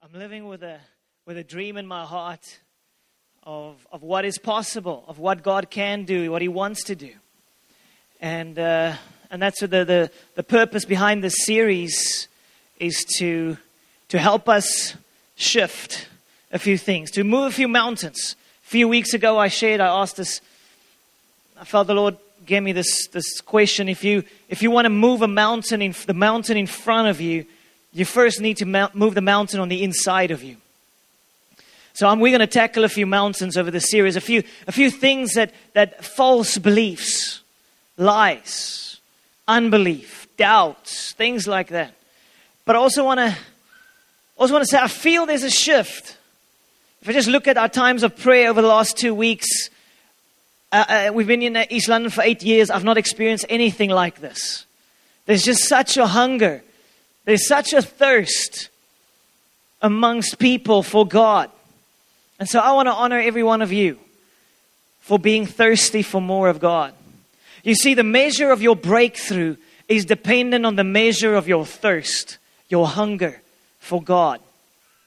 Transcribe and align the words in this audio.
I'm 0.00 0.16
living 0.16 0.46
with 0.46 0.62
a, 0.62 0.78
with 1.26 1.36
a 1.38 1.42
dream 1.42 1.76
in 1.76 1.84
my 1.84 2.04
heart 2.04 2.58
of, 3.42 3.84
of 3.90 4.00
what 4.04 4.24
is 4.24 4.38
possible, 4.38 5.04
of 5.08 5.18
what 5.18 5.42
God 5.42 5.70
can 5.70 6.04
do, 6.04 6.30
what 6.30 6.40
He 6.40 6.46
wants 6.46 6.84
to 6.84 6.94
do. 6.94 7.10
And, 8.20 8.56
uh, 8.60 8.94
and 9.28 9.42
that's 9.42 9.58
the, 9.58 9.66
the, 9.66 10.10
the 10.36 10.44
purpose 10.44 10.84
behind 10.84 11.24
this 11.24 11.44
series 11.44 12.28
is 12.78 13.04
to, 13.18 13.56
to 14.10 14.20
help 14.20 14.48
us 14.48 14.94
shift 15.34 16.08
a 16.52 16.60
few 16.60 16.78
things, 16.78 17.10
to 17.10 17.24
move 17.24 17.46
a 17.46 17.52
few 17.52 17.66
mountains. 17.66 18.36
A 18.64 18.68
few 18.68 18.86
weeks 18.86 19.14
ago, 19.14 19.36
I 19.36 19.48
shared, 19.48 19.80
I 19.80 19.88
asked 19.88 20.16
this, 20.16 20.40
I 21.60 21.64
felt 21.64 21.88
the 21.88 21.94
Lord 21.94 22.16
gave 22.46 22.62
me 22.62 22.70
this, 22.70 23.08
this 23.08 23.40
question. 23.40 23.88
If 23.88 24.04
you, 24.04 24.22
if 24.48 24.62
you 24.62 24.70
want 24.70 24.84
to 24.84 24.90
move 24.90 25.22
a 25.22 25.28
mountain, 25.28 25.82
in, 25.82 25.92
the 26.06 26.14
mountain 26.14 26.56
in 26.56 26.68
front 26.68 27.08
of 27.08 27.20
you, 27.20 27.46
you 27.92 28.04
first 28.04 28.40
need 28.40 28.58
to 28.58 28.90
move 28.94 29.14
the 29.14 29.20
mountain 29.20 29.60
on 29.60 29.68
the 29.68 29.82
inside 29.82 30.30
of 30.30 30.42
you. 30.42 30.56
So 31.94 32.14
we're 32.14 32.30
going 32.30 32.38
to 32.38 32.46
tackle 32.46 32.84
a 32.84 32.88
few 32.88 33.06
mountains 33.06 33.56
over 33.56 33.72
the 33.72 33.80
series, 33.80 34.14
a 34.14 34.20
few, 34.20 34.44
a 34.68 34.72
few 34.72 34.88
things 34.88 35.34
that, 35.34 35.52
that 35.72 36.04
false 36.04 36.56
beliefs, 36.56 37.40
lies, 37.96 39.00
unbelief, 39.48 40.28
doubts, 40.36 41.12
things 41.14 41.48
like 41.48 41.68
that. 41.68 41.92
But 42.64 42.76
I 42.76 42.78
also 42.78 43.04
want 43.04 43.18
to 43.18 43.36
also 44.36 44.52
want 44.52 44.64
to 44.64 44.70
say 44.70 44.78
I 44.78 44.86
feel 44.86 45.26
there's 45.26 45.42
a 45.42 45.50
shift. 45.50 46.16
If 47.02 47.08
I 47.08 47.12
just 47.12 47.28
look 47.28 47.48
at 47.48 47.58
our 47.58 47.68
times 47.68 48.04
of 48.04 48.16
prayer 48.16 48.48
over 48.50 48.62
the 48.62 48.68
last 48.68 48.96
two 48.96 49.14
weeks, 49.14 49.48
uh, 50.70 50.84
uh, 50.88 51.12
we've 51.12 51.26
been 51.26 51.42
in 51.42 51.56
East 51.70 51.88
London 51.88 52.10
for 52.10 52.22
eight 52.22 52.42
years. 52.42 52.70
I've 52.70 52.84
not 52.84 52.98
experienced 52.98 53.46
anything 53.48 53.90
like 53.90 54.20
this. 54.20 54.66
There's 55.26 55.42
just 55.42 55.64
such 55.64 55.96
a 55.96 56.06
hunger. 56.06 56.62
There's 57.28 57.46
such 57.46 57.74
a 57.74 57.82
thirst 57.82 58.70
amongst 59.82 60.38
people 60.38 60.82
for 60.82 61.06
God. 61.06 61.50
And 62.40 62.48
so 62.48 62.58
I 62.58 62.72
want 62.72 62.86
to 62.86 62.94
honor 62.94 63.18
every 63.18 63.42
one 63.42 63.60
of 63.60 63.70
you 63.70 63.98
for 65.00 65.18
being 65.18 65.44
thirsty 65.44 66.00
for 66.00 66.22
more 66.22 66.48
of 66.48 66.58
God. 66.58 66.94
You 67.62 67.74
see, 67.74 67.92
the 67.92 68.02
measure 68.02 68.50
of 68.50 68.62
your 68.62 68.74
breakthrough 68.74 69.56
is 69.88 70.06
dependent 70.06 70.64
on 70.64 70.76
the 70.76 70.84
measure 70.84 71.34
of 71.34 71.46
your 71.46 71.66
thirst, 71.66 72.38
your 72.70 72.86
hunger 72.86 73.42
for 73.78 74.02
God. 74.02 74.40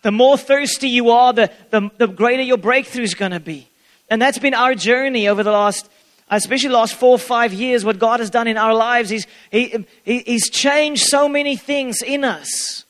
The 0.03 0.11
more 0.11 0.37
thirsty 0.37 0.89
you 0.89 1.09
are, 1.09 1.33
the, 1.33 1.51
the, 1.71 1.89
the 1.97 2.07
greater 2.07 2.43
your 2.43 2.57
breakthrough 2.57 3.01
is 3.01 3.15
going 3.15 3.31
to 3.31 3.39
be. 3.39 3.67
And 4.11 4.21
that's 4.21 4.37
been 4.37 4.53
our 4.53 4.75
journey 4.75 5.27
over 5.27 5.41
the 5.41 5.51
last, 5.51 5.89
especially 6.37 6.69
last 6.69 6.95
four 6.95 7.11
or 7.11 7.19
five 7.19 7.53
years, 7.53 7.83
what 7.83 7.99
God 7.99 8.19
has 8.19 8.29
done 8.29 8.47
in 8.47 8.57
our 8.57 8.73
lives. 8.73 9.09
He's, 9.09 9.27
he, 9.51 9.85
he's 10.03 10.49
changed 10.49 11.03
so 11.03 11.27
many 11.27 11.55
things 11.55 12.01
in 12.01 12.23
us. 12.23 12.85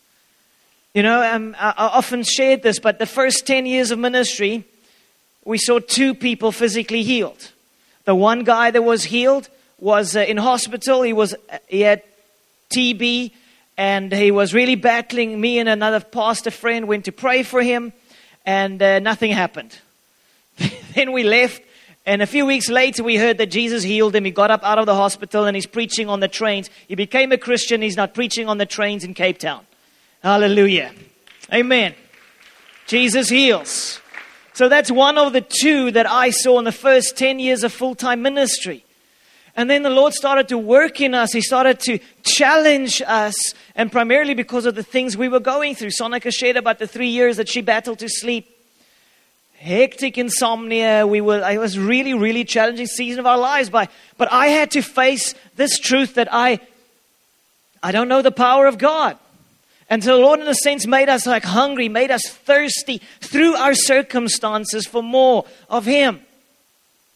You 0.93 1.03
know, 1.03 1.23
um, 1.23 1.55
I, 1.59 1.73
I 1.77 1.87
often 1.87 2.23
shared 2.23 2.63
this, 2.63 2.79
but 2.79 2.99
the 2.99 3.05
first 3.05 3.47
10 3.47 3.65
years 3.65 3.91
of 3.91 3.99
ministry, 3.99 4.65
we 5.43 5.57
saw 5.57 5.79
two 5.79 6.13
people 6.13 6.51
physically 6.51 7.03
healed. 7.03 7.51
The 8.05 8.15
one 8.15 8.43
guy 8.43 8.71
that 8.71 8.83
was 8.83 9.03
healed 9.03 9.49
was 9.79 10.15
uh, 10.15 10.19
in 10.19 10.37
hospital. 10.37 11.01
He 11.01 11.13
was 11.13 11.35
he 11.67 11.81
had 11.81 12.03
TB 12.73 13.31
and 13.77 14.11
he 14.11 14.31
was 14.31 14.53
really 14.53 14.75
battling. 14.75 15.39
Me 15.39 15.59
and 15.59 15.69
another 15.69 15.99
pastor 15.99 16.51
friend 16.51 16.87
went 16.87 17.05
to 17.05 17.11
pray 17.11 17.43
for 17.43 17.61
him, 17.61 17.93
and 18.45 18.81
uh, 18.81 18.99
nothing 18.99 19.31
happened. 19.31 19.77
then 20.95 21.11
we 21.11 21.23
left, 21.23 21.61
and 22.05 22.21
a 22.21 22.27
few 22.27 22.45
weeks 22.45 22.69
later 22.69 23.03
we 23.03 23.17
heard 23.17 23.37
that 23.37 23.51
Jesus 23.51 23.83
healed 23.83 24.15
him. 24.15 24.25
He 24.25 24.31
got 24.31 24.49
up 24.49 24.63
out 24.63 24.79
of 24.79 24.85
the 24.85 24.95
hospital 24.95 25.45
and 25.45 25.55
he's 25.55 25.67
preaching 25.67 26.09
on 26.09 26.19
the 26.19 26.27
trains. 26.27 26.69
He 26.87 26.95
became 26.95 27.31
a 27.31 27.37
Christian. 27.37 27.81
He's 27.81 27.97
not 27.97 28.13
preaching 28.13 28.47
on 28.47 28.57
the 28.57 28.65
trains 28.65 29.03
in 29.03 29.13
Cape 29.13 29.37
Town. 29.37 29.65
Hallelujah. 30.23 30.91
Amen. 31.53 31.93
Jesus 32.87 33.29
heals. 33.29 33.99
So 34.53 34.67
that's 34.67 34.91
one 34.91 35.17
of 35.17 35.33
the 35.33 35.41
two 35.41 35.91
that 35.91 36.09
I 36.09 36.31
saw 36.31 36.59
in 36.59 36.65
the 36.65 36.71
first 36.71 37.17
10 37.17 37.39
years 37.39 37.63
of 37.63 37.71
full 37.71 37.95
time 37.95 38.21
ministry. 38.21 38.83
And 39.55 39.69
then 39.69 39.83
the 39.83 39.89
Lord 39.89 40.13
started 40.13 40.47
to 40.49 40.57
work 40.57 41.01
in 41.01 41.13
us. 41.13 41.33
He 41.33 41.41
started 41.41 41.79
to 41.81 41.99
challenge 42.23 43.01
us, 43.05 43.35
and 43.75 43.91
primarily 43.91 44.33
because 44.33 44.65
of 44.65 44.75
the 44.75 44.83
things 44.83 45.17
we 45.17 45.27
were 45.27 45.41
going 45.41 45.75
through. 45.75 45.89
Sonica 45.89 46.33
shared 46.33 46.55
about 46.55 46.79
the 46.79 46.87
three 46.87 47.09
years 47.09 47.37
that 47.37 47.49
she 47.49 47.61
battled 47.61 47.99
to 47.99 48.07
sleep. 48.07 48.49
Hectic 49.61 50.17
insomnia. 50.17 51.05
We 51.05 51.21
were, 51.21 51.47
it 51.47 51.59
was 51.59 51.77
really, 51.77 52.15
really 52.15 52.43
challenging 52.43 52.87
season 52.87 53.19
of 53.19 53.27
our 53.27 53.37
lives. 53.37 53.69
But, 53.69 53.91
but 54.17 54.31
I 54.31 54.47
had 54.47 54.71
to 54.71 54.81
face 54.81 55.35
this 55.55 55.77
truth 55.77 56.15
that 56.15 56.27
I, 56.31 56.59
I 57.83 57.91
don't 57.91 58.07
know 58.07 58.23
the 58.23 58.31
power 58.31 58.65
of 58.65 58.79
God. 58.79 59.17
And 59.87 60.03
so 60.03 60.15
the 60.15 60.21
Lord, 60.23 60.39
in 60.39 60.47
a 60.47 60.55
sense, 60.55 60.87
made 60.87 61.09
us 61.09 61.27
like 61.27 61.43
hungry, 61.43 61.89
made 61.89 62.09
us 62.09 62.23
thirsty 62.27 63.01
through 63.19 63.53
our 63.53 63.75
circumstances 63.75 64.87
for 64.87 65.03
more 65.03 65.45
of 65.69 65.85
Him. 65.85 66.21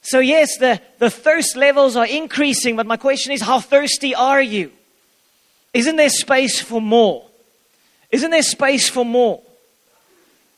So, 0.02 0.20
yes, 0.20 0.58
the, 0.60 0.80
the 1.00 1.10
thirst 1.10 1.56
levels 1.56 1.96
are 1.96 2.06
increasing, 2.06 2.76
but 2.76 2.86
my 2.86 2.98
question 2.98 3.32
is, 3.32 3.42
how 3.42 3.60
thirsty 3.60 4.14
are 4.14 4.42
you? 4.42 4.72
Isn't 5.74 5.96
there 5.96 6.10
space 6.10 6.60
for 6.60 6.80
more? 6.80 7.26
Isn't 8.12 8.30
there 8.30 8.44
space 8.44 8.88
for 8.88 9.04
more? 9.04 9.42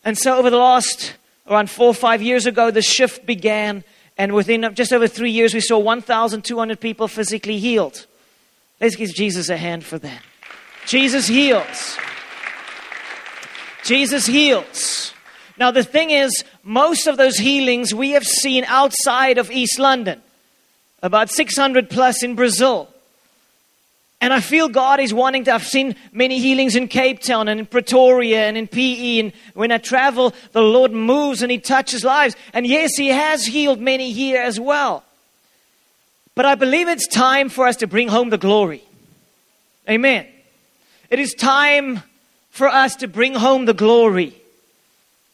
And 0.04 0.18
so, 0.18 0.38
over 0.38 0.50
the 0.50 0.58
last 0.58 1.14
around 1.48 1.70
four 1.70 1.88
or 1.88 1.94
five 1.94 2.22
years 2.22 2.46
ago, 2.46 2.72
the 2.72 2.82
shift 2.82 3.26
began, 3.26 3.84
and 4.18 4.34
within 4.34 4.64
uh, 4.64 4.72
just 4.72 4.92
over 4.92 5.08
three 5.08 5.32
years, 5.32 5.54
we 5.54 5.62
saw 5.62 5.78
1,200 5.78 6.80
people 6.80 7.08
physically 7.08 7.60
healed. 7.60 8.06
Let's 8.82 8.96
give 8.96 9.14
Jesus 9.14 9.50
a 9.50 9.58
hand 9.58 9.84
for 9.84 9.98
that. 10.00 10.22
Jesus 10.86 11.28
heals. 11.28 11.98
Jesus 13.84 14.26
heals. 14.26 15.14
Now, 15.58 15.72
the 15.72 15.84
thing 15.84 16.12
is, 16.12 16.44
most 16.64 17.08
of 17.08 17.18
those 17.18 17.38
healings 17.38 17.94
we 17.94 18.12
have 18.12 18.26
seen 18.26 18.64
outside 18.66 19.38
of 19.38 19.50
East 19.50 19.80
London, 19.80 20.22
about 21.02 21.30
600 21.30 21.90
plus 21.90 22.24
in 22.24 22.36
Brazil. 22.36 22.90
And 24.20 24.34
I 24.34 24.40
feel 24.40 24.68
God 24.68 25.00
is 25.00 25.14
wanting 25.14 25.44
to. 25.44 25.54
I've 25.54 25.66
seen 25.66 25.96
many 26.12 26.40
healings 26.40 26.76
in 26.76 26.88
Cape 26.88 27.20
Town 27.20 27.48
and 27.48 27.60
in 27.60 27.66
Pretoria 27.68 28.48
and 28.48 28.58
in 28.58 28.68
PE. 28.68 29.20
And 29.20 29.34
when 29.54 29.72
I 29.72 29.78
travel, 29.78 30.34
the 30.54 30.62
Lord 30.62 30.92
moves 30.92 31.44
and 31.44 31.52
He 31.52 31.60
touches 31.60 32.04
lives. 32.04 32.36
And 32.54 32.66
yes, 32.66 32.96
He 32.98 33.10
has 33.10 33.46
healed 33.46 33.80
many 33.80 34.12
here 34.12 34.42
as 34.42 34.60
well. 34.60 35.04
But 36.34 36.46
I 36.46 36.56
believe 36.56 36.88
it's 36.88 37.08
time 37.08 37.50
for 37.50 37.68
us 37.68 37.78
to 37.78 37.88
bring 37.88 38.08
home 38.08 38.30
the 38.30 38.38
glory. 38.38 38.84
Amen. 39.90 40.28
It 41.10 41.20
is 41.20 41.34
time 41.34 42.02
for 42.50 42.68
us 42.68 42.96
to 42.98 43.08
bring 43.08 43.36
home 43.36 43.66
the 43.66 43.74
glory. 43.74 44.36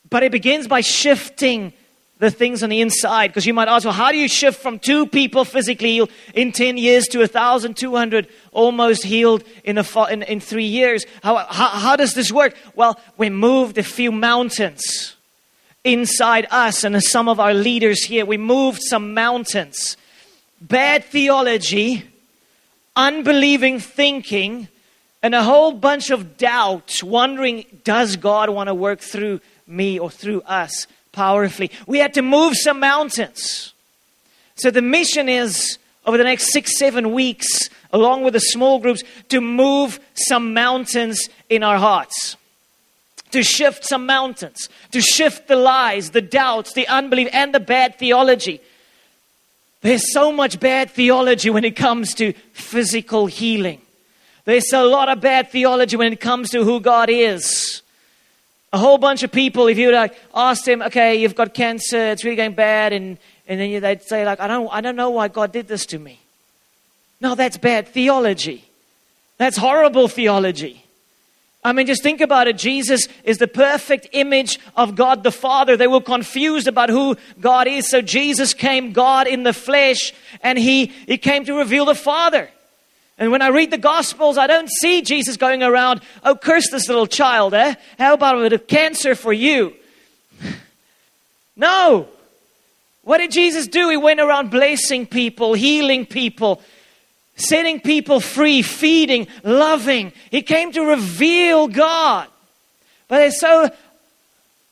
But 0.10 0.24
it 0.24 0.32
begins 0.32 0.68
by 0.68 0.82
shifting 0.82 1.74
the 2.24 2.32
things 2.32 2.64
on 2.64 2.70
the 2.70 2.80
inside. 2.80 3.28
Because 3.28 3.46
you 3.46 3.54
might 3.54 3.68
ask, 3.68 3.84
well, 3.84 3.94
how 3.94 4.12
do 4.12 4.18
you 4.18 4.30
shift 4.30 4.62
from 4.62 4.80
two 4.80 5.06
people 5.06 5.44
physically 5.44 5.92
healed 5.92 6.12
in 6.34 6.52
10 6.52 6.78
years 6.78 7.06
to 7.08 7.20
1,200 7.20 8.28
almost 8.54 9.04
healed 9.04 9.44
in, 9.64 9.78
a, 9.78 9.86
in, 10.10 10.24
in 10.24 10.40
three 10.40 10.66
years? 10.66 11.06
How, 11.22 11.38
how, 11.38 11.68
how 11.68 11.96
does 11.96 12.14
this 12.14 12.32
work? 12.32 12.56
Well, 12.76 13.00
we 13.18 13.30
moved 13.30 13.78
a 13.78 13.84
few 13.84 14.12
mountains 14.12 15.16
inside 15.84 16.48
us 16.50 16.86
and 16.86 17.02
some 17.04 17.28
of 17.28 17.42
our 17.42 17.54
leaders 17.54 18.06
here. 18.06 18.26
We 18.26 18.38
moved 18.38 18.82
some 18.82 19.14
mountains. 19.14 19.98
Bad 20.62 21.04
theology, 21.04 22.06
unbelieving 22.96 23.82
thinking, 23.82 24.70
and 25.22 25.36
a 25.36 25.44
whole 25.44 25.74
bunch 25.74 26.10
of 26.10 26.38
doubt, 26.38 27.04
wondering, 27.04 27.66
does 27.84 28.16
God 28.16 28.50
want 28.50 28.68
to 28.68 28.74
work 28.74 29.02
through 29.02 29.42
me 29.68 30.00
or 30.00 30.10
through 30.10 30.42
us 30.44 30.88
powerfully? 31.14 31.72
We 31.88 32.00
had 32.00 32.14
to 32.16 32.22
move 32.22 32.56
some 32.58 32.82
mountains. 32.82 33.74
So 34.56 34.70
the 34.70 34.82
mission 34.82 35.30
is 35.30 35.78
over 36.06 36.18
the 36.18 36.26
next 36.26 36.52
six, 36.52 36.78
seven 36.78 37.14
weeks, 37.14 37.70
along 37.94 38.24
with 38.24 38.34
the 38.34 38.42
small 38.42 38.80
groups, 38.80 39.04
to 39.30 39.40
move 39.40 40.00
some 40.16 40.54
mountains 40.54 41.30
in 41.50 41.64
our 41.64 41.78
hearts. 41.78 42.36
To 43.32 43.42
shift 43.42 43.84
some 43.84 44.06
mountains, 44.06 44.70
to 44.92 45.02
shift 45.02 45.48
the 45.48 45.56
lies, 45.56 46.12
the 46.12 46.22
doubts, 46.22 46.74
the 46.74 46.88
unbelief, 46.88 47.30
and 47.34 47.52
the 47.52 47.60
bad 47.60 47.98
theology. 47.98 48.62
There's 49.82 50.14
so 50.14 50.32
much 50.32 50.60
bad 50.60 50.92
theology 50.92 51.50
when 51.50 51.66
it 51.66 51.76
comes 51.76 52.14
to 52.16 52.34
physical 52.54 53.26
healing. 53.26 53.82
There's 54.46 54.72
a 54.74 54.84
lot 54.84 55.10
of 55.10 55.20
bad 55.20 55.50
theology 55.50 55.98
when 55.98 56.14
it 56.14 56.20
comes 56.20 56.52
to 56.52 56.64
who 56.64 56.80
God 56.80 57.10
is. 57.10 57.82
A 58.74 58.78
whole 58.78 58.98
bunch 58.98 59.24
of 59.24 59.32
people, 59.32 59.68
if 59.68 59.78
you 59.78 59.92
like 59.92 60.14
ask 60.34 60.66
them, 60.66 60.82
okay, 60.82 61.16
you've 61.16 61.36
got 61.36 61.54
cancer, 61.54 62.12
it's 62.12 62.24
really 62.24 62.36
going 62.36 62.54
bad, 62.54 62.92
and, 62.92 63.18
and 63.48 63.60
then 63.60 63.82
they'd 63.82 64.04
say, 64.04 64.26
like, 64.26 64.40
I 64.40 64.48
don't, 64.48 64.68
I 64.74 64.82
don't 64.82 64.96
know 64.96 65.12
why 65.12 65.30
God 65.30 65.52
did 65.54 65.68
this 65.68 65.86
to 65.88 66.00
me. 66.00 66.20
No, 67.22 67.36
that's 67.36 67.58
bad 67.58 67.88
theology. 67.88 68.66
That's 69.38 69.58
horrible 69.58 70.08
theology. 70.08 70.84
I 71.64 71.72
mean, 71.72 71.88
just 71.88 72.04
think 72.04 72.20
about 72.20 72.48
it. 72.48 72.58
Jesus 72.58 73.08
is 73.24 73.38
the 73.38 73.48
perfect 73.48 74.08
image 74.12 74.60
of 74.76 74.96
God 74.96 75.24
the 75.24 75.32
Father. 75.32 75.78
They 75.78 75.88
were 75.88 76.02
confused 76.02 76.68
about 76.68 76.90
who 76.90 77.16
God 77.40 77.68
is. 77.68 77.90
So 77.90 78.02
Jesus 78.02 78.54
came, 78.54 78.92
God 78.92 79.28
in 79.28 79.44
the 79.44 79.54
flesh, 79.54 80.14
and 80.42 80.58
He, 80.58 80.88
he 81.08 81.18
came 81.18 81.46
to 81.46 81.54
reveal 81.54 81.86
the 81.86 81.96
Father. 81.96 82.50
And 83.24 83.32
when 83.32 83.42
I 83.42 83.48
read 83.48 83.72
the 83.72 83.78
Gospels, 83.78 84.38
I 84.38 84.48
don't 84.48 84.70
see 84.70 85.02
Jesus 85.02 85.38
going 85.38 85.64
around, 85.64 86.02
oh, 86.26 86.36
curse 86.36 86.70
this 86.70 86.90
little 86.90 87.08
child, 87.08 87.54
eh? 87.54 87.76
How 87.98 88.16
about 88.16 88.38
a 88.38 88.42
bit 88.42 88.52
of 88.52 88.68
cancer 88.68 89.16
for 89.16 89.32
you? 89.32 89.74
No. 91.56 92.10
What 93.04 93.20
did 93.20 93.32
Jesus 93.32 93.68
do? 93.68 93.88
He 93.88 93.96
went 93.96 94.20
around 94.20 94.52
blessing 94.52 95.06
people, 95.06 95.54
healing 95.54 96.06
people, 96.06 96.62
setting 97.38 97.80
people 97.80 98.20
free, 98.20 98.62
feeding, 98.62 99.28
loving. 99.46 100.12
He 100.30 100.42
came 100.42 100.74
to 100.74 100.82
reveal 100.82 101.70
God. 101.70 102.28
But 103.08 103.20
there's 103.20 103.40
so 103.40 103.72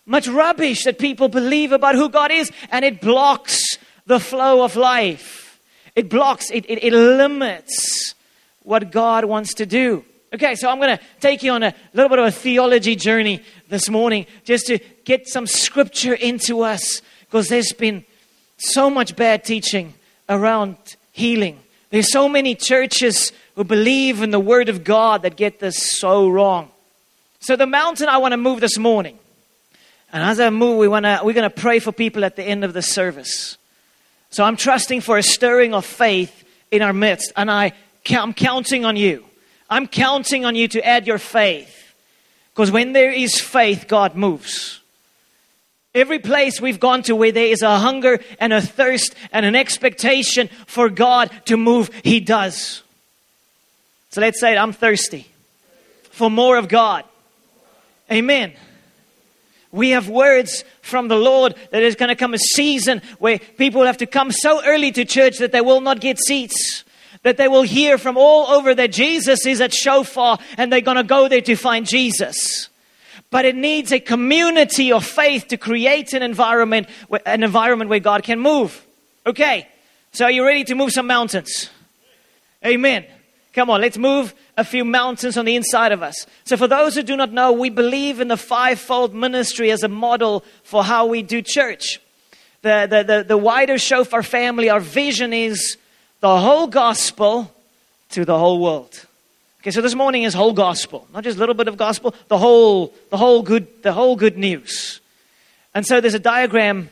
much 0.06 0.28
rubbish 0.28 0.84
that 0.84 1.00
people 1.00 1.30
believe 1.30 1.72
about 1.72 1.96
who 1.96 2.10
God 2.10 2.32
is, 2.32 2.52
and 2.70 2.84
it 2.84 3.00
blocks 3.00 3.78
the 4.08 4.20
flow 4.20 4.62
of 4.66 4.76
life. 4.76 5.58
It 5.96 6.10
blocks, 6.10 6.52
it, 6.52 6.66
it, 6.68 6.84
it 6.84 6.92
limits 6.92 8.14
what 8.64 8.92
God 8.92 9.26
wants 9.26 9.56
to 9.56 9.66
do. 9.66 10.04
Okay, 10.34 10.56
so 10.56 10.70
I'm 10.70 10.78
going 10.78 10.98
to 10.98 11.04
take 11.20 11.44
you 11.44 11.52
on 11.52 11.62
a 11.64 11.74
little 11.94 12.10
bit 12.10 12.20
of 12.20 12.26
a 12.26 12.32
theology 12.32 12.96
journey 12.96 13.44
this 13.68 13.90
morning 13.90 14.26
just 14.46 14.68
to 14.68 14.80
get 15.04 15.28
some 15.28 15.46
scripture 15.46 16.14
into 16.14 16.62
us 16.62 17.02
because 17.26 17.50
there's 17.50 17.74
been 17.74 18.06
so 18.58 18.90
much 18.90 19.16
bad 19.16 19.44
teaching 19.44 19.94
around 20.30 20.78
healing. 21.12 21.60
There's 21.90 22.12
so 22.12 22.30
many 22.30 22.56
churches 22.56 23.34
who 23.56 23.66
believe 23.66 24.22
in 24.22 24.32
the 24.32 24.40
Word 24.40 24.70
of 24.70 24.84
God 24.84 25.24
that 25.24 25.36
get 25.36 25.60
this 25.60 26.00
so 26.00 26.30
wrong. 26.30 26.72
So, 27.42 27.56
the 27.56 27.66
mountain 27.66 28.08
I 28.08 28.18
want 28.18 28.32
to 28.32 28.38
move 28.38 28.62
this 28.62 28.78
morning. 28.78 29.18
And 30.14 30.24
as 30.24 30.40
I 30.40 30.50
move, 30.50 30.78
we 30.78 30.88
wanna, 30.88 31.22
we're 31.24 31.34
going 31.34 31.50
to 31.50 31.56
pray 31.56 31.80
for 31.80 31.92
people 31.92 32.24
at 32.24 32.36
the 32.36 32.44
end 32.44 32.64
of 32.64 32.74
the 32.74 32.82
service. 32.82 33.58
So, 34.30 34.44
I'm 34.46 34.56
trusting 34.56 35.02
for 35.02 35.18
a 35.18 35.24
stirring 35.24 35.74
of 35.74 35.86
faith 35.86 36.46
in 36.70 36.82
our 36.82 36.94
midst. 36.94 37.34
And 37.36 37.52
I, 37.52 37.74
I'm 38.10 38.34
counting 38.34 38.86
on 38.86 38.96
you. 38.96 39.26
I'm 39.70 39.88
counting 39.88 40.46
on 40.46 40.56
you 40.56 40.68
to 40.70 40.86
add 40.86 41.08
your 41.08 41.18
faith. 41.18 41.94
Because 42.54 42.72
when 42.72 42.94
there 42.94 43.12
is 43.12 43.40
faith, 43.40 43.86
God 43.88 44.16
moves. 44.16 44.82
Every 45.94 46.20
place 46.20 46.62
we've 46.62 46.80
gone 46.80 47.04
to 47.04 47.16
where 47.16 47.32
there 47.32 47.48
is 47.48 47.62
a 47.62 47.78
hunger 47.78 48.20
and 48.40 48.54
a 48.54 48.62
thirst 48.62 49.14
and 49.32 49.46
an 49.46 49.56
expectation 49.56 50.50
for 50.66 50.90
God 50.90 51.32
to 51.46 51.58
move, 51.58 51.90
He 52.04 52.20
does. 52.20 52.82
So 54.12 54.22
let's 54.22 54.40
say 54.40 54.54
it 54.54 54.58
I'm 54.58 54.74
thirsty 54.74 55.28
for 56.12 56.30
more 56.30 56.58
of 56.58 56.68
God. 56.68 57.06
Amen. 58.12 58.54
We 59.72 59.92
have 59.92 60.10
words 60.10 60.66
from 60.82 61.08
the 61.08 61.16
Lord 61.16 61.56
that 61.56 61.80
there's 61.80 61.96
going 61.96 62.10
to 62.10 62.16
come 62.16 62.34
a 62.34 62.38
season 62.38 63.02
where 63.20 63.40
people 63.40 63.84
have 63.84 63.98
to 63.98 64.06
come 64.06 64.32
so 64.32 64.64
early 64.66 64.92
to 64.92 65.06
church 65.06 65.38
that 65.38 65.54
they 65.54 65.62
will 65.62 65.80
not 65.80 66.02
get 66.02 66.20
seats. 66.20 66.84
That 67.24 67.38
they 67.38 67.48
will 67.48 67.62
hear 67.62 67.98
from 67.98 68.18
all 68.18 68.48
over 68.48 68.74
that 68.74 68.92
Jesus 68.92 69.46
is 69.46 69.62
at 69.62 69.74
Shofar 69.74 70.40
and 70.58 70.72
they're 70.72 70.82
going 70.82 70.98
to 70.98 71.04
go 71.04 71.28
there 71.28 71.42
to 71.42 71.56
find 71.56 71.86
Jesus 71.86 72.70
but 73.32 73.46
it 73.46 73.56
needs 73.56 73.92
a 73.92 74.00
community 74.00 74.92
of 74.92 75.06
faith 75.06 75.48
to 75.48 75.58
create 75.58 76.14
an 76.14 76.22
environment, 76.22 76.88
an 77.26 77.44
environment 77.44 77.90
where 77.90 78.00
God 78.00 78.24
can 78.24 78.40
move. 78.40 78.86
Okay, 79.26 79.68
so 80.12 80.26
are 80.26 80.32
you 80.32 80.46
ready 80.46 80.66
to 80.66 80.76
move 80.76 80.92
some 80.92 81.08
mountains? 81.08 81.70
Amen. 82.64 83.06
Come 83.54 83.70
on, 83.70 83.82
let's 83.82 83.98
move 83.98 84.34
a 84.58 84.64
few 84.64 84.86
mountains 84.86 85.38
on 85.38 85.46
the 85.46 85.56
inside 85.56 85.92
of 85.92 86.04
us. 86.04 86.26
So, 86.44 86.58
for 86.58 86.68
those 86.68 86.96
who 86.96 87.04
do 87.04 87.16
not 87.16 87.32
know, 87.32 87.52
we 87.52 87.70
believe 87.70 88.20
in 88.20 88.28
the 88.28 88.38
fivefold 88.38 89.14
ministry 89.14 89.72
as 89.72 89.84
a 89.84 89.88
model 89.88 90.44
for 90.64 90.84
how 90.84 91.06
we 91.06 91.22
do 91.22 91.42
church. 91.42 92.00
The, 92.62 92.88
the, 92.90 93.04
the, 93.04 93.24
the 93.24 93.38
wider 93.38 93.78
shofar 93.78 94.24
family, 94.24 94.70
our 94.70 94.80
vision 94.80 95.34
is 95.34 95.78
the 96.22 96.40
whole 96.40 96.68
gospel 96.68 97.54
to 98.12 98.24
the 98.24 98.38
whole 98.38 98.60
world. 98.60 99.06
Okay, 99.62 99.72
so 99.72 99.82
this 99.82 99.96
morning 99.96 100.24
is 100.24 100.34
whole 100.34 100.54
gospel, 100.54 101.08
not 101.14 101.24
just 101.24 101.38
a 101.38 101.40
little 101.40 101.56
bit 101.56 101.68
of 101.68 101.78
gospel, 101.78 102.16
the 102.30 102.38
whole, 102.38 102.94
the 103.10 103.18
whole 103.18 103.42
good, 103.42 103.84
the 103.84 103.92
whole 103.92 104.16
good 104.16 104.38
news. 104.38 105.02
And 105.76 105.86
so 105.86 106.02
there's 106.02 106.14
a 106.14 106.20
diagram 106.20 106.90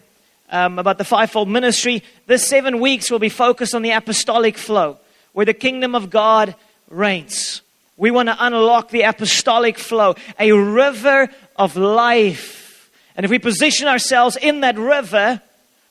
um, 0.51 0.77
about 0.77 0.97
the 0.97 1.03
fivefold 1.03 1.49
ministry. 1.49 2.03
This 2.27 2.47
seven 2.47 2.79
weeks 2.79 3.09
will 3.09 3.19
be 3.19 3.29
focused 3.29 3.73
on 3.73 3.81
the 3.81 3.91
apostolic 3.91 4.57
flow, 4.57 4.97
where 5.33 5.45
the 5.45 5.53
kingdom 5.53 5.95
of 5.95 6.09
God 6.09 6.55
reigns. 6.89 7.61
We 7.97 8.11
want 8.11 8.29
to 8.29 8.37
unlock 8.39 8.89
the 8.89 9.01
apostolic 9.01 9.77
flow, 9.77 10.15
a 10.39 10.51
river 10.51 11.29
of 11.55 11.75
life. 11.75 12.89
And 13.15 13.25
if 13.25 13.29
we 13.29 13.39
position 13.39 13.87
ourselves 13.87 14.37
in 14.37 14.61
that 14.61 14.77
river, 14.77 15.41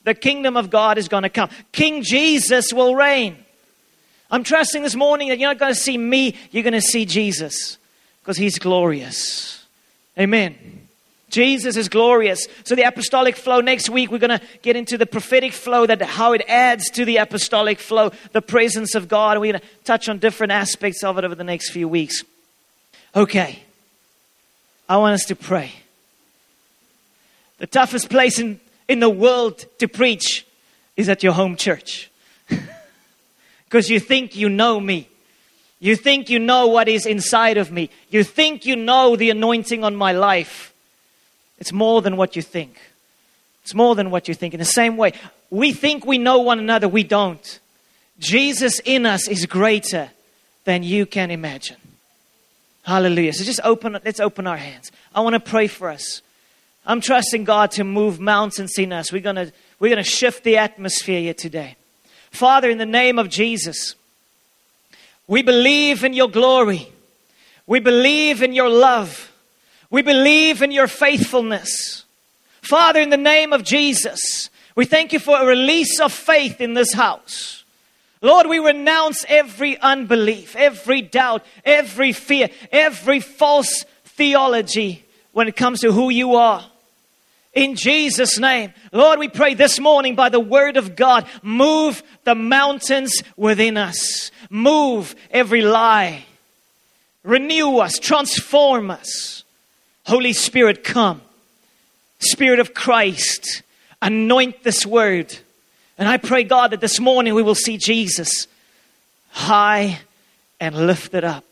the 0.09 0.15
kingdom 0.15 0.57
of 0.57 0.71
God 0.71 0.97
is 0.97 1.07
going 1.07 1.23
to 1.23 1.29
come. 1.29 1.51
King 1.71 2.03
Jesus 2.03 2.73
will 2.73 2.95
reign. 2.95 3.37
I'm 4.31 4.43
trusting 4.43 4.83
this 4.83 4.95
morning 4.95 5.29
that 5.29 5.39
you're 5.39 5.51
not 5.51 5.59
going 5.59 5.73
to 5.73 5.79
see 5.79 5.99
me, 5.99 6.35
you're 6.51 6.63
going 6.63 6.73
to 6.73 6.81
see 6.81 7.05
Jesus 7.05 7.79
because 8.23 8.37
he's 8.37 8.59
glorious. 8.59 9.65
Amen. 10.19 10.57
Jesus 11.31 11.77
is 11.77 11.91
glorious. 11.91 12.47
So 12.65 12.75
the 12.75 12.83
apostolic 12.83 13.37
flow 13.37 13.61
next 13.61 13.91
week 13.91 14.11
we're 14.11 14.19
going 14.19 14.39
to 14.39 14.45
get 14.63 14.77
into 14.77 14.97
the 14.97 15.07
prophetic 15.07 15.53
flow 15.53 15.85
that 15.85 16.01
how 16.01 16.33
it 16.33 16.43
adds 16.49 16.89
to 16.91 17.05
the 17.05 17.19
apostolic 17.19 17.79
flow, 17.79 18.13
the 18.33 18.41
presence 18.43 18.95
of 18.95 19.09
God. 19.09 19.39
We're 19.39 19.53
going 19.53 19.61
to 19.61 19.69
touch 19.85 20.09
on 20.09 20.19
different 20.19 20.53
aspects 20.53 21.05
of 21.05 21.19
it 21.19 21.25
over 21.25 21.35
the 21.35 21.45
next 21.45 21.71
few 21.71 21.87
weeks. 21.87 22.25
Okay. 23.15 23.63
I 24.89 24.97
want 24.97 25.15
us 25.15 25.27
to 25.27 25.37
pray. 25.37 25.73
The 27.59 27.67
toughest 27.67 28.09
place 28.09 28.39
in, 28.39 28.59
in 28.89 29.01
the 29.01 29.11
world 29.11 29.65
to 29.79 29.87
preach 29.87 30.47
is 30.97 31.09
at 31.09 31.23
your 31.23 31.33
home 31.33 31.57
church 31.57 32.11
because 33.65 33.89
you 33.89 34.01
think 34.01 34.35
you 34.35 34.49
know 34.49 34.81
me. 34.81 35.09
You 35.81 35.95
think 35.95 36.29
you 36.29 36.41
know 36.41 36.67
what 36.67 36.89
is 36.89 37.07
inside 37.07 37.57
of 37.57 37.71
me. 37.71 37.91
You 38.11 38.25
think 38.25 38.67
you 38.67 38.75
know 38.75 39.15
the 39.15 39.31
anointing 39.31 39.85
on 39.85 39.95
my 39.95 40.13
life. 40.13 40.75
It's 41.59 41.73
more 41.73 42.03
than 42.03 42.17
what 42.17 42.35
you 42.35 42.43
think. 42.43 42.81
It's 43.63 43.75
more 43.75 43.95
than 43.95 44.11
what 44.11 44.27
you 44.27 44.35
think. 44.35 44.55
In 44.55 44.59
the 44.59 44.65
same 44.65 44.97
way, 44.97 45.13
we 45.51 45.73
think 45.73 46.05
we 46.05 46.19
know 46.19 46.39
one 46.39 46.59
another, 46.59 46.89
we 46.89 47.05
don't. 47.05 47.61
Jesus 48.19 48.81
in 48.85 49.07
us 49.07 49.29
is 49.29 49.47
greater 49.47 50.11
than 50.65 50.83
you 50.83 51.07
can 51.07 51.31
imagine. 51.31 51.77
Hallelujah. 52.83 53.33
So 53.33 53.45
just 53.45 53.61
open, 53.63 53.99
let's 54.05 54.21
open 54.21 54.47
our 54.47 54.57
hands. 54.57 54.91
I 55.15 55.21
want 55.21 55.35
to 55.35 55.41
pray 55.41 55.67
for 55.67 55.91
us. 55.91 56.23
I'm 56.89 57.03
trusting 57.03 57.45
God 57.45 57.71
to 57.73 57.85
move 57.85 58.19
mountains 58.19 58.79
in 58.79 58.95
us. 58.95 59.13
We're 59.13 59.21
going 59.21 59.53
we're 59.79 59.91
going 59.91 60.03
to 60.03 60.11
shift 60.11 60.43
the 60.43 60.57
atmosphere 60.57 61.21
here 61.21 61.35
today. 61.35 61.77
Father, 62.31 62.71
in 62.71 62.79
the 62.79 62.87
name 62.87 63.19
of 63.19 63.29
Jesus, 63.29 63.95
we 65.27 65.43
believe 65.43 66.03
in 66.03 66.15
your 66.15 66.31
glory. 66.31 66.89
We 67.67 67.79
believe 67.81 68.43
in 68.43 68.55
your 68.55 68.71
love. 68.71 69.31
We 69.91 70.01
believe 70.01 70.63
in 70.63 70.73
your 70.73 70.87
faithfulness. 70.87 72.05
Father, 72.63 73.01
in 73.01 73.11
the 73.11 73.19
name 73.19 73.53
of 73.53 73.65
Jesus, 73.65 74.49
we 74.75 74.87
thank 74.87 75.13
you 75.13 75.19
for 75.19 75.39
a 75.39 75.45
release 75.45 76.01
of 76.01 76.11
faith 76.11 76.59
in 76.59 76.73
this 76.73 76.95
house. 76.95 77.65
Lord, 78.23 78.47
we 78.47 78.61
renounce 78.61 79.27
every 79.29 79.79
unbelief, 79.79 80.57
every 80.57 81.03
doubt, 81.03 81.45
every 81.67 82.13
fear, 82.13 82.49
every 82.73 83.21
false 83.21 83.85
theology 84.05 85.05
when 85.33 85.49
it 85.49 85.55
comes 85.55 85.81
to 85.81 85.93
who 85.93 86.09
you 86.09 86.35
are. 86.35 86.65
In 87.59 87.75
Jesus' 87.75 88.39
name. 88.39 88.73
Lord, 88.93 89.19
we 89.19 89.27
pray 89.27 89.55
this 89.55 89.81
morning 89.81 90.15
by 90.15 90.29
the 90.29 90.39
word 90.39 90.77
of 90.77 90.95
God, 90.95 91.27
move 91.43 92.05
the 92.23 92.37
mountains 92.37 93.21
within 93.37 93.77
us. 93.77 94.31
Move 94.49 95.17
every 95.33 95.63
lie. 95.63 96.25
Renew 97.25 97.79
us, 97.79 97.99
transform 97.99 98.93
us. 98.93 99.43
Holy 100.07 100.33
Spirit, 100.33 100.85
come. 100.85 101.21
Spirit 102.21 102.61
of 102.61 102.75
Christ, 102.75 103.63
anoint 104.01 104.63
this 104.63 104.87
word. 104.87 105.37
And 105.99 106.09
I 106.09 106.17
pray, 106.19 106.45
God, 106.45 106.71
that 106.71 106.81
this 106.81 107.01
morning 107.01 107.35
we 107.35 107.43
will 107.43 107.57
see 107.57 107.77
Jesus 107.77 108.47
high 109.31 109.99
and 110.61 110.87
lifted 110.87 111.25
up. 111.25 111.43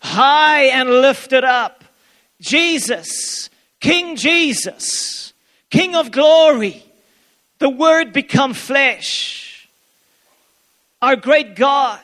High 0.00 0.68
and 0.68 0.88
lifted 0.88 1.44
up. 1.44 1.84
Jesus, 2.40 3.50
King 3.78 4.16
Jesus 4.16 5.33
King 5.74 5.96
of 5.96 6.12
glory, 6.12 6.84
the 7.58 7.68
Word 7.68 8.12
become 8.12 8.54
flesh. 8.54 9.68
Our 11.02 11.16
great 11.16 11.56
God 11.56 11.98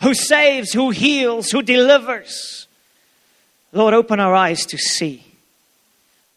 who 0.00 0.14
saves, 0.14 0.72
who 0.72 0.90
heals, 0.90 1.50
who 1.50 1.62
delivers. 1.62 2.68
Lord, 3.72 3.92
open 3.92 4.20
our 4.20 4.36
eyes 4.36 4.66
to 4.66 4.78
see. 4.78 5.24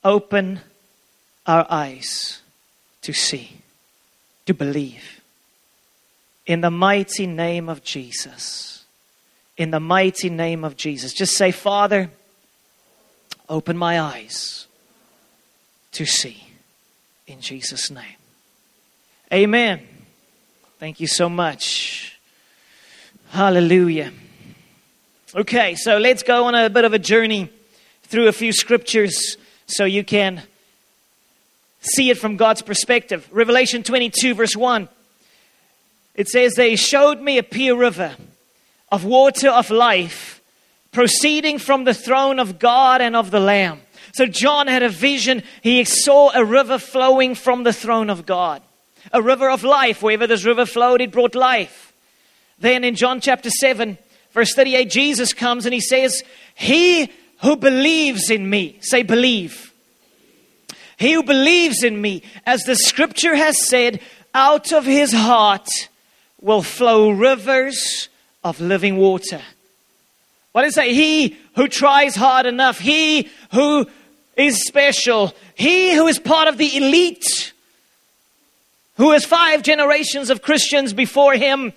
Open 0.03 0.61
our 1.45 1.67
eyes 1.69 2.41
to 3.03 3.13
see, 3.13 3.57
to 4.47 4.55
believe. 4.55 5.21
In 6.47 6.61
the 6.61 6.71
mighty 6.71 7.27
name 7.27 7.69
of 7.69 7.83
Jesus. 7.83 8.85
In 9.55 9.69
the 9.69 9.79
mighty 9.79 10.31
name 10.31 10.63
of 10.63 10.77
Jesus. 10.77 11.13
Just 11.13 11.37
say, 11.37 11.51
Father, 11.51 12.09
open 13.47 13.77
my 13.77 14.01
eyes 14.01 14.65
to 15.93 16.05
see. 16.05 16.43
In 17.27 17.41
Jesus' 17.41 17.89
name. 17.89 18.17
Amen. 19.31 19.81
Thank 20.79 20.99
you 20.99 21.07
so 21.07 21.29
much. 21.29 22.19
Hallelujah. 23.29 24.11
Okay, 25.33 25.75
so 25.75 25.97
let's 25.97 26.21
go 26.21 26.45
on 26.45 26.55
a 26.55 26.69
bit 26.69 26.85
of 26.85 26.93
a 26.93 26.99
journey 26.99 27.49
through 28.03 28.27
a 28.27 28.31
few 28.31 28.53
scriptures 28.53 29.37
so 29.65 29.85
you 29.85 30.03
can 30.03 30.43
see 31.79 32.09
it 32.09 32.17
from 32.17 32.37
God's 32.37 32.61
perspective. 32.61 33.27
Revelation 33.31 33.81
22, 33.81 34.35
verse 34.35 34.55
1. 34.55 34.87
It 36.15 36.27
says, 36.27 36.53
They 36.53 36.75
showed 36.75 37.19
me 37.19 37.37
a 37.37 37.43
pure 37.43 37.75
river 37.75 38.15
of 38.91 39.05
water 39.05 39.49
of 39.49 39.71
life 39.71 40.41
proceeding 40.91 41.57
from 41.57 41.83
the 41.85 41.93
throne 41.93 42.39
of 42.39 42.59
God 42.59 43.01
and 43.01 43.15
of 43.15 43.31
the 43.31 43.39
Lamb. 43.39 43.81
So 44.13 44.25
John 44.25 44.67
had 44.67 44.83
a 44.83 44.89
vision. 44.89 45.43
He 45.61 45.83
saw 45.83 46.31
a 46.33 46.45
river 46.45 46.77
flowing 46.77 47.35
from 47.35 47.63
the 47.63 47.73
throne 47.73 48.09
of 48.09 48.25
God, 48.25 48.61
a 49.11 49.21
river 49.21 49.49
of 49.49 49.63
life. 49.63 50.01
Wherever 50.01 50.27
this 50.27 50.45
river 50.45 50.65
flowed, 50.65 51.01
it 51.01 51.11
brought 51.11 51.35
life. 51.35 51.93
Then 52.59 52.83
in 52.83 52.95
John 52.95 53.19
chapter 53.19 53.49
7, 53.49 53.97
verse 54.31 54.53
38, 54.53 54.89
Jesus 54.89 55.33
comes 55.33 55.65
and 55.65 55.73
he 55.73 55.81
says, 55.81 56.23
He 56.55 57.11
who 57.41 57.55
believes 57.57 58.29
in 58.29 58.49
me, 58.49 58.77
say, 58.81 59.03
believe. 59.03 59.73
He 60.97 61.13
who 61.13 61.23
believes 61.23 61.83
in 61.83 61.99
me, 61.99 62.23
as 62.45 62.63
the 62.63 62.75
scripture 62.75 63.35
has 63.35 63.67
said, 63.67 63.99
out 64.33 64.71
of 64.71 64.85
his 64.85 65.11
heart 65.11 65.67
will 66.39 66.61
flow 66.61 67.09
rivers 67.09 68.07
of 68.43 68.61
living 68.61 68.97
water. 68.97 69.41
What 70.53 70.65
is 70.65 70.75
that? 70.75 70.87
He 70.87 71.37
who 71.55 71.67
tries 71.67 72.15
hard 72.15 72.45
enough, 72.45 72.79
he 72.79 73.29
who 73.51 73.87
is 74.35 74.65
special, 74.65 75.33
he 75.55 75.93
who 75.93 76.07
is 76.07 76.19
part 76.19 76.47
of 76.47 76.57
the 76.57 76.77
elite, 76.77 77.53
who 78.97 79.11
has 79.11 79.25
five 79.25 79.63
generations 79.63 80.29
of 80.29 80.41
Christians 80.41 80.93
before 80.93 81.33
him, 81.33 81.73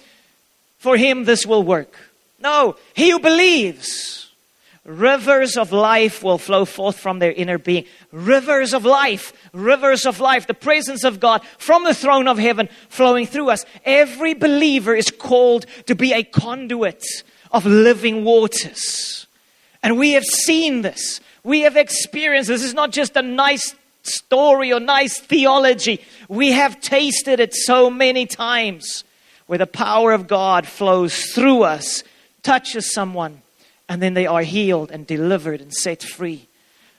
for 0.78 0.96
him 0.96 1.24
this 1.24 1.46
will 1.46 1.62
work. 1.62 1.96
No, 2.40 2.76
he 2.94 3.10
who 3.10 3.18
believes, 3.18 4.30
rivers 4.84 5.56
of 5.56 5.72
life 5.72 6.22
will 6.22 6.38
flow 6.38 6.64
forth 6.64 6.98
from 6.98 7.18
their 7.18 7.32
inner 7.32 7.58
being. 7.58 7.84
Rivers 8.12 8.72
of 8.72 8.84
life, 8.84 9.32
rivers 9.52 10.06
of 10.06 10.20
life, 10.20 10.46
the 10.46 10.54
presence 10.54 11.04
of 11.04 11.18
God 11.20 11.42
from 11.58 11.84
the 11.84 11.94
throne 11.94 12.28
of 12.28 12.38
heaven 12.38 12.68
flowing 12.88 13.26
through 13.26 13.50
us. 13.50 13.64
Every 13.84 14.34
believer 14.34 14.94
is 14.94 15.10
called 15.10 15.66
to 15.86 15.94
be 15.94 16.12
a 16.12 16.22
conduit 16.22 17.04
of 17.50 17.66
living 17.66 18.24
waters. 18.24 19.26
And 19.82 19.98
we 19.98 20.12
have 20.12 20.24
seen 20.24 20.82
this. 20.82 21.20
We 21.46 21.60
have 21.60 21.76
experienced 21.76 22.48
this. 22.48 22.62
This 22.62 22.70
is 22.70 22.74
not 22.74 22.90
just 22.90 23.14
a 23.14 23.22
nice 23.22 23.76
story 24.02 24.72
or 24.72 24.80
nice 24.80 25.20
theology. 25.20 26.00
We 26.28 26.50
have 26.50 26.80
tasted 26.80 27.38
it 27.38 27.54
so 27.54 27.88
many 27.88 28.26
times 28.26 29.04
where 29.46 29.60
the 29.60 29.66
power 29.68 30.12
of 30.12 30.26
God 30.26 30.66
flows 30.66 31.26
through 31.26 31.62
us, 31.62 32.02
touches 32.42 32.92
someone, 32.92 33.42
and 33.88 34.02
then 34.02 34.14
they 34.14 34.26
are 34.26 34.42
healed 34.42 34.90
and 34.90 35.06
delivered 35.06 35.60
and 35.60 35.72
set 35.72 36.02
free. 36.02 36.48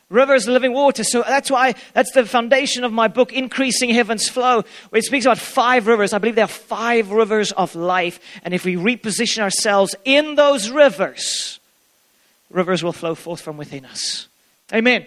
Rivers 0.09 0.47
of 0.47 0.53
living 0.53 0.71
water. 0.71 1.03
So 1.03 1.23
that's 1.23 1.51
why, 1.51 1.75
that's 1.91 2.13
the 2.13 2.25
foundation 2.25 2.85
of 2.85 2.93
my 2.93 3.09
book, 3.09 3.33
Increasing 3.33 3.89
Heaven's 3.89 4.29
Flow, 4.29 4.63
where 4.91 4.99
it 4.99 5.03
speaks 5.03 5.25
about 5.25 5.39
five 5.39 5.87
rivers. 5.87 6.13
I 6.13 6.19
believe 6.19 6.35
there 6.35 6.45
are 6.45 6.47
five 6.47 7.11
rivers 7.11 7.51
of 7.51 7.75
life. 7.75 8.21
And 8.43 8.53
if 8.53 8.63
we 8.63 8.77
reposition 8.77 9.39
ourselves 9.39 9.93
in 10.05 10.35
those 10.35 10.69
rivers, 10.69 11.59
rivers 12.49 12.81
will 12.81 12.93
flow 12.93 13.13
forth 13.13 13.41
from 13.41 13.57
within 13.57 13.83
us. 13.83 14.29
Amen. 14.73 15.05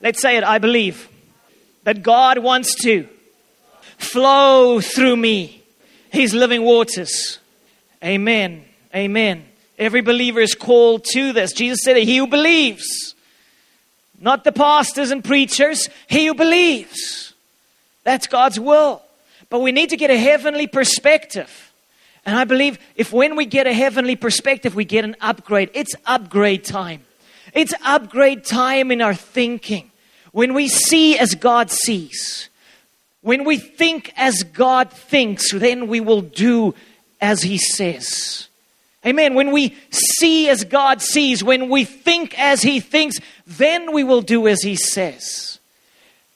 Let's 0.00 0.20
say 0.20 0.36
it. 0.36 0.44
I 0.44 0.58
believe 0.58 1.08
that 1.84 2.02
God 2.02 2.38
wants 2.38 2.74
to 2.82 3.08
flow 3.98 4.80
through 4.80 5.16
me 5.16 5.62
His 6.10 6.34
living 6.34 6.62
waters. 6.62 7.38
Amen. 8.02 8.64
Amen. 8.94 9.44
Every 9.78 10.02
believer 10.02 10.40
is 10.40 10.54
called 10.54 11.04
to 11.12 11.32
this. 11.32 11.52
Jesus 11.52 11.82
said 11.82 11.96
he 11.96 12.18
who 12.18 12.26
believes, 12.26 13.14
not 14.20 14.44
the 14.44 14.52
pastors 14.52 15.10
and 15.10 15.24
preachers, 15.24 15.88
he 16.06 16.26
who 16.26 16.34
believes. 16.34 17.32
That's 18.04 18.26
God's 18.26 18.60
will. 18.60 19.02
But 19.50 19.60
we 19.60 19.72
need 19.72 19.90
to 19.90 19.96
get 19.96 20.10
a 20.10 20.18
heavenly 20.18 20.66
perspective. 20.66 21.72
And 22.26 22.36
I 22.36 22.44
believe 22.44 22.78
if 22.96 23.12
when 23.12 23.36
we 23.36 23.46
get 23.46 23.66
a 23.66 23.72
heavenly 23.72 24.16
perspective, 24.16 24.74
we 24.74 24.84
get 24.84 25.04
an 25.04 25.16
upgrade. 25.20 25.70
It's 25.74 25.94
upgrade 26.06 26.64
time. 26.64 27.02
It's 27.54 27.72
upgrade 27.84 28.44
time 28.44 28.90
in 28.90 29.00
our 29.00 29.14
thinking. 29.14 29.90
When 30.32 30.52
we 30.54 30.68
see 30.68 31.16
as 31.16 31.34
God 31.36 31.70
sees. 31.70 32.48
When 33.22 33.44
we 33.44 33.56
think 33.56 34.12
as 34.16 34.42
God 34.42 34.90
thinks, 34.90 35.52
then 35.52 35.86
we 35.86 36.00
will 36.00 36.20
do 36.20 36.74
as 37.20 37.42
He 37.42 37.56
says. 37.56 38.48
Amen. 39.06 39.34
When 39.34 39.52
we 39.52 39.76
see 39.90 40.48
as 40.48 40.64
God 40.64 41.00
sees, 41.00 41.44
when 41.44 41.68
we 41.68 41.84
think 41.84 42.38
as 42.38 42.62
He 42.62 42.80
thinks, 42.80 43.18
then 43.46 43.92
we 43.92 44.02
will 44.02 44.22
do 44.22 44.48
as 44.48 44.62
He 44.62 44.76
says. 44.76 45.58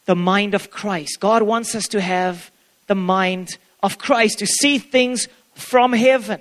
The 0.06 0.14
mind 0.14 0.54
of 0.54 0.70
Christ. 0.70 1.18
God 1.20 1.42
wants 1.42 1.74
us 1.74 1.88
to 1.88 2.00
have 2.00 2.50
the 2.86 2.94
mind 2.94 3.58
of 3.82 3.98
Christ, 3.98 4.38
to 4.38 4.46
see 4.46 4.78
things 4.78 5.28
from 5.54 5.92
heaven, 5.92 6.40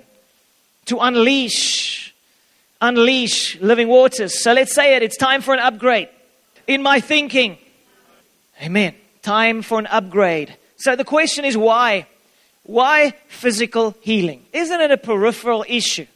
to 0.85 0.99
unleash, 0.99 2.06
unleash 2.81 3.59
living 3.59 3.87
waters. 3.87 4.41
So 4.41 4.53
let's 4.53 4.73
say 4.73 4.95
it. 4.95 5.03
It's 5.03 5.17
time 5.17 5.41
for 5.41 5.53
an 5.53 5.59
upgrade 5.59 6.09
in 6.67 6.81
my 6.81 6.99
thinking. 6.99 7.57
Amen 8.61 8.95
time 9.27 9.61
for 9.61 9.77
an 9.77 9.87
upgrade. 9.87 10.55
So 10.77 10.95
the 10.95 11.03
question 11.03 11.43
is 11.43 11.57
why? 11.57 12.07
Why 12.63 13.13
physical 13.27 13.93
healing? 13.99 14.45
Isn't 14.53 14.79
it 14.79 14.89
a 14.89 14.97
peripheral 14.97 15.65
issue? 15.67 16.07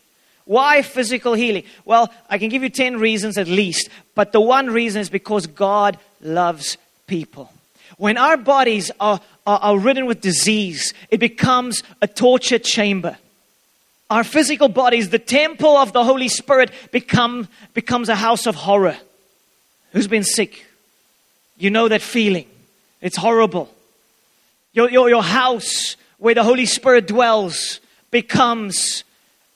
Why 0.45 0.81
physical 0.81 1.33
healing? 1.33 1.65
Well, 1.83 2.09
I 2.29 2.37
can 2.37 2.47
give 2.47 2.63
you 2.63 2.69
10 2.69 2.99
reasons 2.99 3.37
at 3.37 3.47
least, 3.47 3.89
but 4.15 4.31
the 4.31 4.39
one 4.39 4.67
reason 4.67 5.01
is 5.01 5.09
because 5.09 5.45
God 5.45 5.99
loves 6.21 6.77
people. 7.05 7.51
When 7.97 8.17
our 8.17 8.37
bodies 8.37 8.91
are, 9.01 9.19
are, 9.45 9.59
are 9.59 9.77
ridden 9.77 10.05
with 10.05 10.21
disease, 10.21 10.93
it 11.09 11.19
becomes 11.19 11.83
a 12.01 12.07
torture 12.07 12.59
chamber. 12.59 13.17
Our 14.11 14.25
physical 14.25 14.67
bodies, 14.67 15.09
the 15.09 15.19
temple 15.19 15.77
of 15.77 15.93
the 15.93 16.03
Holy 16.03 16.27
Spirit, 16.27 16.71
become, 16.91 17.47
becomes 17.73 18.09
a 18.09 18.15
house 18.15 18.45
of 18.45 18.55
horror. 18.55 18.97
Who's 19.93 20.07
been 20.07 20.25
sick? 20.25 20.65
You 21.57 21.69
know 21.69 21.87
that 21.87 22.01
feeling. 22.01 22.45
It's 22.99 23.15
horrible. 23.15 23.73
Your, 24.73 24.89
your, 24.89 25.07
your 25.07 25.23
house 25.23 25.95
where 26.17 26.35
the 26.35 26.43
Holy 26.43 26.65
Spirit 26.65 27.07
dwells 27.07 27.79
becomes 28.11 29.05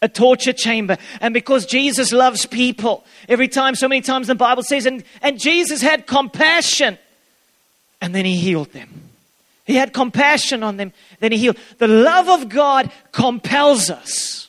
a 0.01 0.07
torture 0.07 0.53
chamber. 0.53 0.97
And 1.19 1.33
because 1.33 1.65
Jesus 1.65 2.13
loves 2.13 2.45
people, 2.45 3.03
every 3.27 3.49
time, 3.49 3.75
so 3.75 3.89
many 3.89 3.99
times 3.99 4.27
the 4.27 4.35
Bible 4.35 4.63
says, 4.63 4.85
and, 4.85 5.03
and 5.21 5.37
Jesus 5.37 5.81
had 5.81 6.07
compassion, 6.07 6.97
and 7.99 8.15
then 8.15 8.23
he 8.23 8.37
healed 8.37 8.71
them. 8.71 9.09
He 9.65 9.75
had 9.75 9.91
compassion 9.91 10.63
on 10.63 10.77
them, 10.77 10.93
then 11.19 11.33
he 11.33 11.39
healed. 11.39 11.57
The 11.77 11.89
love 11.89 12.29
of 12.29 12.47
God 12.47 12.89
compels 13.11 13.89
us. 13.89 14.44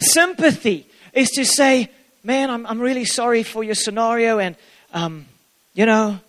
Sympathy 0.00 0.86
is 1.12 1.30
to 1.30 1.44
say, 1.44 1.90
man, 2.22 2.50
I'm, 2.50 2.66
I'm 2.66 2.80
really 2.80 3.04
sorry 3.04 3.42
for 3.42 3.64
your 3.64 3.74
scenario, 3.74 4.38
and, 4.38 4.56
um, 4.92 5.26
you 5.74 5.86
know, 5.86 6.20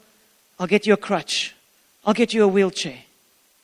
I'll 0.60 0.68
get 0.68 0.88
you 0.88 0.94
a 0.94 0.98
crutch. 0.98 1.56
I'll 2.06 2.14
get 2.14 2.34
you 2.34 2.44
a 2.44 2.48
wheelchair. 2.48 2.98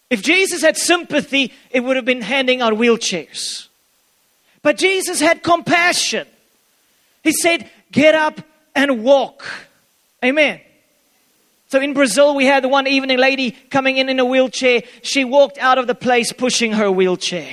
If 0.09 0.21
Jesus 0.21 0.61
had 0.61 0.77
sympathy, 0.77 1.51
it 1.71 1.81
would 1.81 1.95
have 1.95 2.05
been 2.05 2.21
handing 2.21 2.61
out 2.61 2.73
wheelchairs. 2.73 3.67
But 4.61 4.77
Jesus 4.77 5.19
had 5.19 5.43
compassion. 5.43 6.27
He 7.23 7.31
said, 7.31 7.69
Get 7.91 8.13
up 8.15 8.41
and 8.75 9.03
walk. 9.03 9.45
Amen. 10.23 10.59
So 11.69 11.79
in 11.79 11.93
Brazil, 11.93 12.35
we 12.35 12.45
had 12.45 12.65
one 12.65 12.87
evening 12.87 13.17
lady 13.17 13.51
coming 13.51 13.97
in 13.97 14.09
in 14.09 14.19
a 14.19 14.25
wheelchair. 14.25 14.83
She 15.01 15.23
walked 15.23 15.57
out 15.57 15.77
of 15.77 15.87
the 15.87 15.95
place 15.95 16.31
pushing 16.31 16.73
her 16.73 16.91
wheelchair. 16.91 17.49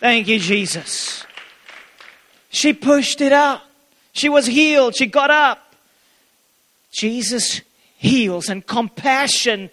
Thank 0.00 0.28
you, 0.28 0.38
Jesus. 0.38 1.24
She 2.54 2.72
pushed 2.72 3.20
it 3.20 3.32
out. 3.32 3.62
She 4.12 4.28
was 4.28 4.46
healed. 4.46 4.94
She 4.94 5.06
got 5.06 5.30
up. 5.30 5.74
Jesus 6.92 7.62
heals, 7.96 8.48
and 8.48 8.64
compassion 8.64 9.70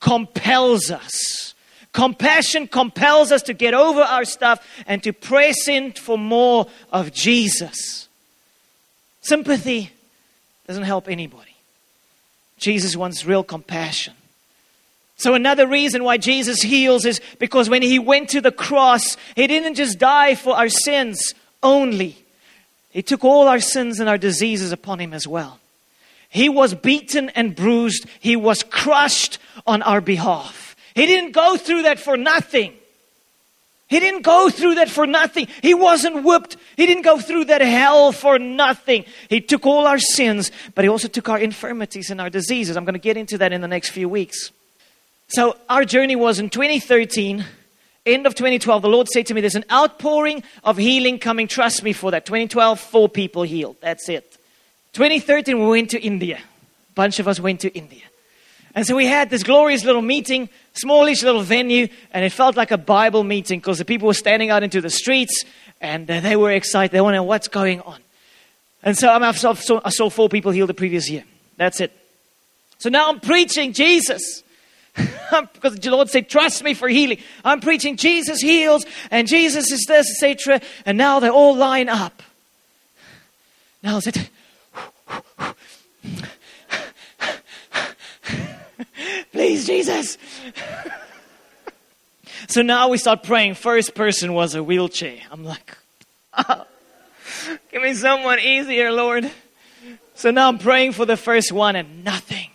compels 0.00 0.90
us. 0.90 1.54
Compassion 1.92 2.66
compels 2.66 3.30
us 3.30 3.42
to 3.42 3.54
get 3.54 3.72
over 3.72 4.00
our 4.00 4.24
stuff 4.24 4.66
and 4.84 5.00
to 5.04 5.12
press 5.12 5.68
in 5.68 5.92
for 5.92 6.18
more 6.18 6.66
of 6.90 7.12
Jesus. 7.12 8.08
Sympathy 9.20 9.92
doesn't 10.66 10.82
help 10.82 11.08
anybody. 11.08 11.54
Jesus 12.58 12.96
wants 12.96 13.24
real 13.24 13.44
compassion. 13.44 14.14
So, 15.16 15.34
another 15.34 15.68
reason 15.68 16.02
why 16.02 16.16
Jesus 16.16 16.62
heals 16.62 17.04
is 17.04 17.20
because 17.38 17.70
when 17.70 17.82
he 17.82 18.00
went 18.00 18.30
to 18.30 18.40
the 18.40 18.50
cross, 18.50 19.16
he 19.36 19.46
didn't 19.46 19.76
just 19.76 20.00
die 20.00 20.34
for 20.34 20.56
our 20.56 20.68
sins 20.68 21.32
only, 21.62 22.23
he 22.94 23.02
took 23.02 23.24
all 23.24 23.48
our 23.48 23.58
sins 23.58 23.98
and 23.98 24.08
our 24.08 24.16
diseases 24.16 24.70
upon 24.70 25.00
him 25.00 25.12
as 25.12 25.26
well. 25.26 25.58
He 26.28 26.48
was 26.48 26.74
beaten 26.74 27.28
and 27.30 27.54
bruised. 27.54 28.06
He 28.20 28.36
was 28.36 28.62
crushed 28.62 29.38
on 29.66 29.82
our 29.82 30.00
behalf. 30.00 30.76
He 30.94 31.04
didn't 31.04 31.32
go 31.32 31.56
through 31.56 31.82
that 31.82 31.98
for 31.98 32.16
nothing. 32.16 32.72
He 33.88 33.98
didn't 33.98 34.22
go 34.22 34.48
through 34.48 34.76
that 34.76 34.88
for 34.88 35.08
nothing. 35.08 35.48
He 35.60 35.74
wasn't 35.74 36.22
whipped. 36.22 36.56
He 36.76 36.86
didn't 36.86 37.02
go 37.02 37.18
through 37.18 37.46
that 37.46 37.60
hell 37.62 38.12
for 38.12 38.38
nothing. 38.38 39.04
He 39.28 39.40
took 39.40 39.66
all 39.66 39.88
our 39.88 39.98
sins, 39.98 40.52
but 40.76 40.84
He 40.84 40.88
also 40.88 41.08
took 41.08 41.28
our 41.28 41.38
infirmities 41.38 42.10
and 42.10 42.20
our 42.20 42.30
diseases. 42.30 42.76
I'm 42.76 42.84
going 42.84 42.94
to 42.94 43.00
get 43.00 43.16
into 43.16 43.38
that 43.38 43.52
in 43.52 43.60
the 43.60 43.68
next 43.68 43.90
few 43.90 44.08
weeks. 44.08 44.52
So, 45.26 45.56
our 45.68 45.84
journey 45.84 46.14
was 46.14 46.38
in 46.38 46.48
2013 46.48 47.44
end 48.06 48.26
of 48.26 48.34
2012, 48.34 48.82
the 48.82 48.88
Lord 48.88 49.08
said 49.08 49.26
to 49.26 49.34
me, 49.34 49.40
There's 49.40 49.54
an 49.54 49.64
outpouring 49.70 50.42
of 50.62 50.76
healing 50.76 51.18
coming. 51.18 51.48
Trust 51.48 51.82
me 51.82 51.92
for 51.92 52.10
that. 52.10 52.26
2012, 52.26 52.80
four 52.80 53.08
people 53.08 53.42
healed. 53.42 53.76
That's 53.80 54.08
it. 54.08 54.36
2013, 54.92 55.58
we 55.58 55.66
went 55.66 55.90
to 55.90 56.00
India. 56.00 56.36
A 56.36 56.94
bunch 56.94 57.18
of 57.18 57.26
us 57.26 57.40
went 57.40 57.60
to 57.60 57.74
India. 57.74 58.02
And 58.74 58.86
so 58.86 58.96
we 58.96 59.06
had 59.06 59.30
this 59.30 59.42
glorious 59.42 59.84
little 59.84 60.02
meeting, 60.02 60.48
smallish 60.74 61.22
little 61.22 61.42
venue, 61.42 61.88
and 62.12 62.24
it 62.24 62.30
felt 62.30 62.56
like 62.56 62.72
a 62.72 62.78
Bible 62.78 63.22
meeting 63.22 63.60
because 63.60 63.78
the 63.78 63.84
people 63.84 64.06
were 64.06 64.14
standing 64.14 64.50
out 64.50 64.62
into 64.62 64.80
the 64.80 64.90
streets 64.90 65.44
and 65.80 66.10
uh, 66.10 66.20
they 66.20 66.36
were 66.36 66.50
excited. 66.50 66.92
They 66.92 67.00
want 67.00 67.14
to 67.14 67.18
know 67.18 67.22
what's 67.24 67.48
going 67.48 67.80
on. 67.82 68.00
And 68.82 68.98
so 68.98 69.08
I 69.08 69.32
saw, 69.32 69.80
I 69.84 69.90
saw 69.90 70.10
four 70.10 70.28
people 70.28 70.50
healed 70.50 70.68
the 70.68 70.74
previous 70.74 71.08
year. 71.08 71.24
That's 71.56 71.80
it. 71.80 71.92
So 72.78 72.90
now 72.90 73.08
I'm 73.08 73.20
preaching 73.20 73.72
Jesus. 73.72 74.42
because 75.52 75.76
the 75.76 75.90
Lord 75.90 76.08
said, 76.08 76.28
Trust 76.28 76.62
me 76.62 76.74
for 76.74 76.88
healing. 76.88 77.18
I'm 77.44 77.60
preaching 77.60 77.96
Jesus 77.96 78.40
heals 78.40 78.84
and 79.10 79.26
Jesus 79.26 79.72
is 79.72 79.84
this, 79.86 80.10
etc. 80.10 80.60
And 80.86 80.96
now 80.96 81.20
they 81.20 81.28
all 81.28 81.56
line 81.56 81.88
up. 81.88 82.22
Now 83.82 83.98
is 83.98 84.06
it? 84.06 84.30
Please, 89.32 89.66
Jesus. 89.66 90.16
so 92.48 92.62
now 92.62 92.88
we 92.88 92.98
start 92.98 93.24
praying. 93.24 93.54
First 93.54 93.94
person 93.94 94.32
was 94.32 94.54
a 94.54 94.62
wheelchair. 94.62 95.18
I'm 95.30 95.44
like, 95.44 95.76
oh, 96.48 96.66
give 97.72 97.82
me 97.82 97.94
someone 97.94 98.38
easier, 98.38 98.92
Lord. 98.92 99.30
So 100.14 100.30
now 100.30 100.48
I'm 100.48 100.58
praying 100.58 100.92
for 100.92 101.04
the 101.04 101.16
first 101.16 101.50
one 101.50 101.74
and 101.74 102.04
nothing. 102.04 102.50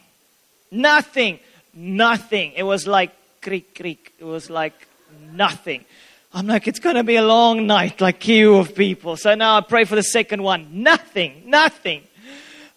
Nothing 0.71 1.39
nothing. 1.73 2.53
It 2.55 2.63
was 2.63 2.87
like 2.87 3.11
creak, 3.41 3.75
creak. 3.75 4.13
It 4.19 4.23
was 4.23 4.49
like 4.49 4.87
nothing. 5.31 5.85
I'm 6.33 6.45
like, 6.45 6.67
it's 6.67 6.79
going 6.79 6.95
to 6.95 7.03
be 7.03 7.15
a 7.15 7.23
long 7.23 7.65
night, 7.65 8.01
like 8.01 8.19
queue 8.19 8.57
of 8.57 8.75
people. 8.75 9.17
So 9.17 9.33
now 9.33 9.57
I 9.57 9.61
pray 9.61 9.85
for 9.85 9.95
the 9.95 10.03
second 10.03 10.43
one. 10.43 10.83
Nothing, 10.83 11.43
nothing. 11.45 12.03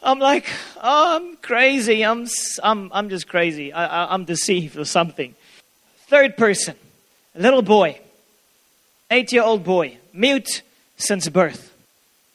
I'm 0.02 0.18
like, 0.18 0.48
oh, 0.82 1.16
I'm 1.16 1.36
crazy. 1.36 2.02
I'm, 2.02 2.26
I'm, 2.62 2.90
I'm 2.92 3.08
just 3.08 3.28
crazy. 3.28 3.72
I, 3.72 4.04
I, 4.04 4.14
I'm 4.14 4.24
deceived 4.24 4.76
or 4.76 4.84
something. 4.84 5.34
Third 6.08 6.36
person, 6.36 6.74
a 7.34 7.40
little 7.40 7.62
boy, 7.62 8.00
eight 9.10 9.32
year 9.32 9.42
old 9.42 9.64
boy, 9.64 9.98
mute 10.12 10.62
since 10.96 11.28
birth. 11.28 11.72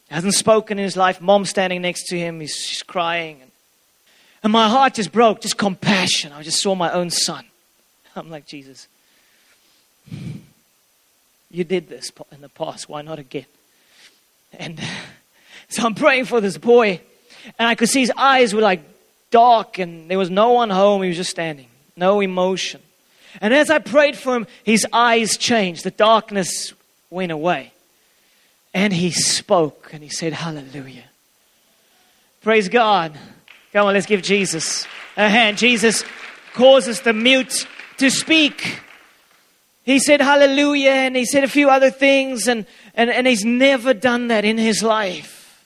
Hasn't 0.09 0.35
spoken 0.35 0.79
in 0.79 0.85
his 0.85 0.95
life. 0.95 1.19
Mom 1.19 1.45
standing 1.45 1.81
next 1.81 2.05
to 2.07 2.17
him. 2.17 2.39
He's, 2.39 2.83
crying. 2.83 3.41
And 4.43 4.53
my 4.53 4.69
heart 4.69 4.95
just 4.95 5.11
broke, 5.11 5.41
just 5.41 5.57
compassion. 5.57 6.31
I 6.31 6.43
just 6.43 6.61
saw 6.61 6.75
my 6.75 6.91
own 6.91 7.09
son. 7.09 7.45
I'm 8.15 8.29
like, 8.29 8.45
Jesus, 8.45 8.87
you 11.51 11.63
did 11.63 11.89
this 11.89 12.11
in 12.31 12.41
the 12.41 12.49
past. 12.49 12.89
Why 12.89 13.01
not 13.01 13.19
again? 13.19 13.45
And 14.53 14.79
so 15.69 15.83
I'm 15.83 15.95
praying 15.95 16.25
for 16.25 16.41
this 16.41 16.57
boy. 16.57 17.01
And 17.57 17.67
I 17.67 17.75
could 17.75 17.89
see 17.89 18.01
his 18.01 18.11
eyes 18.17 18.53
were 18.53 18.61
like 18.61 18.81
dark, 19.31 19.79
and 19.79 20.09
there 20.09 20.17
was 20.17 20.29
no 20.29 20.51
one 20.51 20.69
home. 20.69 21.01
He 21.01 21.09
was 21.09 21.17
just 21.17 21.29
standing, 21.29 21.67
no 21.95 22.19
emotion. 22.21 22.81
And 23.41 23.53
as 23.53 23.69
I 23.69 23.79
prayed 23.79 24.17
for 24.17 24.35
him, 24.35 24.47
his 24.63 24.85
eyes 24.91 25.37
changed. 25.37 25.83
The 25.83 25.91
darkness 25.91 26.73
went 27.09 27.31
away. 27.31 27.71
And 28.73 28.93
he 28.93 29.11
spoke 29.11 29.89
and 29.93 30.03
he 30.03 30.09
said, 30.09 30.33
Hallelujah. 30.33 31.05
Praise 32.41 32.69
God. 32.69 33.17
Come 33.77 33.85
on, 33.85 33.93
let's 33.93 34.07
give 34.07 34.23
Jesus 34.23 34.87
a 35.17 35.29
hand. 35.29 35.59
Jesus 35.59 36.03
causes 36.55 37.01
the 37.01 37.13
mute 37.13 37.67
to 37.97 38.09
speak. 38.09 38.81
He 39.83 39.99
said 39.99 40.19
hallelujah 40.19 40.89
and 40.89 41.15
he 41.15 41.25
said 41.25 41.43
a 41.43 41.47
few 41.47 41.69
other 41.69 41.91
things, 41.91 42.47
and, 42.47 42.65
and, 42.95 43.11
and 43.11 43.27
he's 43.27 43.45
never 43.45 43.93
done 43.93 44.29
that 44.29 44.45
in 44.45 44.57
his 44.57 44.81
life. 44.81 45.63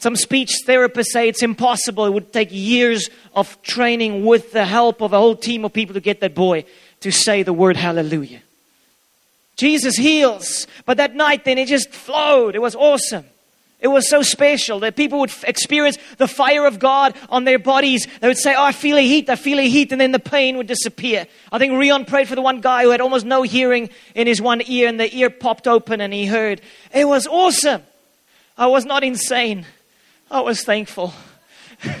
Some 0.00 0.16
speech 0.16 0.50
therapists 0.66 1.12
say 1.12 1.28
it's 1.28 1.44
impossible. 1.44 2.06
It 2.06 2.14
would 2.14 2.32
take 2.32 2.48
years 2.50 3.10
of 3.32 3.62
training 3.62 4.24
with 4.24 4.50
the 4.50 4.64
help 4.64 5.00
of 5.00 5.12
a 5.12 5.16
whole 5.16 5.36
team 5.36 5.64
of 5.64 5.72
people 5.72 5.94
to 5.94 6.00
get 6.00 6.18
that 6.22 6.34
boy 6.34 6.64
to 7.02 7.12
say 7.12 7.44
the 7.44 7.52
word 7.52 7.76
hallelujah. 7.76 8.42
Jesus 9.54 9.94
heals, 9.94 10.66
but 10.84 10.96
that 10.96 11.14
night 11.14 11.44
then 11.44 11.58
it 11.58 11.68
just 11.68 11.90
flowed. 11.90 12.56
It 12.56 12.60
was 12.60 12.74
awesome. 12.74 13.24
It 13.86 13.92
was 13.92 14.10
so 14.10 14.22
special 14.22 14.80
that 14.80 14.96
people 14.96 15.20
would 15.20 15.32
experience 15.44 15.96
the 16.18 16.26
fire 16.26 16.66
of 16.66 16.80
God 16.80 17.14
on 17.28 17.44
their 17.44 17.60
bodies. 17.60 18.08
They 18.18 18.26
would 18.26 18.36
say, 18.36 18.52
Oh, 18.52 18.64
I 18.64 18.72
feel 18.72 18.96
a 18.96 19.00
heat, 19.00 19.30
I 19.30 19.36
feel 19.36 19.60
a 19.60 19.68
heat, 19.68 19.92
and 19.92 20.00
then 20.00 20.10
the 20.10 20.18
pain 20.18 20.56
would 20.56 20.66
disappear. 20.66 21.28
I 21.52 21.58
think 21.58 21.72
Rion 21.72 22.04
prayed 22.04 22.26
for 22.26 22.34
the 22.34 22.42
one 22.42 22.60
guy 22.60 22.82
who 22.82 22.90
had 22.90 23.00
almost 23.00 23.24
no 23.24 23.42
hearing 23.42 23.88
in 24.16 24.26
his 24.26 24.42
one 24.42 24.60
ear, 24.66 24.88
and 24.88 24.98
the 24.98 25.16
ear 25.16 25.30
popped 25.30 25.68
open 25.68 26.00
and 26.00 26.12
he 26.12 26.26
heard. 26.26 26.62
It 26.92 27.06
was 27.06 27.28
awesome. 27.28 27.84
I 28.58 28.66
was 28.66 28.84
not 28.84 29.04
insane, 29.04 29.66
I 30.32 30.40
was 30.40 30.64
thankful. 30.64 31.14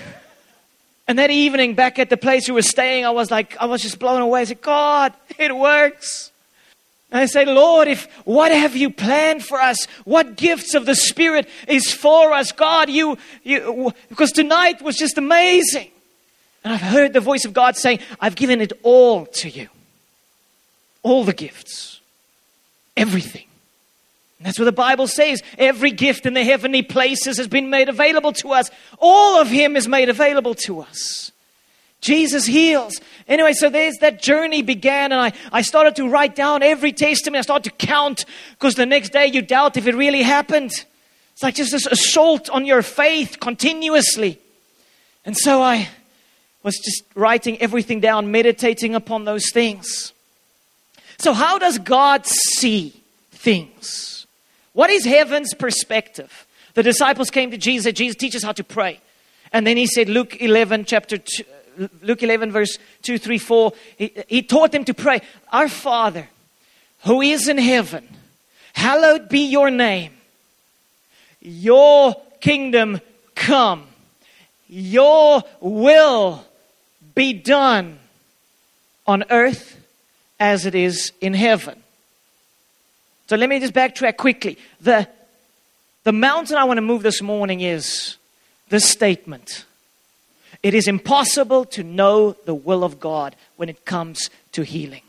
and 1.06 1.20
that 1.20 1.30
evening, 1.30 1.76
back 1.76 2.00
at 2.00 2.10
the 2.10 2.16
place 2.16 2.48
we 2.48 2.54
were 2.54 2.62
staying, 2.62 3.06
I 3.06 3.10
was 3.10 3.30
like, 3.30 3.56
I 3.58 3.66
was 3.66 3.80
just 3.80 4.00
blown 4.00 4.22
away. 4.22 4.40
I 4.40 4.44
said, 4.44 4.60
God, 4.60 5.12
it 5.38 5.56
works. 5.56 6.32
And 7.10 7.20
I 7.20 7.26
say, 7.26 7.44
Lord, 7.44 7.88
if 7.88 8.06
what 8.24 8.50
have 8.50 8.76
you 8.76 8.90
planned 8.90 9.44
for 9.44 9.60
us? 9.60 9.84
What 10.04 10.36
gifts 10.36 10.74
of 10.74 10.86
the 10.86 10.96
Spirit 10.96 11.48
is 11.68 11.92
for 11.92 12.32
us? 12.32 12.52
God, 12.52 12.90
you, 12.90 13.16
you 13.44 13.92
because 14.08 14.32
tonight 14.32 14.82
was 14.82 14.96
just 14.96 15.16
amazing. 15.16 15.90
And 16.64 16.74
I've 16.74 16.80
heard 16.80 17.12
the 17.12 17.20
voice 17.20 17.44
of 17.44 17.52
God 17.52 17.76
saying, 17.76 18.00
I've 18.20 18.34
given 18.34 18.60
it 18.60 18.72
all 18.82 19.26
to 19.26 19.48
you. 19.48 19.68
All 21.04 21.22
the 21.22 21.32
gifts. 21.32 22.00
Everything. 22.96 23.44
And 24.38 24.46
that's 24.46 24.58
what 24.58 24.64
the 24.64 24.72
Bible 24.72 25.06
says. 25.06 25.44
Every 25.58 25.92
gift 25.92 26.26
in 26.26 26.34
the 26.34 26.42
heavenly 26.42 26.82
places 26.82 27.38
has 27.38 27.46
been 27.46 27.70
made 27.70 27.88
available 27.88 28.32
to 28.32 28.52
us. 28.52 28.70
All 28.98 29.40
of 29.40 29.48
Him 29.48 29.76
is 29.76 29.86
made 29.86 30.08
available 30.08 30.54
to 30.66 30.80
us. 30.80 31.30
Jesus 32.06 32.46
heals. 32.46 33.00
Anyway, 33.26 33.52
so 33.52 33.68
there's 33.68 33.96
that 33.96 34.22
journey 34.22 34.62
began, 34.62 35.10
and 35.10 35.20
I, 35.20 35.32
I 35.50 35.62
started 35.62 35.96
to 35.96 36.08
write 36.08 36.36
down 36.36 36.62
every 36.62 36.92
testimony. 36.92 37.40
I 37.40 37.42
started 37.42 37.68
to 37.70 37.86
count 37.86 38.24
because 38.52 38.76
the 38.76 38.86
next 38.86 39.10
day 39.10 39.26
you 39.26 39.42
doubt 39.42 39.76
if 39.76 39.88
it 39.88 39.94
really 39.96 40.22
happened. 40.22 40.70
It's 41.32 41.42
like 41.42 41.56
just 41.56 41.72
this 41.72 41.86
assault 41.86 42.48
on 42.48 42.64
your 42.64 42.82
faith 42.82 43.40
continuously. 43.40 44.38
And 45.24 45.36
so 45.36 45.60
I 45.60 45.88
was 46.62 46.78
just 46.78 47.02
writing 47.16 47.60
everything 47.60 47.98
down, 47.98 48.30
meditating 48.30 48.94
upon 48.94 49.24
those 49.24 49.50
things. 49.52 50.12
So, 51.18 51.32
how 51.32 51.58
does 51.58 51.78
God 51.78 52.24
see 52.24 53.02
things? 53.32 54.26
What 54.72 54.90
is 54.90 55.04
heaven's 55.04 55.54
perspective? 55.54 56.46
The 56.74 56.82
disciples 56.84 57.30
came 57.30 57.50
to 57.50 57.58
Jesus, 57.58 57.92
Jesus 57.92 58.16
teaches 58.16 58.44
how 58.44 58.52
to 58.52 58.64
pray. 58.64 59.00
And 59.52 59.66
then 59.66 59.76
he 59.76 59.86
said, 59.86 60.08
Luke 60.08 60.40
11, 60.40 60.84
chapter 60.84 61.18
two, 61.18 61.44
Luke 62.02 62.22
11, 62.22 62.52
verse 62.52 62.78
2, 63.02 63.18
3, 63.18 63.38
4, 63.38 63.72
he, 63.98 64.12
he 64.28 64.42
taught 64.42 64.72
them 64.72 64.84
to 64.84 64.94
pray, 64.94 65.20
Our 65.52 65.68
Father, 65.68 66.28
who 67.04 67.20
is 67.20 67.48
in 67.48 67.58
heaven, 67.58 68.08
hallowed 68.72 69.28
be 69.28 69.46
your 69.46 69.70
name. 69.70 70.12
Your 71.40 72.14
kingdom 72.40 73.00
come. 73.34 73.86
Your 74.68 75.42
will 75.60 76.44
be 77.14 77.32
done 77.32 77.98
on 79.06 79.24
earth 79.30 79.80
as 80.40 80.66
it 80.66 80.74
is 80.74 81.12
in 81.20 81.34
heaven. 81.34 81.82
So 83.28 83.36
let 83.36 83.48
me 83.48 83.60
just 83.60 83.72
backtrack 83.72 84.16
quickly. 84.16 84.58
The, 84.80 85.08
the 86.04 86.12
mountain 86.12 86.56
I 86.56 86.64
want 86.64 86.78
to 86.78 86.82
move 86.82 87.02
this 87.02 87.22
morning 87.22 87.60
is 87.60 88.16
this 88.68 88.88
statement 88.88 89.64
it 90.66 90.74
is 90.74 90.88
impossible 90.88 91.64
to 91.64 91.84
know 91.84 92.32
the 92.44 92.52
will 92.52 92.82
of 92.82 92.98
God 92.98 93.36
when 93.54 93.68
it 93.68 93.84
comes 93.84 94.30
to 94.50 94.62
healing. 94.62 95.02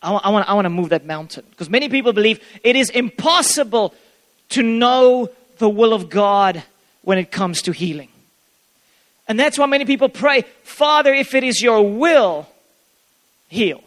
I, 0.00 0.12
I, 0.12 0.28
want, 0.28 0.48
I 0.48 0.54
want 0.54 0.66
to 0.66 0.70
move 0.70 0.90
that 0.90 1.04
mountain 1.04 1.44
because 1.50 1.68
many 1.68 1.88
people 1.88 2.12
believe 2.12 2.38
it 2.62 2.76
is 2.76 2.88
impossible 2.88 3.92
to 4.50 4.62
know 4.62 5.28
the 5.58 5.68
will 5.68 5.92
of 5.92 6.08
God 6.08 6.62
when 7.02 7.18
it 7.18 7.32
comes 7.32 7.62
to 7.62 7.72
healing. 7.72 8.08
And 9.26 9.36
that's 9.36 9.58
why 9.58 9.66
many 9.66 9.84
people 9.84 10.08
pray, 10.08 10.42
Father, 10.62 11.12
if 11.12 11.34
it 11.34 11.42
is 11.42 11.60
your 11.60 11.82
will, 11.82 12.46
heal. 13.48 13.82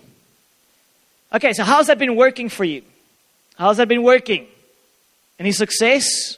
Okay, 1.32 1.54
so 1.54 1.64
how's 1.64 1.88
that 1.88 2.00
been 2.00 2.18
working 2.18 2.50
for 2.50 2.66
you? 2.66 2.82
How's 3.58 3.78
that 3.78 3.88
been 3.88 4.04
working? 4.04 4.46
Any 5.40 5.54
success? 5.54 6.38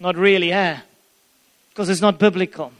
Not 0.00 0.16
really, 0.16 0.50
eh? 0.50 0.78
Because 1.68 1.90
it's 1.90 2.00
not 2.00 2.18
biblical. 2.18 2.72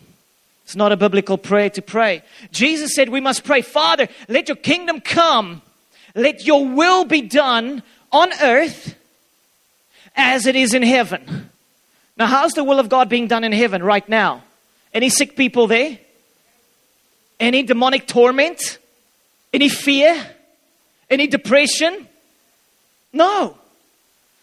It's 0.73 0.77
not 0.79 0.91
a 0.91 0.97
biblical 0.97 1.37
prayer 1.37 1.69
to 1.69 1.83
pray. 1.83 2.23
Jesus 2.51 2.95
said 2.95 3.11
we 3.11 3.21
must 3.21 3.45
pray, 3.45 3.61
Father, 3.61 4.09
let 4.27 4.49
your 4.49 4.57
kingdom 4.57 5.03
come 5.03 5.61
Let 6.15 6.47
your 6.47 6.67
will 6.67 7.05
be 7.05 7.23
done 7.23 7.83
on 8.11 8.31
earth 8.43 8.95
as 10.15 10.47
it 10.47 10.57
is 10.57 10.75
in 10.75 10.83
heaven. 10.83 11.51
Now, 12.17 12.27
how's 12.27 12.53
the 12.53 12.65
will 12.65 12.79
of 12.79 12.89
God 12.89 13.09
being 13.09 13.27
done 13.27 13.45
in 13.45 13.53
heaven 13.53 13.83
right 13.83 14.07
now? 14.09 14.45
Any 14.93 15.09
sick 15.09 15.37
people 15.37 15.67
there? 15.67 15.99
Any 17.41 17.63
demonic 17.63 18.07
torment? 18.07 18.79
Any 19.53 19.69
fear? 19.69 20.27
Any 21.09 21.27
depression? 21.27 22.07
No. 23.13 23.57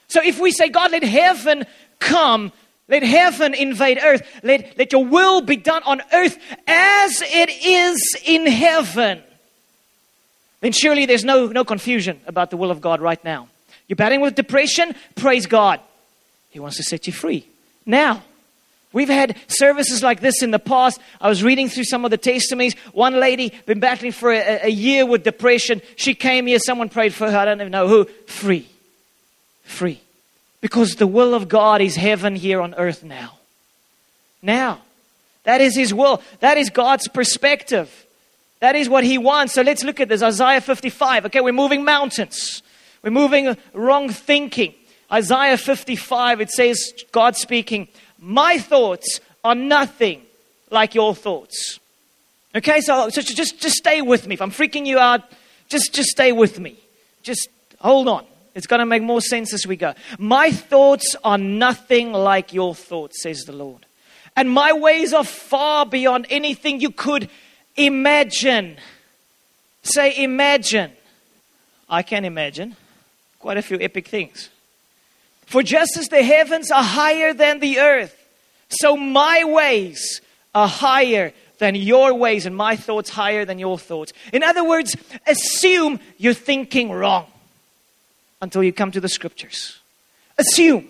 So 0.08 0.22
if 0.24 0.40
we 0.40 0.52
say, 0.52 0.70
God, 0.70 0.92
let 0.92 1.04
heaven 1.04 1.66
come, 2.00 2.52
let 2.90 3.04
heaven 3.04 3.54
invade 3.54 4.00
earth, 4.04 4.28
let, 4.44 4.78
let 4.78 4.92
your 4.92 5.06
will 5.06 5.42
be 5.42 5.56
done 5.56 5.84
on 5.86 6.02
earth 6.12 6.38
as 6.68 7.22
it 7.24 7.50
is 7.66 8.18
in 8.26 8.46
heaven, 8.48 9.22
then 10.62 10.72
surely 10.74 11.06
there's 11.06 11.24
no, 11.24 11.48
no 11.48 11.64
confusion 11.64 12.20
about 12.28 12.50
the 12.50 12.58
will 12.58 12.72
of 12.72 12.82
God 12.82 13.00
right 13.00 13.24
now. 13.24 13.48
You're 13.88 13.96
battling 13.96 14.22
with 14.22 14.36
depression? 14.36 14.96
Praise 15.16 15.46
God. 15.46 15.80
He 16.50 16.60
wants 16.60 16.78
to 16.78 16.84
set 16.84 17.08
you 17.08 17.14
free. 17.14 17.46
Now, 17.86 18.24
We've 18.92 19.08
had 19.08 19.38
services 19.48 20.02
like 20.02 20.20
this 20.20 20.42
in 20.42 20.50
the 20.50 20.58
past. 20.58 21.00
I 21.22 21.30
was 21.30 21.44
reading 21.44 21.70
through 21.70 21.84
some 21.84 22.06
of 22.06 22.12
the 22.12 22.18
testimonies. 22.18 22.74
One 22.92 23.20
lady 23.20 23.54
been 23.68 23.80
battling 23.80 24.14
for 24.14 24.32
a, 24.32 24.62
a, 24.64 24.70
year 24.70 25.06
with 25.06 25.24
depression. 25.24 25.84
She 25.96 26.16
came 26.16 26.48
here. 26.48 26.58
Someone 26.58 26.90
prayed 26.90 27.14
for 27.14 27.30
her. 27.30 27.38
I 27.38 27.46
don't 27.46 27.62
even 27.62 27.72
know 27.72 27.88
who. 27.88 28.06
Free, 28.26 28.68
free, 29.62 30.02
because 30.62 30.96
the 30.96 31.08
will 31.08 31.34
of 31.34 31.48
God 31.48 31.82
is 31.82 31.96
heaven 31.96 32.36
here 32.36 32.62
on 32.62 32.74
earth 32.76 33.04
now. 33.04 33.38
Now, 34.42 34.82
that 35.44 35.62
is 35.62 35.76
His 35.76 35.94
will. 35.94 36.22
That 36.40 36.58
is 36.58 36.70
God's 36.70 37.08
perspective. 37.08 38.06
That 38.60 38.76
is 38.76 38.90
what 38.90 39.04
He 39.04 39.18
wants. 39.18 39.54
So 39.54 39.62
let's 39.62 39.84
look 39.84 40.00
at 40.00 40.10
this. 40.10 40.22
Isaiah 40.22 40.62
55. 40.62 41.26
Okay, 41.28 41.42
we're 41.42 41.54
moving 41.54 41.84
mountains. 41.84 42.62
We're 43.04 43.12
moving 43.12 43.56
wrong 43.74 44.10
thinking. 44.10 44.74
Isaiah 45.12 45.58
55. 45.58 46.42
It 46.42 46.50
says 46.50 46.94
God 47.12 47.36
speaking. 47.36 47.88
My 48.20 48.58
thoughts 48.58 49.20
are 49.44 49.56
nothing 49.56 50.22
like 50.70 50.94
your 50.94 51.16
thoughts. 51.16 51.80
Okay, 52.54 52.82
so, 52.82 53.10
so 53.10 53.22
just, 53.22 53.60
just 53.60 53.76
stay 53.76 54.02
with 54.02 54.28
me. 54.28 54.34
If 54.34 54.42
I'm 54.42 54.52
freaking 54.52 54.86
you 54.86 55.00
out, 55.00 55.22
just, 55.70 55.94
just 55.94 56.10
stay 56.10 56.32
with 56.32 56.60
me. 56.60 56.78
Just 57.24 57.48
hold 57.80 58.08
on. 58.08 58.26
It's 58.60 58.68
going 58.68 58.82
to 58.82 58.86
make 58.86 59.02
more 59.02 59.22
sense 59.22 59.54
as 59.54 59.66
we 59.66 59.78
go. 59.78 59.94
My 60.18 60.52
thoughts 60.52 61.16
are 61.24 61.38
nothing 61.38 62.12
like 62.12 62.52
your 62.52 62.76
thoughts, 62.76 63.24
says 63.24 63.46
the 63.46 63.54
Lord. 63.54 63.86
And 64.36 64.50
my 64.50 64.74
ways 64.74 65.14
are 65.14 65.24
far 65.24 65.86
beyond 65.86 66.28
anything 66.30 66.82
you 66.82 66.92
could 66.92 67.30
imagine. 67.78 68.76
Say, 69.84 70.22
imagine. 70.22 70.92
I 71.90 72.04
can 72.04 72.26
imagine 72.26 72.76
quite 73.40 73.56
a 73.56 73.62
few 73.62 73.78
epic 73.80 74.10
things. 74.10 74.50
For 75.46 75.64
just 75.64 75.96
as 75.98 76.10
the 76.10 76.22
heavens 76.22 76.70
are 76.70 76.84
higher 76.84 77.34
than 77.34 77.62
the 77.62 77.80
earth, 77.80 78.14
so 78.68 78.98
my 78.98 79.46
ways 79.46 80.20
are 80.54 80.68
higher 80.68 81.32
than 81.60 81.76
your 81.76 82.14
ways, 82.14 82.46
and 82.46 82.58
my 82.58 82.76
thoughts 82.76 83.10
higher 83.10 83.46
than 83.46 83.58
your 83.58 83.80
thoughts. 83.80 84.12
In 84.34 84.44
other 84.44 84.66
words, 84.66 84.98
assume 85.26 86.02
you're 86.18 86.34
thinking 86.34 86.92
wrong 86.92 87.26
until 88.42 88.64
you 88.64 88.74
come 88.74 88.92
to 88.92 89.02
the 89.02 89.10
scriptures. 89.10 89.80
Assume. 90.38 90.88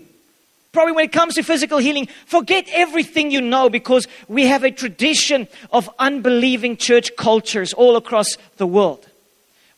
Probably 0.72 0.92
when 0.94 1.06
it 1.06 1.12
comes 1.12 1.36
to 1.36 1.44
physical 1.44 1.80
healing, 1.80 2.08
forget 2.26 2.68
everything 2.72 3.32
you 3.32 3.42
know 3.42 3.70
because 3.70 4.08
we 4.28 4.46
have 4.46 4.64
a 4.64 4.70
tradition 4.70 5.48
of 5.72 5.90
unbelieving 5.98 6.78
church 6.78 7.16
cultures 7.18 7.74
all 7.74 7.96
across 7.96 8.38
the 8.58 8.68
world. 8.68 9.08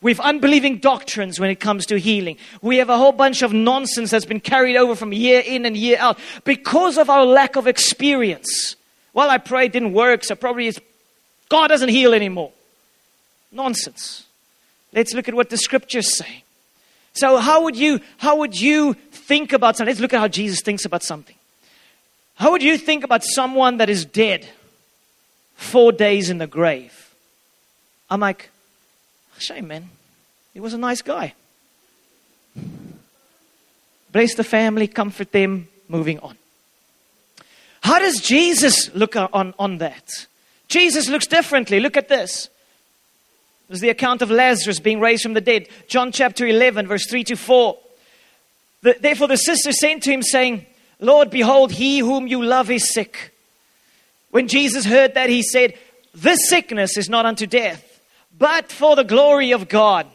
We 0.02 0.10
have 0.10 0.20
unbelieving 0.20 0.78
doctrines 0.78 1.38
when 1.40 1.48
it 1.48 1.60
comes 1.60 1.86
to 1.86 1.98
healing. 1.98 2.36
We 2.60 2.78
have 2.78 2.90
a 2.90 2.98
whole 2.98 3.12
bunch 3.12 3.42
of 3.42 3.52
nonsense 3.52 4.10
that's 4.10 4.24
been 4.24 4.40
carried 4.40 4.76
over 4.76 4.94
from 4.96 5.12
year 5.12 5.42
in 5.46 5.64
and 5.64 5.76
year 5.76 5.96
out 5.98 6.18
because 6.44 6.98
of 6.98 7.08
our 7.08 7.24
lack 7.24 7.56
of 7.56 7.68
experience. 7.68 8.76
Well, 9.14 9.30
I 9.30 9.38
prayed, 9.38 9.72
didn't 9.72 9.92
work, 9.92 10.24
so 10.24 10.34
probably 10.34 10.66
it's 10.66 10.80
God 11.48 11.68
doesn't 11.68 11.90
heal 11.90 12.14
anymore. 12.14 12.50
Nonsense. 13.52 14.26
Let's 14.92 15.14
look 15.14 15.28
at 15.28 15.34
what 15.34 15.50
the 15.50 15.56
scriptures 15.56 16.16
say. 16.16 16.41
So, 17.14 17.36
how 17.36 17.64
would 17.64 17.76
you 17.76 18.00
how 18.18 18.36
would 18.36 18.58
you 18.58 18.94
think 18.94 19.52
about 19.52 19.76
something? 19.76 19.90
Let's 19.90 20.00
look 20.00 20.14
at 20.14 20.20
how 20.20 20.28
Jesus 20.28 20.60
thinks 20.60 20.84
about 20.84 21.02
something. 21.02 21.36
How 22.36 22.50
would 22.50 22.62
you 22.62 22.78
think 22.78 23.04
about 23.04 23.22
someone 23.22 23.76
that 23.76 23.90
is 23.90 24.04
dead 24.04 24.48
four 25.54 25.92
days 25.92 26.30
in 26.30 26.38
the 26.38 26.46
grave? 26.46 27.14
I'm 28.10 28.20
like, 28.20 28.50
Shame, 29.38 29.66
man. 29.66 29.90
He 30.54 30.60
was 30.60 30.72
a 30.72 30.78
nice 30.78 31.02
guy. 31.02 31.34
Bless 34.12 34.34
the 34.34 34.44
family, 34.44 34.86
comfort 34.86 35.32
them, 35.32 35.68
moving 35.88 36.18
on. 36.20 36.36
How 37.82 37.98
does 37.98 38.20
Jesus 38.20 38.94
look 38.94 39.16
on, 39.16 39.54
on 39.58 39.78
that? 39.78 40.26
Jesus 40.68 41.08
looks 41.08 41.26
differently. 41.26 41.80
Look 41.80 41.96
at 41.96 42.08
this. 42.08 42.48
There's 43.68 43.80
the 43.80 43.90
account 43.90 44.22
of 44.22 44.30
Lazarus 44.30 44.80
being 44.80 45.00
raised 45.00 45.22
from 45.22 45.34
the 45.34 45.40
dead. 45.40 45.68
John 45.88 46.12
chapter 46.12 46.46
11, 46.46 46.86
verse 46.86 47.06
3 47.08 47.24
to 47.24 47.36
4. 47.36 47.78
The, 48.82 48.96
therefore, 49.00 49.28
the 49.28 49.36
sister 49.36 49.72
sent 49.72 50.02
to 50.04 50.12
him, 50.12 50.22
saying, 50.22 50.66
Lord, 51.00 51.30
behold, 51.30 51.72
he 51.72 52.00
whom 52.00 52.26
you 52.26 52.42
love 52.42 52.70
is 52.70 52.92
sick. 52.92 53.32
When 54.30 54.48
Jesus 54.48 54.84
heard 54.84 55.14
that, 55.14 55.30
he 55.30 55.42
said, 55.42 55.74
This 56.14 56.48
sickness 56.48 56.96
is 56.96 57.08
not 57.08 57.26
unto 57.26 57.46
death 57.46 57.88
but 58.42 58.72
for 58.72 58.96
the 58.96 59.04
glory 59.04 59.52
of 59.52 59.68
God, 59.68 60.06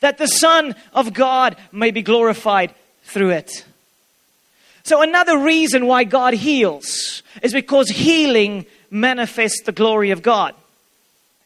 that 0.00 0.16
the 0.16 0.26
Son 0.26 0.74
of 0.92 1.12
God 1.12 1.56
may 1.72 1.90
be 1.90 2.00
glorified 2.00 2.74
through 3.02 3.30
it. 3.30 3.64
So, 4.84 5.02
another 5.02 5.36
reason 5.36 5.86
why 5.86 6.04
God 6.04 6.32
heals 6.32 7.22
is 7.42 7.52
because 7.52 7.90
healing 7.90 8.64
manifests 8.90 9.62
the 9.64 9.72
glory 9.72 10.12
of 10.12 10.22
God. 10.22 10.54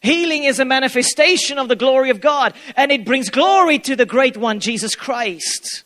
Healing 0.03 0.43
is 0.43 0.59
a 0.59 0.65
manifestation 0.65 1.57
of 1.57 1.69
the 1.69 1.77
glory 1.77 2.09
of 2.09 2.19
God, 2.19 2.53
and 2.75 2.91
it 2.91 3.05
brings 3.05 3.29
glory 3.29 3.79
to 3.79 3.95
the 3.95 4.05
great 4.05 4.35
one, 4.35 4.59
Jesus 4.59 4.95
Christ. 4.95 5.83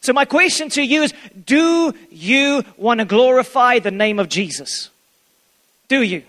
So, 0.00 0.12
my 0.12 0.24
question 0.24 0.68
to 0.70 0.82
you 0.82 1.02
is 1.02 1.12
Do 1.44 1.92
you 2.10 2.62
want 2.76 3.00
to 3.00 3.04
glorify 3.04 3.80
the 3.80 3.90
name 3.90 4.20
of 4.20 4.28
Jesus? 4.28 4.90
Do 5.88 6.02
you? 6.02 6.22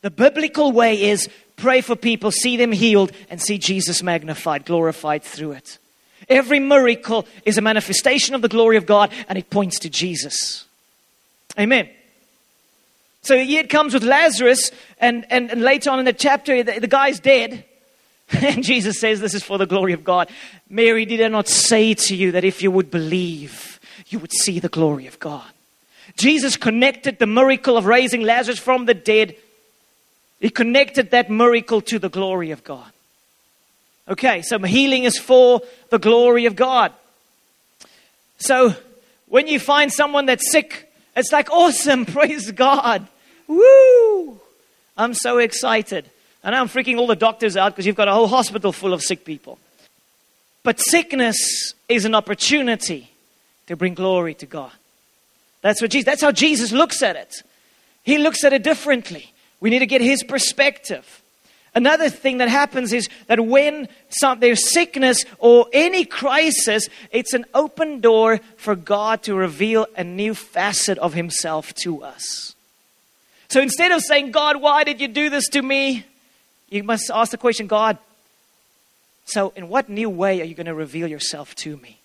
The 0.00 0.10
biblical 0.10 0.72
way 0.72 1.10
is 1.10 1.28
pray 1.56 1.82
for 1.82 1.94
people, 1.94 2.30
see 2.30 2.56
them 2.56 2.72
healed, 2.72 3.12
and 3.28 3.40
see 3.40 3.58
Jesus 3.58 4.02
magnified, 4.02 4.64
glorified 4.64 5.22
through 5.24 5.52
it. 5.52 5.78
Every 6.28 6.58
miracle 6.58 7.26
is 7.44 7.58
a 7.58 7.62
manifestation 7.62 8.34
of 8.34 8.40
the 8.40 8.48
glory 8.48 8.78
of 8.78 8.86
God, 8.86 9.12
and 9.28 9.36
it 9.36 9.50
points 9.50 9.78
to 9.80 9.90
Jesus. 9.90 10.64
Amen. 11.58 11.90
So 13.24 13.38
here 13.38 13.60
it 13.60 13.70
comes 13.70 13.94
with 13.94 14.04
Lazarus, 14.04 14.70
and, 15.04 15.26
and, 15.30 15.50
and 15.50 15.62
later 15.62 15.90
on 15.90 15.98
in 15.98 16.04
the 16.04 16.12
chapter, 16.12 16.62
the, 16.62 16.80
the 16.80 16.88
guy's 16.88 17.20
dead. 17.20 17.64
And 18.32 18.64
Jesus 18.64 18.98
says, 18.98 19.20
This 19.20 19.34
is 19.34 19.42
for 19.42 19.58
the 19.58 19.66
glory 19.66 19.92
of 19.92 20.02
God. 20.02 20.30
Mary, 20.68 21.04
did 21.04 21.20
I 21.20 21.28
not 21.28 21.46
say 21.46 21.92
to 21.94 22.16
you 22.16 22.32
that 22.32 22.42
if 22.42 22.62
you 22.62 22.70
would 22.70 22.90
believe, 22.90 23.78
you 24.08 24.18
would 24.18 24.32
see 24.32 24.58
the 24.60 24.70
glory 24.70 25.06
of 25.06 25.18
God? 25.18 25.44
Jesus 26.16 26.56
connected 26.56 27.18
the 27.18 27.26
miracle 27.26 27.76
of 27.76 27.84
raising 27.84 28.22
Lazarus 28.22 28.58
from 28.58 28.86
the 28.86 28.94
dead 28.94 29.36
he 30.44 30.50
connected 30.50 31.10
that 31.12 31.30
miracle 31.30 31.80
to 31.80 31.98
the 31.98 32.10
glory 32.10 32.50
of 32.50 32.64
God. 32.64 32.92
Okay, 34.06 34.42
so 34.42 34.58
healing 34.58 35.04
is 35.04 35.18
for 35.18 35.62
the 35.88 35.98
glory 35.98 36.44
of 36.44 36.54
God. 36.54 36.92
So 38.36 38.74
when 39.26 39.46
you 39.46 39.58
find 39.58 39.90
someone 39.90 40.26
that's 40.26 40.50
sick, 40.52 40.92
it's 41.16 41.32
like 41.32 41.50
awesome, 41.50 42.04
praise 42.18 42.50
God. 42.50 43.06
Woo! 43.46 44.38
I'm 44.96 45.14
so 45.14 45.38
excited. 45.38 46.08
And 46.42 46.54
I'm 46.54 46.68
freaking 46.68 46.98
all 46.98 47.06
the 47.06 47.16
doctors 47.16 47.56
out 47.56 47.72
because 47.72 47.86
you've 47.86 47.96
got 47.96 48.08
a 48.08 48.12
whole 48.12 48.28
hospital 48.28 48.72
full 48.72 48.92
of 48.92 49.02
sick 49.02 49.24
people. 49.24 49.58
But 50.62 50.78
sickness 50.80 51.74
is 51.88 52.04
an 52.04 52.14
opportunity 52.14 53.10
to 53.66 53.76
bring 53.76 53.94
glory 53.94 54.34
to 54.34 54.46
God. 54.46 54.72
That's 55.62 55.80
what 55.80 55.90
Jesus, 55.90 56.04
that's 56.04 56.22
how 56.22 56.32
Jesus 56.32 56.72
looks 56.72 57.02
at 57.02 57.16
it. 57.16 57.42
He 58.02 58.18
looks 58.18 58.44
at 58.44 58.52
it 58.52 58.62
differently. 58.62 59.32
We 59.60 59.70
need 59.70 59.78
to 59.78 59.86
get 59.86 60.02
his 60.02 60.22
perspective. 60.22 61.22
Another 61.74 62.08
thing 62.08 62.38
that 62.38 62.48
happens 62.48 62.92
is 62.92 63.08
that 63.26 63.44
when 63.44 63.88
some, 64.08 64.38
there's 64.38 64.72
sickness 64.72 65.24
or 65.38 65.66
any 65.72 66.04
crisis, 66.04 66.88
it's 67.10 67.32
an 67.32 67.46
open 67.52 68.00
door 68.00 68.38
for 68.56 68.76
God 68.76 69.22
to 69.24 69.34
reveal 69.34 69.86
a 69.96 70.04
new 70.04 70.34
facet 70.34 70.98
of 70.98 71.14
himself 71.14 71.74
to 71.76 72.02
us. 72.02 72.53
So 73.54 73.60
instead 73.60 73.92
of 73.92 74.02
saying, 74.02 74.32
God, 74.32 74.60
why 74.60 74.82
did 74.82 75.00
you 75.00 75.06
do 75.06 75.30
this 75.30 75.48
to 75.50 75.62
me? 75.62 76.04
You 76.70 76.82
must 76.82 77.08
ask 77.08 77.30
the 77.30 77.38
question, 77.38 77.68
God, 77.68 77.98
so 79.26 79.52
in 79.54 79.68
what 79.68 79.88
new 79.88 80.10
way 80.10 80.40
are 80.40 80.44
you 80.44 80.56
going 80.56 80.66
to 80.66 80.74
reveal 80.74 81.06
yourself 81.06 81.54
to 81.58 81.76
me? 81.76 82.00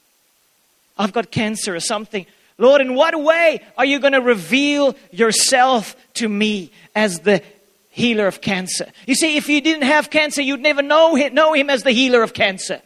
I've 0.95 1.11
got 1.11 1.31
cancer 1.31 1.73
or 1.73 1.79
something. 1.79 2.27
Lord, 2.59 2.81
in 2.81 2.93
what 2.93 3.19
way 3.19 3.61
are 3.79 3.85
you 3.85 3.97
going 3.97 4.13
to 4.13 4.21
reveal 4.21 4.95
yourself 5.09 5.95
to 6.13 6.29
me 6.29 6.69
as 6.93 7.21
the 7.21 7.41
healer 7.89 8.27
of 8.27 8.41
cancer? 8.41 8.85
You 9.07 9.15
see, 9.15 9.35
if 9.35 9.49
you 9.49 9.59
didn't 9.59 9.87
have 9.87 10.11
cancer, 10.11 10.43
you'd 10.43 10.59
never 10.59 10.83
know 10.83 11.15
him, 11.15 11.33
know 11.33 11.53
him 11.53 11.71
as 11.71 11.81
the 11.81 11.89
healer 11.89 12.21
of 12.21 12.35
cancer. 12.35 12.79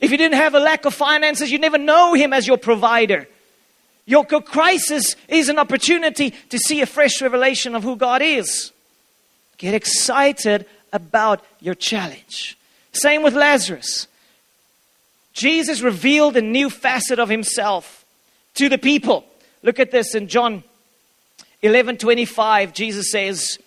If 0.00 0.12
you 0.12 0.18
didn't 0.18 0.36
have 0.36 0.54
a 0.54 0.60
lack 0.60 0.84
of 0.84 0.94
finances, 0.94 1.50
you'd 1.50 1.60
never 1.60 1.78
know 1.78 2.14
Him 2.14 2.32
as 2.32 2.46
your 2.46 2.58
provider. 2.58 3.26
Your 4.06 4.24
crisis 4.24 5.16
is 5.28 5.48
an 5.48 5.58
opportunity 5.58 6.30
to 6.50 6.58
see 6.58 6.80
a 6.82 6.86
fresh 6.86 7.22
revelation 7.22 7.74
of 7.74 7.82
who 7.82 7.96
God 7.96 8.20
is. 8.22 8.72
Get 9.56 9.74
excited 9.74 10.66
about 10.92 11.44
your 11.60 11.74
challenge. 11.74 12.58
Same 12.92 13.22
with 13.22 13.34
Lazarus. 13.34 14.06
Jesus 15.32 15.80
revealed 15.80 16.36
a 16.36 16.42
new 16.42 16.70
facet 16.70 17.18
of 17.18 17.28
himself 17.28 18.04
to 18.54 18.68
the 18.68 18.78
people. 18.78 19.24
Look 19.62 19.80
at 19.80 19.90
this 19.90 20.14
in 20.14 20.28
John 20.28 20.62
11 21.62 21.96
25. 21.96 22.72
Jesus 22.72 23.10
says, 23.10 23.58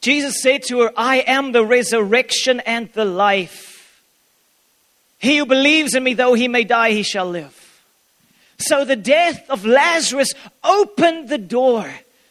Jesus 0.00 0.42
said 0.42 0.64
to 0.64 0.80
her, 0.80 0.92
I 0.96 1.18
am 1.20 1.52
the 1.52 1.64
resurrection 1.64 2.60
and 2.60 2.92
the 2.92 3.04
life. 3.04 4.02
He 5.18 5.38
who 5.38 5.46
believes 5.46 5.94
in 5.94 6.04
me, 6.04 6.14
though 6.14 6.34
he 6.34 6.46
may 6.46 6.64
die, 6.64 6.92
he 6.92 7.02
shall 7.02 7.28
live. 7.28 7.57
So 8.58 8.84
the 8.84 8.96
death 8.96 9.48
of 9.48 9.64
Lazarus 9.64 10.32
opened 10.64 11.28
the 11.28 11.38
door 11.38 11.90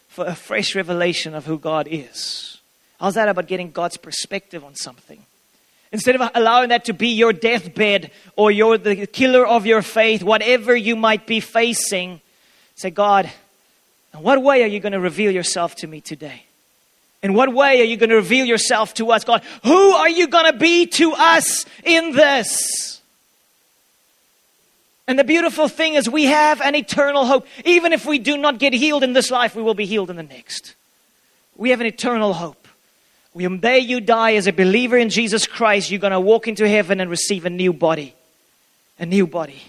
for 0.10 0.26
a 0.26 0.36
fresh 0.36 0.76
revelation 0.76 1.34
of 1.34 1.46
who 1.46 1.58
God 1.58 1.88
is. 1.90 2.60
How's 3.00 3.14
that 3.16 3.30
about 3.30 3.48
getting 3.48 3.72
God's 3.72 3.98
perspective 3.98 4.64
on 4.64 4.76
something? 4.76 5.22
Instead 5.92 6.16
of 6.16 6.32
allowing 6.36 6.70
that 6.70 6.86
to 6.86 6.94
be 6.94 7.10
your 7.10 7.32
deathbed 7.32 8.12
or 8.36 8.52
your, 8.52 8.78
the 8.78 9.08
killer 9.08 9.46
of 9.46 9.66
your 9.66 9.82
faith, 9.82 10.22
whatever 10.22 10.76
you 10.76 10.96
might 10.96 11.26
be 11.26 11.40
facing, 11.40 12.20
say, 12.76 12.90
God, 12.90 13.30
in 14.14 14.22
what 14.22 14.42
way 14.42 14.64
are 14.64 14.68
you 14.68 14.80
going 14.80 14.92
to 14.92 15.00
reveal 15.00 15.32
yourself 15.32 15.76
to 15.76 15.88
me 15.88 16.02
today? 16.02 16.44
In 17.24 17.34
what 17.34 17.54
way 17.54 17.80
are 17.80 17.86
you 17.86 17.98
going 17.98 18.10
to 18.10 18.16
reveal 18.16 18.46
yourself 18.46 18.94
to 18.96 19.12
us, 19.12 19.24
God? 19.24 19.44
Who 19.64 19.92
are 19.92 20.10
you 20.10 20.28
going 20.28 20.52
to 20.52 20.58
be 20.58 20.88
to 20.88 21.14
us 21.14 21.66
in 21.84 22.12
this? 22.12 22.97
And 25.08 25.18
the 25.18 25.24
beautiful 25.24 25.68
thing 25.70 25.94
is, 25.94 26.10
we 26.10 26.26
have 26.26 26.62
an 26.62 26.76
eternal 26.76 27.26
hope. 27.26 27.48
Even 27.64 27.94
if 27.94 28.06
we 28.06 28.20
do 28.20 28.38
not 28.38 28.60
get 28.60 28.74
healed 28.74 29.04
in 29.04 29.14
this 29.14 29.32
life, 29.32 29.56
we 29.56 29.64
will 29.64 29.74
be 29.74 29.86
healed 29.86 30.10
in 30.10 30.18
the 30.18 30.24
next. 30.24 30.76
We 31.56 31.70
have 31.70 31.80
an 31.80 31.88
eternal 31.88 32.34
hope. 32.34 32.68
When 33.32 33.60
day 33.60 33.80
you 33.80 34.02
die 34.02 34.34
as 34.34 34.48
a 34.48 34.52
believer 34.54 34.98
in 34.98 35.10
Jesus 35.10 35.48
Christ, 35.48 35.92
you're 35.92 36.00
going 36.00 36.12
to 36.12 36.20
walk 36.20 36.48
into 36.48 36.68
heaven 36.68 37.00
and 37.00 37.10
receive 37.10 37.46
a 37.46 37.50
new 37.50 37.72
body. 37.72 38.16
A 39.00 39.06
new 39.06 39.28
body. 39.28 39.62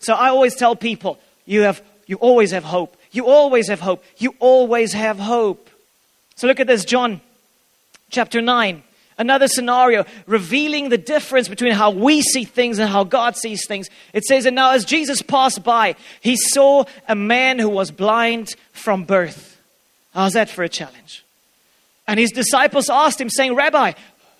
So 0.00 0.14
I 0.14 0.28
always 0.28 0.56
tell 0.56 0.76
people, 0.76 1.18
you 1.46 1.62
have 1.62 1.80
you 2.06 2.16
always 2.16 2.50
have 2.50 2.64
hope. 2.64 2.96
You 3.12 3.26
always 3.26 3.68
have 3.68 3.80
hope. 3.80 4.04
You 4.18 4.34
always 4.38 4.92
have 4.92 5.18
hope. 5.18 5.70
So 6.34 6.46
look 6.46 6.60
at 6.60 6.66
this, 6.66 6.84
John 6.84 7.20
chapter 8.10 8.42
9. 8.42 8.82
Another 9.18 9.46
scenario 9.46 10.04
revealing 10.26 10.88
the 10.88 10.98
difference 10.98 11.48
between 11.48 11.72
how 11.72 11.90
we 11.90 12.22
see 12.22 12.44
things 12.44 12.78
and 12.78 12.88
how 12.88 13.04
God 13.04 13.36
sees 13.36 13.66
things. 13.66 13.90
It 14.12 14.24
says, 14.24 14.46
And 14.46 14.56
now 14.56 14.72
as 14.72 14.84
Jesus 14.84 15.22
passed 15.22 15.62
by, 15.62 15.96
he 16.20 16.36
saw 16.36 16.84
a 17.08 17.14
man 17.14 17.58
who 17.58 17.68
was 17.68 17.90
blind 17.90 18.54
from 18.72 19.04
birth. 19.04 19.60
How's 20.14 20.32
that 20.32 20.48
for 20.48 20.62
a 20.62 20.68
challenge? 20.68 21.24
And 22.06 22.18
his 22.18 22.30
disciples 22.30 22.90
asked 22.90 23.20
him, 23.20 23.30
saying, 23.30 23.54
Rabbi, 23.54 23.92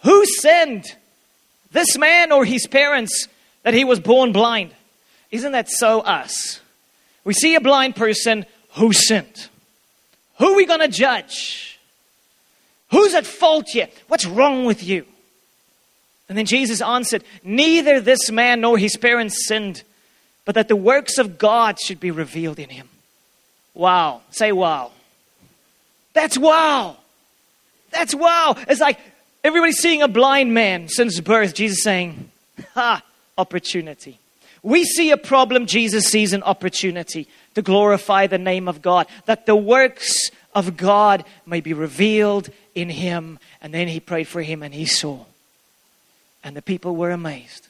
who 0.02 0.24
sinned, 0.26 0.84
this 1.70 1.96
man 1.96 2.32
or 2.32 2.44
his 2.44 2.66
parents, 2.66 3.28
that 3.62 3.74
he 3.74 3.84
was 3.84 4.00
born 4.00 4.32
blind? 4.32 4.74
Isn't 5.30 5.52
that 5.52 5.70
so 5.70 6.00
us? 6.00 6.60
We 7.24 7.34
see 7.34 7.54
a 7.54 7.60
blind 7.60 7.96
person 7.96 8.46
who 8.72 8.92
sinned. 8.92 9.48
Who 10.38 10.52
are 10.52 10.56
we 10.56 10.66
going 10.66 10.80
to 10.80 10.88
judge? 10.88 11.71
Who's 12.92 13.14
at 13.14 13.26
fault 13.26 13.68
here? 13.70 13.88
What's 14.06 14.26
wrong 14.26 14.64
with 14.64 14.84
you? 14.84 15.06
And 16.28 16.38
then 16.38 16.46
Jesus 16.46 16.80
answered, 16.80 17.24
Neither 17.42 18.00
this 18.00 18.30
man 18.30 18.60
nor 18.60 18.78
his 18.78 18.96
parents 18.96 19.46
sinned, 19.46 19.82
but 20.44 20.54
that 20.54 20.68
the 20.68 20.76
works 20.76 21.18
of 21.18 21.38
God 21.38 21.80
should 21.80 22.00
be 22.00 22.10
revealed 22.10 22.58
in 22.58 22.68
him. 22.68 22.88
Wow. 23.74 24.20
Say 24.30 24.52
wow. 24.52 24.92
That's 26.12 26.36
wow. 26.36 26.96
That's 27.90 28.14
wow. 28.14 28.56
It's 28.68 28.80
like 28.80 28.98
everybody's 29.42 29.78
seeing 29.78 30.02
a 30.02 30.08
blind 30.08 30.52
man 30.52 30.88
since 30.88 31.18
birth. 31.20 31.54
Jesus 31.54 31.82
saying, 31.82 32.30
Ha, 32.74 33.02
opportunity. 33.38 34.18
We 34.62 34.84
see 34.84 35.10
a 35.10 35.16
problem, 35.16 35.66
Jesus 35.66 36.06
sees 36.06 36.32
an 36.32 36.42
opportunity 36.44 37.26
to 37.54 37.62
glorify 37.62 38.26
the 38.26 38.38
name 38.38 38.68
of 38.68 38.80
God, 38.80 39.06
that 39.26 39.46
the 39.46 39.56
works 39.56 40.30
of 40.54 40.76
God 40.76 41.24
may 41.46 41.60
be 41.60 41.72
revealed 41.72 42.50
in 42.74 42.88
him. 42.88 43.38
And 43.60 43.72
then 43.72 43.88
he 43.88 44.00
prayed 44.00 44.28
for 44.28 44.42
him 44.42 44.62
and 44.62 44.74
he 44.74 44.86
saw. 44.86 45.24
And 46.44 46.56
the 46.56 46.62
people 46.62 46.96
were 46.96 47.10
amazed. 47.10 47.68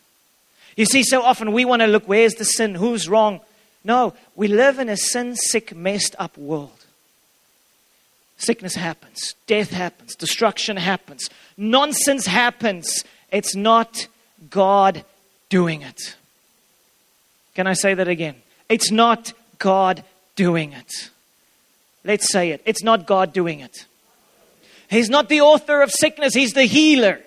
You 0.77 0.87
see, 0.87 1.03
so 1.03 1.23
often 1.23 1.53
we 1.53 1.65
want 1.65 1.83
to 1.83 1.87
look 1.87 2.05
where's 2.07 2.35
the 2.35 2.45
sin? 2.45 2.75
Who's 2.75 3.09
wrong? 3.09 3.41
No, 3.85 4.15
we 4.37 4.49
live 4.49 4.79
in 4.79 4.89
a 4.89 4.97
sin 4.97 5.37
sick, 5.37 5.75
messed 5.75 6.15
up 6.19 6.37
world. 6.39 6.87
Sickness 8.37 8.75
happens, 8.75 9.35
death 9.47 9.71
happens, 9.71 10.17
destruction 10.17 10.77
happens, 10.77 11.29
nonsense 11.57 12.27
happens. 12.27 13.05
It's 13.31 13.55
not 13.55 14.09
God 14.51 15.05
doing 15.49 15.83
it. 15.83 16.17
Can 17.55 17.67
I 17.67 17.75
say 17.75 17.95
that 17.95 18.09
again? 18.09 18.35
It's 18.69 18.91
not 18.91 19.33
God 19.59 20.03
doing 20.35 20.73
it. 20.73 21.11
Let's 22.05 22.31
say 22.33 22.51
it. 22.51 22.63
It's 22.65 22.83
not 22.83 23.07
God 23.07 23.33
doing 23.33 23.61
it. 23.61 23.87
He's 24.91 25.09
not 25.09 25.29
the 25.29 25.41
author 25.41 25.83
of 25.83 25.91
sickness, 25.91 26.35
He's 26.35 26.53
the 26.53 26.65
healer 26.65 27.21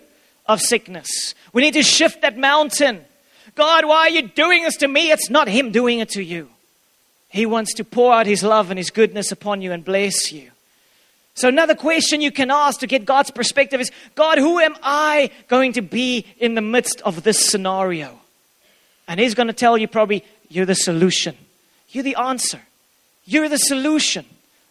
of 0.45 0.61
sickness. 0.61 1.33
We 1.53 1.61
need 1.61 1.73
to 1.73 1.83
shift 1.83 2.21
that 2.21 2.37
mountain. 2.37 3.03
God, 3.55 3.85
why 3.85 4.01
are 4.01 4.09
you 4.09 4.23
doing 4.23 4.63
this 4.63 4.77
to 4.77 4.87
me? 4.87 5.11
It's 5.11 5.29
not 5.29 5.47
Him 5.47 5.71
doing 5.71 5.99
it 5.99 6.09
to 6.09 6.23
you. 6.23 6.49
He 7.29 7.45
wants 7.45 7.73
to 7.75 7.83
pour 7.83 8.13
out 8.13 8.27
His 8.27 8.43
love 8.43 8.69
and 8.69 8.77
His 8.77 8.91
goodness 8.91 9.31
upon 9.31 9.61
you 9.61 9.71
and 9.71 9.83
bless 9.83 10.31
you. 10.31 10.51
So, 11.33 11.49
another 11.49 11.75
question 11.75 12.21
you 12.21 12.31
can 12.31 12.49
ask 12.49 12.79
to 12.79 12.87
get 12.87 13.03
God's 13.03 13.31
perspective 13.31 13.81
is 13.81 13.91
God, 14.15 14.37
who 14.37 14.59
am 14.59 14.75
I 14.83 15.31
going 15.47 15.73
to 15.73 15.81
be 15.81 16.25
in 16.37 16.55
the 16.55 16.61
midst 16.61 17.01
of 17.01 17.23
this 17.23 17.49
scenario? 17.49 18.19
And 19.07 19.19
He's 19.19 19.33
going 19.33 19.47
to 19.47 19.53
tell 19.53 19.77
you 19.77 19.87
probably, 19.87 20.23
you're 20.49 20.65
the 20.65 20.75
solution. 20.75 21.35
You're 21.89 22.03
the 22.03 22.15
answer. 22.15 22.61
You're 23.25 23.49
the 23.49 23.57
solution. 23.57 24.25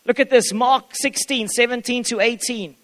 Look 0.06 0.20
at 0.20 0.30
this 0.30 0.52
Mark 0.52 0.86
16, 0.92 1.48
17 1.48 2.04
to 2.04 2.20
18. 2.20 2.74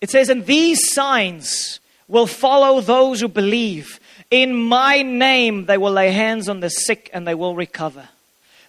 It 0.00 0.10
says, 0.10 0.28
And 0.28 0.46
these 0.46 0.92
signs 0.92 1.80
will 2.08 2.26
follow 2.26 2.80
those 2.80 3.20
who 3.20 3.28
believe. 3.28 4.00
In 4.30 4.54
my 4.54 5.02
name 5.02 5.66
they 5.66 5.78
will 5.78 5.92
lay 5.92 6.10
hands 6.10 6.48
on 6.48 6.60
the 6.60 6.70
sick 6.70 7.08
and 7.12 7.26
they 7.26 7.34
will 7.34 7.54
recover. 7.54 8.08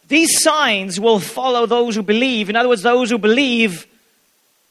These 0.07 0.41
signs 0.41 0.99
will 0.99 1.19
follow 1.19 1.65
those 1.65 1.95
who 1.95 2.03
believe. 2.03 2.49
In 2.49 2.55
other 2.55 2.69
words, 2.69 2.81
those 2.81 3.09
who 3.09 3.17
believe 3.17 3.88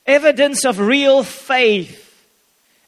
Evidence 0.09 0.65
of 0.65 0.79
real 0.79 1.23
faith, 1.23 2.25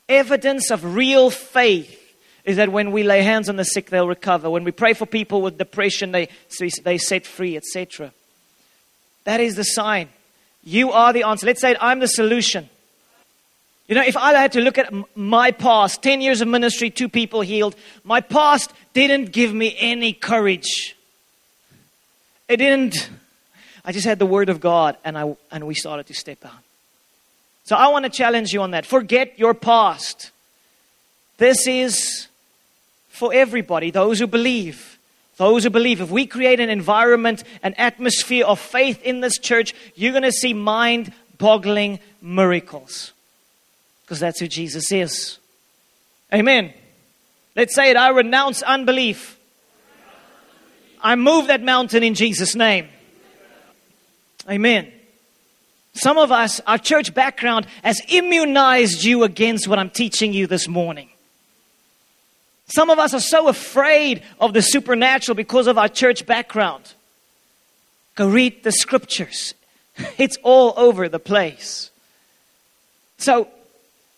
evidence 0.09 0.71
of 0.71 0.97
real 0.97 1.29
faith 1.29 1.99
is 2.47 2.57
that 2.57 2.73
when 2.73 2.93
we 2.93 3.03
lay 3.03 3.21
hands 3.21 3.51
on 3.51 3.57
the 3.57 3.65
sick, 3.65 3.91
they'll 3.91 4.09
recover. 4.09 4.49
When 4.49 4.65
we 4.65 4.71
pray 4.71 4.95
for 4.95 5.05
people 5.05 5.43
with 5.43 5.59
depression, 5.59 6.13
they, 6.13 6.31
they 6.83 6.97
set 6.97 7.27
free, 7.27 7.59
etc. 7.59 8.11
That 9.31 9.39
is 9.39 9.55
the 9.55 9.63
sign. 9.63 10.09
You 10.65 10.91
are 10.91 11.13
the 11.13 11.23
answer. 11.23 11.47
Let's 11.47 11.61
say 11.61 11.77
I'm 11.81 12.01
the 12.01 12.09
solution. 12.09 12.69
You 13.87 13.95
know, 13.95 14.03
if 14.03 14.17
I 14.17 14.33
had 14.33 14.51
to 14.53 14.61
look 14.61 14.77
at 14.77 14.93
my 15.15 15.53
past, 15.53 16.03
10 16.03 16.21
years 16.21 16.41
of 16.41 16.49
ministry, 16.49 16.91
two 16.91 17.09
people 17.09 17.41
healed, 17.41 17.77
my 18.03 18.23
past 18.23 18.73
didn't 18.93 19.27
give 19.27 19.55
me 19.55 19.77
any 19.79 20.13
courage. 20.13 20.97
It 22.49 22.57
didn't. 22.57 23.09
I 23.85 23.93
just 23.93 24.05
had 24.05 24.19
the 24.19 24.27
word 24.27 24.49
of 24.49 24.59
God 24.59 24.97
and, 25.05 25.17
I, 25.17 25.37
and 25.53 25.65
we 25.65 25.77
started 25.77 26.09
to 26.09 26.15
step 26.15 26.45
out. 26.45 26.65
So 27.63 27.77
I 27.77 27.87
want 27.87 28.07
to 28.07 28.11
challenge 28.11 28.53
you 28.53 28.63
on 28.63 28.73
that. 28.73 28.85
Forget 28.85 29.39
your 29.39 29.55
past. 29.55 30.33
This 31.39 31.69
is 31.69 32.27
for 33.11 33.33
everybody, 33.33 33.93
those 33.93 34.19
who 34.19 34.27
believe. 34.27 34.90
Those 35.41 35.65
who 35.65 35.71
believe. 35.71 36.03
If 36.03 36.11
we 36.11 36.27
create 36.27 36.61
an 36.61 36.69
environment, 36.69 37.45
an 37.63 37.73
atmosphere 37.79 38.45
of 38.45 38.61
faith 38.61 39.01
in 39.03 39.23
this 39.23 39.39
church, 39.39 39.75
you're 39.95 40.13
going 40.13 40.23
to 40.23 40.33
see 40.33 40.53
mind 40.53 41.15
boggling 41.39 41.99
miracles. 42.21 43.13
Because 44.03 44.21
that's 44.21 44.39
who 44.39 44.47
Jesus 44.47 44.93
is. 44.93 45.39
Amen. 46.31 46.75
Let's 47.57 47.75
say 47.75 47.89
it. 47.89 47.97
I 47.97 48.11
renounce 48.11 48.61
unbelief. 48.61 49.39
I 51.01 51.15
move 51.15 51.47
that 51.47 51.63
mountain 51.63 52.03
in 52.03 52.13
Jesus' 52.13 52.55
name. 52.55 52.91
Amen. 54.47 54.93
Some 55.95 56.19
of 56.19 56.31
us, 56.31 56.61
our 56.67 56.77
church 56.77 57.15
background 57.15 57.67
has 57.83 57.99
immunized 58.09 59.05
you 59.05 59.23
against 59.23 59.67
what 59.67 59.79
I'm 59.79 59.89
teaching 59.89 60.35
you 60.35 60.47
this 60.47 60.69
morning. 60.69 61.09
Some 62.71 62.89
of 62.89 62.99
us 62.99 63.15
are 63.15 63.21
so 63.21 63.49
afraid 63.49 64.23
of 64.41 64.53
the 64.53 64.63
supernatural 64.63 65.35
because 65.35 65.67
of 65.67 65.77
our 65.77 65.89
church 65.89 66.25
background. 66.25 66.95
Go 68.15 68.29
read 68.29 68.63
the 68.63 68.73
scriptures, 68.73 69.55
it's 70.19 70.37
all 70.43 70.75
over 70.77 71.09
the 71.09 71.19
place. 71.19 71.91
So, 73.19 73.49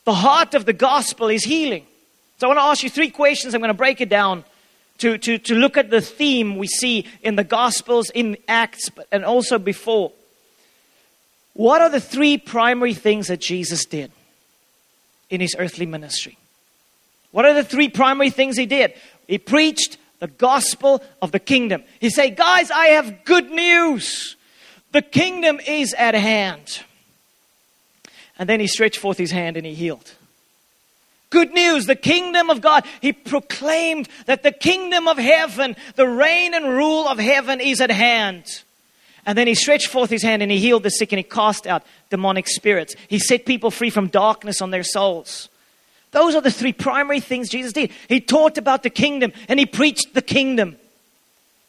the 0.04 0.14
heart 0.14 0.54
of 0.54 0.64
the 0.64 0.72
gospel 0.72 1.28
is 1.28 1.44
healing. 1.44 1.86
So 2.38 2.46
I 2.46 2.48
want 2.48 2.58
to 2.58 2.64
ask 2.64 2.82
you 2.82 2.90
three 2.90 3.10
questions. 3.10 3.54
I'm 3.54 3.60
going 3.60 3.68
to 3.68 3.74
break 3.74 4.00
it 4.00 4.08
down 4.08 4.44
to, 4.98 5.16
to, 5.16 5.38
to 5.38 5.54
look 5.54 5.76
at 5.76 5.90
the 5.90 6.00
theme 6.00 6.56
we 6.56 6.66
see 6.66 7.06
in 7.22 7.36
the 7.36 7.44
Gospels, 7.44 8.10
in 8.10 8.36
Acts, 8.48 8.90
and 9.12 9.24
also 9.24 9.58
before. 9.58 10.10
What 11.54 11.82
are 11.82 11.88
the 11.88 12.00
three 12.00 12.38
primary 12.38 12.94
things 12.94 13.28
that 13.28 13.40
Jesus 13.40 13.84
did 13.84 14.10
in 15.30 15.40
his 15.40 15.54
earthly 15.56 15.86
ministry? 15.86 16.36
What 17.32 17.44
are 17.44 17.54
the 17.54 17.64
three 17.64 17.88
primary 17.88 18.30
things 18.30 18.56
he 18.56 18.66
did? 18.66 18.94
He 19.26 19.38
preached 19.38 19.98
the 20.20 20.28
gospel 20.28 21.02
of 21.20 21.32
the 21.32 21.40
kingdom. 21.40 21.82
He 21.98 22.10
said, 22.10 22.36
Guys, 22.36 22.70
I 22.70 22.86
have 22.88 23.24
good 23.24 23.50
news. 23.50 24.36
The 24.92 25.02
kingdom 25.02 25.58
is 25.66 25.94
at 25.94 26.14
hand. 26.14 26.82
And 28.38 28.48
then 28.48 28.60
he 28.60 28.66
stretched 28.66 28.98
forth 28.98 29.18
his 29.18 29.30
hand 29.30 29.56
and 29.56 29.66
he 29.66 29.74
healed. 29.74 30.12
Good 31.30 31.52
news, 31.52 31.86
the 31.86 31.96
kingdom 31.96 32.50
of 32.50 32.60
God. 32.60 32.84
He 33.00 33.12
proclaimed 33.12 34.08
that 34.26 34.42
the 34.42 34.52
kingdom 34.52 35.08
of 35.08 35.16
heaven, 35.16 35.76
the 35.96 36.06
reign 36.06 36.52
and 36.52 36.68
rule 36.68 37.08
of 37.08 37.18
heaven 37.18 37.60
is 37.60 37.80
at 37.80 37.90
hand. 37.90 38.44
And 39.24 39.38
then 39.38 39.46
he 39.46 39.54
stretched 39.54 39.86
forth 39.86 40.10
his 40.10 40.22
hand 40.22 40.42
and 40.42 40.52
he 40.52 40.58
healed 40.58 40.82
the 40.82 40.90
sick 40.90 41.10
and 41.12 41.18
he 41.18 41.22
cast 41.22 41.66
out 41.66 41.84
demonic 42.10 42.48
spirits. 42.48 42.94
He 43.08 43.18
set 43.18 43.46
people 43.46 43.70
free 43.70 43.88
from 43.88 44.08
darkness 44.08 44.60
on 44.60 44.72
their 44.72 44.82
souls. 44.82 45.48
Those 46.12 46.34
are 46.34 46.40
the 46.40 46.50
three 46.50 46.72
primary 46.72 47.20
things 47.20 47.48
Jesus 47.48 47.72
did. 47.72 47.90
He 48.08 48.20
taught 48.20 48.58
about 48.58 48.82
the 48.82 48.90
kingdom 48.90 49.32
and 49.48 49.58
he 49.58 49.66
preached 49.66 50.14
the 50.14 50.22
kingdom. 50.22 50.76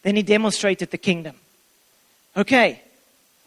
Then 0.02 0.16
he 0.16 0.22
demonstrated 0.22 0.90
the 0.90 0.98
kingdom. 0.98 1.34
Okay, 2.36 2.80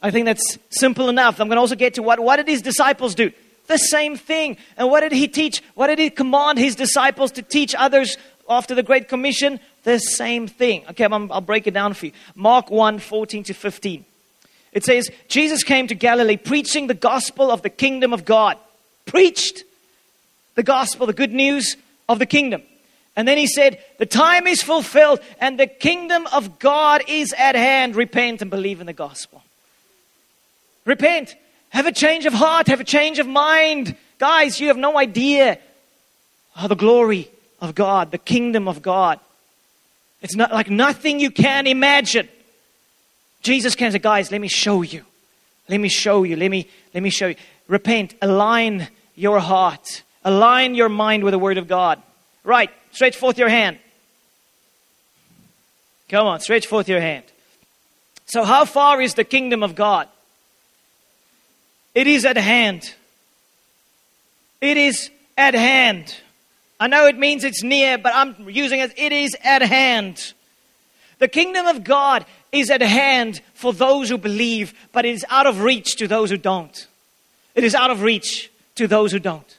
I 0.02 0.12
think 0.12 0.26
that's 0.26 0.58
simple 0.70 1.10
enough. 1.10 1.40
I'm 1.40 1.48
going 1.48 1.58
to 1.58 1.62
also 1.62 1.76
get 1.76 1.96
to 1.96 2.04
what, 2.04 2.20
what 2.20 2.38
did 2.38 2.48
his 2.48 2.62
disciples 2.62 3.16
do? 3.16 3.32
The 3.68 3.78
same 3.78 4.16
thing. 4.18 4.58
And 4.76 4.90
what 4.90 5.02
did 5.02 5.12
he 5.12 5.28
teach? 5.28 5.62
What 5.76 5.88
did 5.88 6.00
he 6.00 6.10
command 6.10 6.58
his 6.58 6.76
disciples 6.76 7.32
to 7.34 7.42
teach 7.42 7.76
others 7.76 8.18
after 8.50 8.74
the 8.76 8.84
Great 8.84 9.08
Commission? 9.08 9.60
the 9.88 10.00
same 10.00 10.48
thing. 10.48 10.84
Okay, 10.90 11.06
i 11.06 11.08
will 11.08 11.42
break 11.42 11.66
it 11.66 11.74
down 11.74 11.94
for 11.94 12.08
you. 12.08 12.12
Mark 12.36 12.70
1 12.70 13.00
14 13.00 13.44
to 13.44 13.54
15. 13.54 14.04
It 14.74 14.84
says, 14.84 15.10
Jesus 15.30 15.64
came 15.64 15.88
to 15.88 15.96
Galilee 15.96 16.36
preaching 16.36 16.88
the 16.88 16.94
gospel 16.94 17.50
of 17.50 17.62
the 17.62 17.70
kingdom 17.70 18.12
of 18.12 18.26
God. 18.26 18.58
Preached 19.06 19.64
the 20.58 20.64
gospel, 20.64 21.06
the 21.06 21.14
good 21.14 21.32
news 21.32 21.78
of 22.10 22.20
the 22.20 22.26
kingdom. 22.26 22.64
And 23.16 23.28
then 23.28 23.38
he 23.38 23.48
said, 23.48 23.80
The 24.00 24.06
time 24.08 24.48
is 24.48 24.62
fulfilled 24.62 25.22
and 25.40 25.58
the 25.58 25.68
kingdom 25.68 26.28
of 26.34 26.60
God 26.60 27.04
is 27.08 27.32
at 27.38 27.56
hand. 27.56 27.96
Repent 27.96 28.42
and 28.42 28.52
believe 28.52 28.82
in 28.82 28.88
the 28.88 28.94
gospel. 28.94 29.44
Repent. 30.84 31.36
Have 31.70 31.86
a 31.86 31.92
change 31.92 32.26
of 32.26 32.34
heart. 32.34 32.68
Have 32.68 32.80
a 32.80 32.84
change 32.84 33.20
of 33.20 33.28
mind. 33.28 33.96
Guys, 34.18 34.60
you 34.60 34.68
have 34.68 34.78
no 34.78 34.98
idea 34.98 35.60
how 36.56 36.68
the 36.68 36.76
glory 36.76 37.30
of 37.62 37.76
God, 37.76 38.10
the 38.10 38.18
kingdom 38.18 38.68
of 38.68 38.82
God, 38.82 39.20
it's 40.24 40.36
not 40.36 40.52
like 40.52 40.72
nothing 40.72 41.20
you 41.20 41.30
can 41.30 41.68
imagine. 41.68 42.28
Jesus 43.44 43.76
came 43.76 43.94
and 43.94 44.02
Guys, 44.02 44.32
let 44.32 44.42
me 44.42 44.48
show 44.48 44.82
you. 44.82 45.06
Let 45.70 45.80
me 45.80 45.90
show 45.90 46.24
you. 46.24 46.36
Let 46.36 46.50
me, 46.50 46.68
let 46.96 47.04
me 47.04 47.12
show 47.12 47.28
you. 47.28 47.36
Repent. 47.68 48.16
Align 48.24 48.88
your 49.16 49.40
heart. 49.40 50.02
Align 50.28 50.76
your 50.76 50.90
mind 50.90 51.24
with 51.24 51.32
the 51.32 51.40
Word 51.40 51.58
of 51.58 51.70
God. 51.70 52.04
Right. 52.44 52.70
Stretch 52.92 53.16
forth 53.16 53.38
your 53.38 53.48
hand. 53.48 53.80
Come 56.10 56.28
on, 56.28 56.42
stretch 56.42 56.68
forth 56.68 56.90
your 56.90 57.00
hand. 57.00 57.24
So, 58.26 58.44
how 58.44 58.66
far 58.66 59.02
is 59.02 59.14
the 59.14 59.24
kingdom 59.24 59.64
of 59.64 59.74
God? 59.74 60.10
It 61.96 62.08
is 62.08 62.26
at 62.26 62.36
hand. 62.36 62.94
It 64.60 64.76
is 64.76 65.10
at 65.38 65.54
hand. 65.54 66.14
I 66.78 66.88
know 66.88 67.08
it 67.08 67.18
means 67.18 67.46
it's 67.46 67.64
near, 67.64 67.98
but 67.98 68.14
I'm 68.14 68.50
using 68.50 68.82
it, 68.82 68.94
it 68.98 69.14
is 69.14 69.34
at 69.46 69.62
hand. 69.62 70.34
The 71.20 71.30
kingdom 71.30 71.68
of 71.68 71.86
God 71.86 72.26
is 72.52 72.70
at 72.70 72.82
hand 72.82 73.42
for 73.54 73.72
those 73.72 74.10
who 74.10 74.18
believe, 74.18 74.74
but 74.92 75.06
it 75.06 75.14
is 75.14 75.26
out 75.30 75.48
of 75.48 75.62
reach 75.62 75.96
to 75.96 76.08
those 76.08 76.30
who 76.32 76.38
don't. 76.38 76.88
It 77.56 77.64
is 77.64 77.74
out 77.74 77.92
of 77.92 78.02
reach 78.02 78.52
to 78.76 78.90
those 78.90 79.14
who 79.14 79.20
don't. 79.20 79.57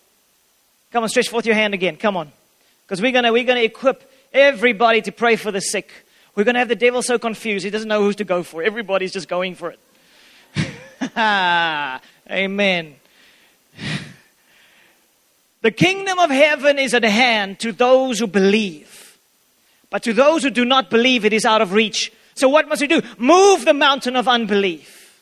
Come 0.93 1.03
on, 1.03 1.09
stretch 1.09 1.29
forth 1.29 1.47
your 1.47 1.55
hand 1.55 1.75
again. 1.75 1.97
Come 1.97 2.17
on. 2.17 2.33
Because 2.85 3.03
we're 3.03 3.13
going 3.13 3.31
we're 3.33 3.45
gonna 3.45 3.61
equip 3.61 4.11
everybody 4.33 5.03
to 5.03 5.13
pray 5.13 5.37
for 5.37 5.51
the 5.51 5.61
sick. 5.61 5.91
We're 6.39 6.45
going 6.45 6.55
to 6.55 6.61
have 6.61 6.69
the 6.69 6.77
devil 6.77 7.03
so 7.03 7.19
confused, 7.19 7.65
he 7.65 7.71
doesn't 7.71 7.89
know 7.89 8.01
who's 8.01 8.15
to 8.15 8.25
go 8.25 8.45
for. 8.45 8.63
Everybody's 8.63 9.13
just 9.13 9.29
going 9.29 9.57
for 9.57 9.75
it. 9.75 9.81
Amen. 12.31 12.95
The 15.63 15.71
kingdom 15.73 16.21
of 16.21 16.31
heaven 16.31 16.79
is 16.79 16.95
at 16.95 17.03
hand 17.03 17.59
to 17.59 17.73
those 17.73 18.21
who 18.21 18.29
believe. 18.29 19.19
But 19.91 20.05
to 20.05 20.13
those 20.13 20.45
who 20.45 20.51
do 20.51 20.65
not 20.65 20.91
believe, 20.91 21.25
it 21.25 21.33
is 21.33 21.45
out 21.45 21.61
of 21.61 21.73
reach. 21.73 22.13
So 22.37 22.49
what 22.49 22.69
must 22.69 22.83
we 22.83 22.87
do? 22.87 23.03
Move 23.19 23.65
the 23.65 23.75
mountain 23.75 24.15
of 24.15 24.29
unbelief 24.29 25.21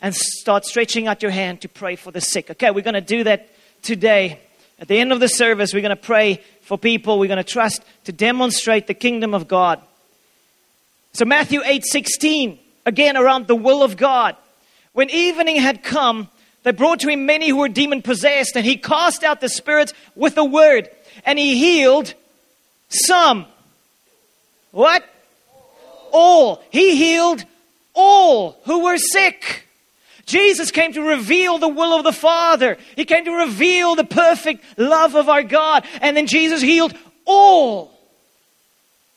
and 0.00 0.14
start 0.14 0.64
stretching 0.64 1.08
out 1.08 1.22
your 1.22 1.32
hand 1.32 1.62
to 1.62 1.68
pray 1.68 1.96
for 1.96 2.12
the 2.12 2.20
sick. 2.20 2.50
Okay, 2.52 2.70
we're 2.70 2.82
going 2.82 2.94
to 2.94 3.00
do 3.00 3.24
that 3.24 3.48
today. 3.82 4.38
At 4.82 4.88
the 4.88 4.98
end 4.98 5.12
of 5.12 5.20
the 5.20 5.28
service, 5.28 5.72
we're 5.72 5.80
going 5.80 5.90
to 5.90 6.02
pray 6.02 6.42
for 6.62 6.76
people. 6.76 7.20
We're 7.20 7.28
going 7.28 7.36
to 7.36 7.44
trust 7.44 7.84
to 8.02 8.12
demonstrate 8.12 8.88
the 8.88 8.94
kingdom 8.94 9.32
of 9.32 9.46
God. 9.46 9.80
So 11.12 11.24
Matthew 11.24 11.60
8 11.64 11.84
16, 11.84 12.58
again 12.84 13.16
around 13.16 13.46
the 13.46 13.54
will 13.54 13.84
of 13.84 13.96
God. 13.96 14.34
When 14.92 15.08
evening 15.08 15.54
had 15.54 15.84
come, 15.84 16.28
they 16.64 16.72
brought 16.72 16.98
to 17.00 17.08
him 17.08 17.26
many 17.26 17.48
who 17.48 17.58
were 17.58 17.68
demon 17.68 18.02
possessed, 18.02 18.56
and 18.56 18.66
he 18.66 18.76
cast 18.76 19.22
out 19.22 19.40
the 19.40 19.48
spirits 19.48 19.94
with 20.16 20.36
a 20.36 20.44
word, 20.44 20.88
and 21.24 21.38
he 21.38 21.56
healed 21.56 22.14
some. 22.88 23.46
What? 24.72 25.04
All. 26.10 26.60
He 26.70 26.96
healed 26.96 27.44
all 27.94 28.58
who 28.64 28.82
were 28.82 28.98
sick. 28.98 29.68
Jesus 30.26 30.70
came 30.70 30.92
to 30.92 31.02
reveal 31.02 31.58
the 31.58 31.68
will 31.68 31.94
of 31.96 32.04
the 32.04 32.12
Father. 32.12 32.76
He 32.96 33.04
came 33.04 33.24
to 33.24 33.32
reveal 33.32 33.94
the 33.94 34.04
perfect 34.04 34.64
love 34.78 35.14
of 35.14 35.28
our 35.28 35.42
God. 35.42 35.84
And 36.00 36.16
then 36.16 36.26
Jesus 36.26 36.62
healed 36.62 36.94
all. 37.24 37.92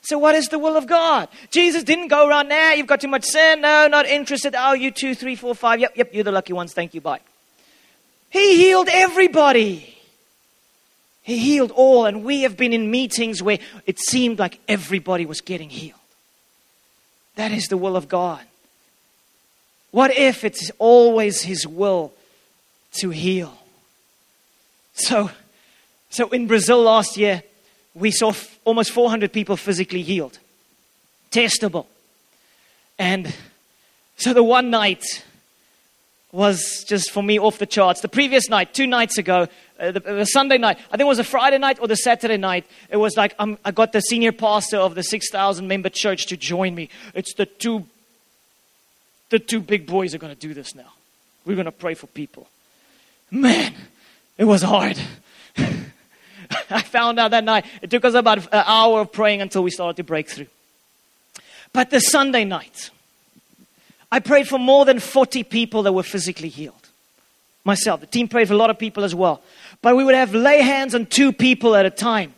So, 0.01 0.19
what 0.19 0.35
is 0.35 0.49
the 0.49 0.59
will 0.59 0.77
of 0.77 0.85
God? 0.85 1.29
Jesus 1.49 1.83
didn't 1.83 2.09
go 2.09 2.27
around, 2.27 2.47
now. 2.47 2.73
you've 2.73 2.85
got 2.85 3.01
too 3.01 3.07
much 3.07 3.25
sin. 3.25 3.61
No, 3.61 3.87
not 3.87 4.05
interested. 4.05 4.53
Oh, 4.55 4.73
you 4.73 4.91
two, 4.91 5.15
three, 5.15 5.35
four, 5.35 5.55
five. 5.55 5.79
Yep, 5.79 5.97
yep, 5.97 6.13
you're 6.13 6.23
the 6.23 6.31
lucky 6.31 6.53
ones. 6.53 6.73
Thank 6.73 6.93
you. 6.93 7.01
Bye. 7.01 7.21
He 8.29 8.57
healed 8.57 8.87
everybody. 8.91 9.97
He 11.23 11.39
healed 11.39 11.71
all. 11.71 12.05
And 12.05 12.23
we 12.23 12.41
have 12.41 12.55
been 12.55 12.71
in 12.71 12.91
meetings 12.91 13.41
where 13.41 13.57
it 13.87 13.99
seemed 13.99 14.37
like 14.37 14.59
everybody 14.67 15.25
was 15.25 15.41
getting 15.41 15.71
healed. 15.71 15.99
That 17.35 17.51
is 17.51 17.67
the 17.67 17.77
will 17.77 17.95
of 17.95 18.07
God. 18.07 18.41
What 19.95 20.12
if 20.12 20.43
it's 20.43 20.71
always 20.77 21.43
His 21.43 21.65
will 21.65 22.12
to 22.99 23.12
heal? 23.12 23.58
So, 24.93 25.31
so 26.10 26.27
in 26.31 26.47
Brazil 26.47 26.81
last 26.84 27.15
year, 27.15 27.43
we 27.93 28.12
saw 28.12 28.31
f- 28.31 28.60
almost 28.65 28.91
400 28.91 29.31
people 29.31 29.55
physically 29.55 30.01
healed, 30.01 30.38
testable. 31.31 31.86
And 32.99 33.34
so 34.17 34.34
the 34.34 34.43
one 34.43 34.69
night, 34.69 35.05
was 36.34 36.84
just 36.86 37.12
for 37.12 37.23
me 37.23 37.39
off 37.39 37.60
the 37.60 37.65
charts. 37.65 38.01
The 38.01 38.10
previous 38.10 38.49
night, 38.49 38.73
two 38.73 38.88
nights 38.88 39.17
ago, 39.17 39.47
uh, 39.79 39.91
the, 39.91 40.01
the, 40.01 40.25
Sunday 40.25 40.58
night, 40.58 40.77
I 40.91 40.97
think 40.97 41.01
it 41.01 41.05
was 41.05 41.19
a 41.19 41.23
Friday 41.23 41.58
night 41.58 41.79
or 41.79 41.88
the 41.88 41.95
Saturday 41.95 42.36
night, 42.36 42.65
it 42.89 42.97
was 42.97 43.15
like 43.15 43.34
um, 43.39 43.58
I 43.63 43.71
got 43.71 43.93
the 43.93 44.01
senior 44.01 44.34
pastor 44.34 44.75
of 44.75 44.95
the 44.95 45.03
6,000 45.03 45.65
member 45.65 45.88
church 45.88 46.25
to 46.25 46.36
join 46.36 46.75
me. 46.75 46.89
It's 47.13 47.34
the 47.36 47.45
two, 47.45 47.86
the 49.29 49.39
two 49.39 49.59
big 49.59 49.88
boys 49.88 50.13
are 50.13 50.17
going 50.17 50.33
to 50.33 50.39
do 50.39 50.53
this 50.53 50.75
now. 50.75 50.91
We're 51.45 51.55
going 51.55 51.65
to 51.65 51.71
pray 51.71 51.93
for 51.93 52.07
people. 52.07 52.47
Man, 53.31 53.73
it 54.38 54.45
was 54.45 54.61
hard. 54.61 54.99
I 56.69 56.81
found 56.81 57.19
out 57.19 57.31
that 57.31 57.43
night. 57.43 57.65
It 57.81 57.89
took 57.89 58.05
us 58.05 58.13
about 58.13 58.38
an 58.38 58.63
hour 58.65 59.01
of 59.01 59.11
praying 59.11 59.41
until 59.41 59.63
we 59.63 59.71
started 59.71 59.97
to 59.97 60.03
break 60.03 60.29
through. 60.29 60.47
But 61.73 61.89
the 61.89 62.00
Sunday 62.00 62.45
night, 62.45 62.91
I 64.12 64.19
prayed 64.19 64.47
for 64.47 64.60
more 64.60 64.85
than 64.85 65.00
40 65.00 65.43
people 65.43 65.83
that 65.83 65.93
were 65.93 66.04
physically 66.04 66.50
healed. 66.50 66.75
Myself. 67.63 68.00
The 68.00 68.08
team 68.08 68.27
prayed 68.27 68.47
for 68.47 68.54
a 68.54 68.58
lot 68.58 68.69
of 68.69 68.77
people 68.77 69.04
as 69.04 69.15
well. 69.15 69.41
But 69.81 69.95
we 69.95 70.04
would 70.04 70.13
have 70.13 70.35
lay 70.35 70.62
hands 70.62 70.93
on 70.93 71.08
two 71.08 71.33
people 71.33 71.75
at 71.75 71.85
a 71.85 71.89
time. 71.89 72.35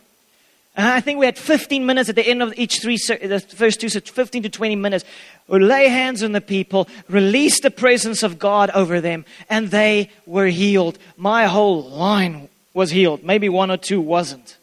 And 0.78 0.86
I 0.86 1.00
think 1.00 1.18
we 1.18 1.26
had 1.26 1.36
15 1.36 1.84
minutes 1.84 2.08
at 2.08 2.14
the 2.14 2.24
end 2.24 2.40
of 2.40 2.54
each 2.56 2.80
three, 2.80 2.96
the 2.96 3.40
first 3.40 3.80
two, 3.80 3.88
so 3.88 3.98
15 3.98 4.44
to 4.44 4.48
20 4.48 4.76
minutes. 4.76 5.04
We 5.48 5.58
lay 5.58 5.88
hands 5.88 6.22
on 6.22 6.30
the 6.30 6.40
people, 6.40 6.88
release 7.08 7.60
the 7.60 7.72
presence 7.72 8.22
of 8.22 8.38
God 8.38 8.70
over 8.70 9.00
them, 9.00 9.24
and 9.50 9.72
they 9.72 10.08
were 10.24 10.46
healed. 10.46 10.96
My 11.16 11.46
whole 11.46 11.82
line 11.82 12.48
was 12.74 12.92
healed. 12.92 13.24
Maybe 13.24 13.48
one 13.48 13.72
or 13.72 13.76
two 13.76 14.00
wasn't. 14.00 14.56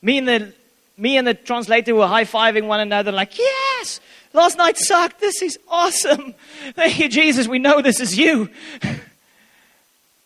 Me 0.00 0.18
and 0.18 0.28
the, 0.28 0.52
me 0.96 1.16
and 1.16 1.26
the 1.26 1.34
translator 1.34 1.96
were 1.96 2.06
high 2.06 2.26
fiving 2.26 2.68
one 2.68 2.78
another, 2.78 3.10
like, 3.10 3.36
yes, 3.36 4.00
Last 4.32 4.58
night 4.58 4.78
sucked. 4.78 5.18
This 5.18 5.42
is 5.42 5.58
awesome. 5.68 6.34
Thank 6.74 7.00
you, 7.00 7.08
Jesus. 7.08 7.48
We 7.48 7.58
know 7.58 7.82
this 7.82 7.98
is 7.98 8.16
you. 8.16 8.48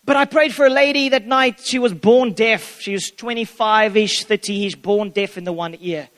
But 0.06 0.16
I 0.16 0.26
prayed 0.26 0.54
for 0.54 0.66
a 0.66 0.70
lady 0.70 1.08
that 1.10 1.26
night. 1.26 1.60
She 1.60 1.78
was 1.78 1.94
born 1.94 2.32
deaf. 2.32 2.80
She 2.80 2.92
was 2.92 3.10
25 3.10 3.96
ish, 3.96 4.24
30 4.24 4.66
ish, 4.66 4.74
born 4.76 5.10
deaf 5.10 5.38
in 5.38 5.44
the 5.44 5.52
one 5.52 5.76
ear. 5.80 6.08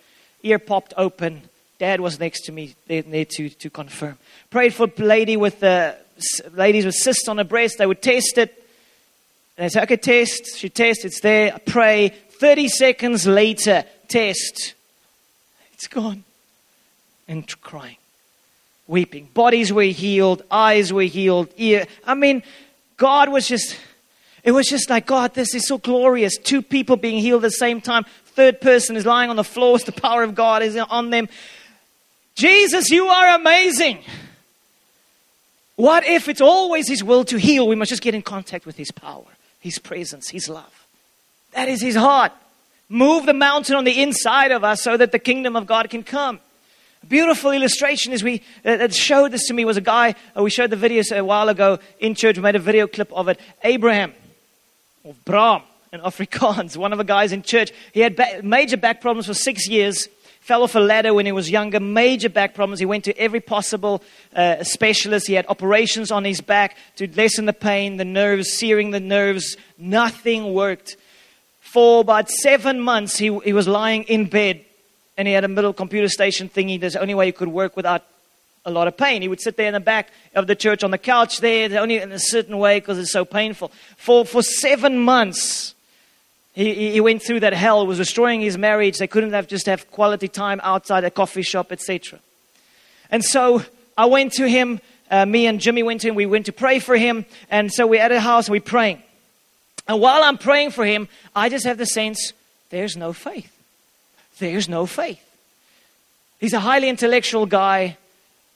Ear 0.43 0.59
popped 0.59 0.93
open. 0.97 1.43
Dad 1.79 2.01
was 2.01 2.19
next 2.19 2.43
to 2.47 2.53
me 2.53 2.75
there, 2.87 3.25
to, 3.25 3.49
to 3.49 3.71
confirm. 3.71 4.19
Prayed 4.51 4.75
for 4.75 4.87
a 4.87 5.03
lady 5.03 5.37
with 5.37 5.63
uh, 5.63 5.93
the 6.17 6.51
ladies 6.55 6.85
with 6.85 6.95
cysts 6.95 7.29
on 7.29 7.39
her 7.39 7.45
breast. 7.45 7.79
They 7.79 7.87
would 7.87 8.03
test 8.03 8.39
it. 8.39 8.65
And 9.57 9.67
I 9.67 9.69
said, 9.69 9.85
okay, 9.85 9.97
test. 9.97 10.57
She 10.57 10.69
tests. 10.69 11.05
It's 11.05 11.21
there. 11.21 11.55
I 11.55 11.59
pray. 11.59 12.09
30 12.09 12.69
seconds 12.69 13.27
later, 13.27 13.85
test. 14.09 14.75
It's 15.75 15.87
gone. 15.87 16.25
And 17.29 17.49
crying, 17.61 17.97
weeping. 18.87 19.29
Bodies 19.35 19.73
were 19.73 19.83
healed. 19.83 20.43
Eyes 20.51 20.93
were 20.93 21.03
healed. 21.03 21.49
Ear. 21.57 21.87
I 22.07 22.15
mean, 22.15 22.43
God 22.97 23.29
was 23.29 23.47
just, 23.47 23.79
it 24.43 24.53
was 24.53 24.67
just 24.67 24.89
like, 24.89 25.07
God, 25.07 25.35
this 25.35 25.55
is 25.55 25.67
so 25.67 25.79
glorious. 25.79 26.37
Two 26.39 26.63
people 26.63 26.97
being 26.97 27.19
healed 27.19 27.45
at 27.45 27.49
the 27.49 27.57
same 27.57 27.81
time. 27.81 28.05
Third 28.27 28.61
person 28.61 28.97
is 28.97 29.07
lying 29.07 29.31
on 29.31 29.37
the 29.37 29.45
floor. 29.45 29.79
The 29.85 29.93
power 29.93 30.23
of 30.23 30.35
God 30.35 30.63
is 30.63 30.77
on 30.77 31.11
them. 31.11 31.29
Jesus, 32.35 32.91
you 32.91 33.07
are 33.07 33.35
amazing. 33.35 33.99
What 35.77 36.07
if 36.07 36.29
it's 36.29 36.41
always 36.41 36.89
His 36.89 37.05
will 37.05 37.25
to 37.27 37.39
heal? 37.39 37.69
We 37.69 37.77
must 37.77 37.91
just 37.91 38.03
get 38.03 38.15
in 38.15 38.23
contact 38.23 38.67
with 38.67 38.77
His 38.77 38.91
power, 38.91 39.27
His 39.61 39.79
presence, 39.79 40.29
His 40.31 40.49
love. 40.49 40.87
That 41.53 41.69
is 41.69 41.81
His 41.83 41.97
heart. 41.97 42.33
Move 42.89 43.27
the 43.27 43.35
mountain 43.35 43.75
on 43.75 43.85
the 43.85 44.03
inside 44.03 44.53
of 44.53 44.65
us 44.65 44.83
so 44.83 44.97
that 44.97 45.13
the 45.13 45.19
kingdom 45.19 45.57
of 45.57 45.67
God 45.67 45.91
can 45.91 46.03
come. 46.03 46.41
Beautiful 47.09 47.53
illustration 47.53 48.13
is 48.13 48.23
we 48.23 48.43
uh, 48.65 48.77
that 48.77 48.95
showed 48.95 49.33
this 49.33 49.47
to 49.49 49.55
me 49.55 49.65
was 49.65 49.77
a 49.77 49.83
guy. 49.83 50.15
Uh, 50.37 50.43
we 50.43 50.51
showed 50.51 50.71
the 50.71 50.77
videos 50.77 51.17
a 51.17 51.25
while 51.25 51.49
ago 51.49 51.79
in 51.99 52.15
church. 52.15 52.37
We 52.37 52.43
made 52.43 52.57
a 52.57 52.61
video 52.61 52.87
clip 52.87 53.13
of 53.13 53.29
it. 53.29 53.39
Abraham, 53.63 54.13
or 55.05 55.15
Bram 55.25 55.63
in 55.93 56.01
Afrikaans, 56.03 56.77
one 56.77 56.93
of 56.93 56.99
the 56.99 57.05
guys 57.05 57.33
in 57.33 57.43
church. 57.43 57.73
He 57.93 58.01
had 58.01 58.17
ba- 58.17 58.41
major 58.43 58.77
back 58.77 59.01
problems 59.01 59.27
for 59.27 59.35
six 59.35 59.69
years 59.69 60.09
fell 60.47 60.63
off 60.63 60.77
a 60.77 60.81
ladder 60.81 61.13
when 61.13 61.27
he 61.27 61.33
was 61.33 61.51
younger, 61.51 61.81
major 61.81 62.29
back 62.29 62.55
problems. 62.55 62.79
He 62.79 62.87
went 62.87 63.03
to 63.05 63.19
every 63.19 63.41
possible 63.41 64.01
uh, 64.33 64.63
specialist. 64.63 65.27
He 65.27 65.35
had 65.35 65.45
operations 65.49 66.13
on 66.13 66.25
his 66.25 66.41
back 66.41 66.77
to 66.99 67.09
lessen 67.17 67.47
the 67.47 67.53
pain, 67.53 67.97
the 67.97 68.05
nerves, 68.05 68.53
searing 68.53 68.93
the 68.93 69.01
nerves. 69.01 69.57
Nothing 69.77 70.55
worked. 70.55 70.97
For 71.59 72.01
about 72.01 72.31
seven 72.31 72.81
months, 72.81 73.19
he, 73.19 73.37
he 73.41 73.53
was 73.53 73.67
lying 73.67 74.05
in 74.05 74.27
bed 74.27 74.65
and 75.17 75.27
he 75.27 75.35
had 75.35 75.45
a 75.45 75.49
little 75.49 75.73
computer 75.73 76.09
station 76.09 76.49
thingy. 76.49 76.79
There's 76.79 76.95
the 76.95 77.01
only 77.01 77.15
way 77.15 77.27
he 77.27 77.33
could 77.33 77.49
work 77.49 77.77
without 77.77 78.05
a 78.65 78.71
lot 78.71 78.89
of 78.89 78.97
pain. 78.97 79.23
He 79.23 79.29
would 79.29 79.41
sit 79.41 79.57
there 79.57 79.69
in 79.69 79.75
the 79.75 79.81
back 79.81 80.11
of 80.35 80.47
the 80.47 80.57
church 80.57 80.83
on 80.83 80.91
the 80.91 80.99
couch 80.99 81.41
there, 81.41 81.81
only 81.81 81.99
in 81.99 82.13
a 82.13 82.19
certain 82.19 82.59
way 82.59 82.81
because 82.81 82.99
it's 82.99 83.13
so 83.13 83.25
painful. 83.25 83.71
For, 83.97 84.25
for 84.27 84.43
seven 84.43 84.99
months, 84.99 85.75
he, 86.53 86.93
he 86.93 87.01
went 87.01 87.23
through 87.23 87.41
that 87.41 87.53
hell, 87.53 87.83
it 87.83 87.87
was 87.87 87.99
destroying 87.99 88.41
his 88.41 88.59
marriage. 88.59 88.99
They 88.99 89.07
couldn't 89.07 89.33
have 89.33 89.47
just 89.47 89.67
have 89.67 89.91
quality 89.91 90.29
time 90.29 90.61
outside 90.63 91.05
a 91.05 91.11
coffee 91.11 91.43
shop, 91.43 91.71
etc. 91.71 92.19
And 93.11 93.25
so 93.25 93.63
I 93.97 94.07
went 94.07 94.33
to 94.35 94.49
him, 94.49 94.81
uh, 95.11 95.25
me 95.25 95.47
and 95.47 95.61
Jimmy 95.61 95.83
went 95.83 96.01
to 96.01 96.09
him, 96.09 96.15
we 96.17 96.27
went 96.27 96.47
to 96.47 96.53
pray 96.53 96.81
for 96.81 96.97
him. 96.97 97.25
And 97.51 97.73
so 97.73 97.87
we're 97.87 98.03
at 98.03 98.11
a 98.11 98.21
house 98.21 98.51
we're 98.51 98.61
praying. 98.61 99.03
And 99.87 100.01
while 100.01 100.23
I'm 100.25 100.39
praying 100.39 100.73
for 100.73 100.85
him, 100.85 101.09
I 101.35 101.49
just 101.49 101.65
have 101.65 101.79
the 101.79 101.87
sense 101.87 102.33
there's 102.71 102.97
no 102.97 103.13
faith. 103.13 103.56
There's 104.39 104.69
no 104.69 104.87
faith. 104.87 105.23
He's 106.39 106.53
a 106.53 106.61
highly 106.61 106.89
intellectual 106.89 107.47
guy, 107.47 107.97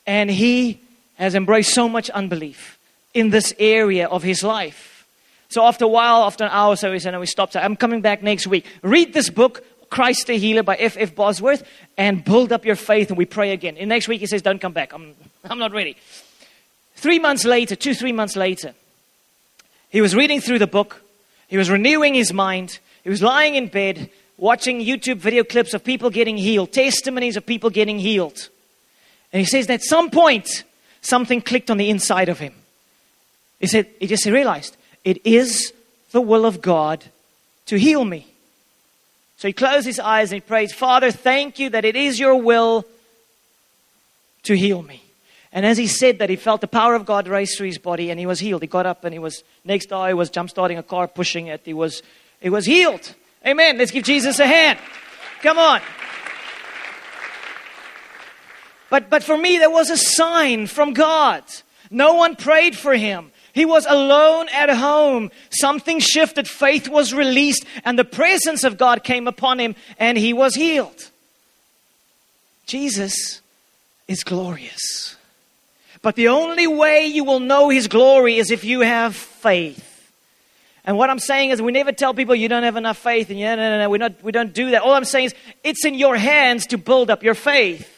and 0.06 0.30
he 0.30 0.80
has 1.16 1.34
embraced 1.34 1.72
so 1.72 1.88
much 1.88 2.10
unbelief 2.10 2.78
in 3.14 3.30
this 3.30 3.54
area 3.58 4.06
of 4.06 4.22
his 4.22 4.42
life. 4.42 5.06
So 5.48 5.64
after 5.64 5.84
a 5.84 5.88
while, 5.88 6.22
after 6.24 6.44
an 6.44 6.50
hour 6.52 6.74
or 6.74 6.76
so, 6.76 6.92
we 6.92 6.98
said, 6.98 7.10
no, 7.10 7.20
we 7.20 7.26
stopped. 7.26 7.56
I'm 7.56 7.76
coming 7.76 8.02
back 8.02 8.22
next 8.22 8.46
week. 8.46 8.66
Read 8.82 9.12
this 9.12 9.30
book, 9.30 9.64
Christ 9.90 10.28
the 10.28 10.38
Healer 10.38 10.62
by 10.62 10.76
F. 10.76 10.96
F. 10.98 11.14
Bosworth, 11.14 11.66
and 11.96 12.24
build 12.24 12.52
up 12.52 12.64
your 12.64 12.76
faith, 12.76 13.08
and 13.08 13.18
we 13.18 13.24
pray 13.24 13.52
again. 13.52 13.76
And 13.76 13.88
next 13.88 14.06
week, 14.06 14.20
he 14.20 14.26
says, 14.26 14.42
don't 14.42 14.60
come 14.60 14.72
back. 14.72 14.92
I'm, 14.92 15.14
I'm 15.44 15.58
not 15.58 15.72
ready. 15.72 15.96
Three 16.94 17.18
months 17.18 17.44
later, 17.44 17.74
two, 17.74 17.94
three 17.94 18.12
months 18.12 18.36
later, 18.36 18.74
he 19.88 20.00
was 20.00 20.14
reading 20.14 20.40
through 20.40 20.60
the 20.60 20.66
book. 20.66 21.02
He 21.48 21.56
was 21.56 21.68
renewing 21.68 22.14
his 22.14 22.32
mind. 22.32 22.78
He 23.02 23.10
was 23.10 23.22
lying 23.22 23.56
in 23.56 23.66
bed, 23.66 24.10
watching 24.40 24.80
YouTube 24.80 25.18
video 25.18 25.44
clips 25.44 25.74
of 25.74 25.84
people 25.84 26.10
getting 26.10 26.36
healed, 26.36 26.72
testimonies 26.72 27.36
of 27.36 27.44
people 27.44 27.70
getting 27.70 27.98
healed. 27.98 28.48
And 29.32 29.40
he 29.40 29.46
says 29.46 29.66
that 29.66 29.74
at 29.74 29.82
some 29.82 30.10
point, 30.10 30.64
something 31.02 31.42
clicked 31.42 31.70
on 31.70 31.76
the 31.76 31.90
inside 31.90 32.28
of 32.28 32.38
him. 32.38 32.54
He 33.60 33.66
said, 33.66 33.86
he 34.00 34.06
just 34.06 34.24
realized 34.24 34.76
it 35.04 35.24
is 35.26 35.72
the 36.12 36.20
will 36.20 36.46
of 36.46 36.62
God 36.62 37.04
to 37.66 37.78
heal 37.78 38.04
me. 38.04 38.26
So 39.36 39.48
he 39.48 39.52
closed 39.52 39.86
his 39.86 40.00
eyes 40.00 40.32
and 40.32 40.42
he 40.42 40.46
prays, 40.46 40.72
Father, 40.72 41.10
thank 41.10 41.58
you 41.58 41.70
that 41.70 41.84
it 41.84 41.96
is 41.96 42.18
your 42.18 42.36
will 42.36 42.84
to 44.44 44.56
heal 44.56 44.82
me. 44.82 45.02
And 45.52 45.66
as 45.66 45.76
he 45.76 45.86
said 45.86 46.18
that, 46.18 46.30
he 46.30 46.36
felt 46.36 46.60
the 46.60 46.68
power 46.68 46.94
of 46.94 47.04
God 47.04 47.28
race 47.28 47.56
through 47.56 47.66
his 47.66 47.78
body 47.78 48.10
and 48.10 48.18
he 48.18 48.26
was 48.26 48.40
healed. 48.40 48.62
He 48.62 48.68
got 48.68 48.86
up 48.86 49.04
and 49.04 49.12
he 49.12 49.18
was, 49.18 49.42
next 49.64 49.86
day, 49.86 50.08
he 50.08 50.14
was 50.14 50.30
jump 50.30 50.48
starting 50.48 50.78
a 50.78 50.82
car, 50.82 51.08
pushing 51.08 51.48
it. 51.48 51.62
He 51.64 51.74
was, 51.74 52.02
he 52.40 52.48
was 52.48 52.66
healed. 52.66 53.14
Amen. 53.46 53.78
Let's 53.78 53.90
give 53.90 54.04
Jesus 54.04 54.38
a 54.38 54.46
hand. 54.46 54.78
Come 55.42 55.58
on. 55.58 55.80
But, 58.90 59.08
but 59.08 59.22
for 59.22 59.36
me, 59.36 59.58
there 59.58 59.70
was 59.70 59.88
a 59.88 59.96
sign 59.96 60.66
from 60.66 60.92
God. 60.92 61.44
No 61.90 62.14
one 62.14 62.36
prayed 62.36 62.76
for 62.76 62.94
him. 62.94 63.30
He 63.52 63.64
was 63.64 63.86
alone 63.88 64.48
at 64.52 64.68
home. 64.68 65.30
Something 65.50 66.00
shifted. 66.00 66.48
Faith 66.48 66.88
was 66.88 67.14
released, 67.14 67.64
and 67.84 67.98
the 67.98 68.04
presence 68.04 68.64
of 68.64 68.78
God 68.78 69.04
came 69.04 69.26
upon 69.26 69.58
him, 69.58 69.74
and 69.98 70.18
he 70.18 70.32
was 70.32 70.54
healed. 70.54 71.10
Jesus 72.66 73.40
is 74.06 74.22
glorious. 74.22 75.16
But 76.02 76.16
the 76.16 76.28
only 76.28 76.66
way 76.66 77.06
you 77.06 77.24
will 77.24 77.40
know 77.40 77.68
his 77.68 77.88
glory 77.88 78.38
is 78.38 78.50
if 78.50 78.64
you 78.64 78.80
have 78.80 79.14
faith. 79.16 79.89
And 80.84 80.96
what 80.96 81.10
I'm 81.10 81.18
saying 81.18 81.50
is, 81.50 81.60
we 81.60 81.72
never 81.72 81.92
tell 81.92 82.14
people 82.14 82.34
you 82.34 82.48
don't 82.48 82.62
have 82.62 82.76
enough 82.76 82.98
faith, 82.98 83.30
and 83.30 83.38
yeah, 83.38 83.54
no, 83.54 83.68
no, 83.70 83.78
no, 83.78 83.90
we 83.90 83.98
not, 83.98 84.22
we 84.22 84.32
don't 84.32 84.54
do 84.54 84.70
that. 84.70 84.82
All 84.82 84.94
I'm 84.94 85.04
saying 85.04 85.26
is, 85.26 85.34
it's 85.62 85.84
in 85.84 85.94
your 85.94 86.16
hands 86.16 86.66
to 86.68 86.78
build 86.78 87.10
up 87.10 87.22
your 87.22 87.34
faith, 87.34 87.88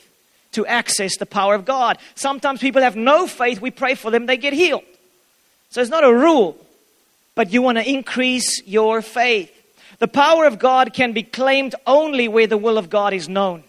to 0.52 0.66
access 0.66 1.16
the 1.16 1.26
power 1.26 1.54
of 1.54 1.64
God. 1.64 1.98
Sometimes 2.14 2.60
people 2.60 2.82
have 2.82 2.96
no 2.96 3.26
faith, 3.26 3.60
we 3.60 3.70
pray 3.70 3.94
for 3.94 4.10
them, 4.10 4.26
they 4.26 4.36
get 4.36 4.52
healed. 4.52 4.82
So 5.70 5.80
it's 5.80 5.90
not 5.90 6.04
a 6.04 6.12
rule, 6.12 6.56
but 7.34 7.52
you 7.52 7.62
want 7.62 7.78
to 7.78 7.88
increase 7.88 8.62
your 8.66 9.00
faith. 9.00 9.50
The 10.00 10.08
power 10.08 10.46
of 10.46 10.58
God 10.58 10.92
can 10.92 11.12
be 11.12 11.22
claimed 11.22 11.76
only 11.86 12.26
where 12.26 12.48
the 12.48 12.58
will 12.58 12.76
of 12.76 12.90
God 12.90 13.14
is 13.14 13.28
known. 13.28 13.62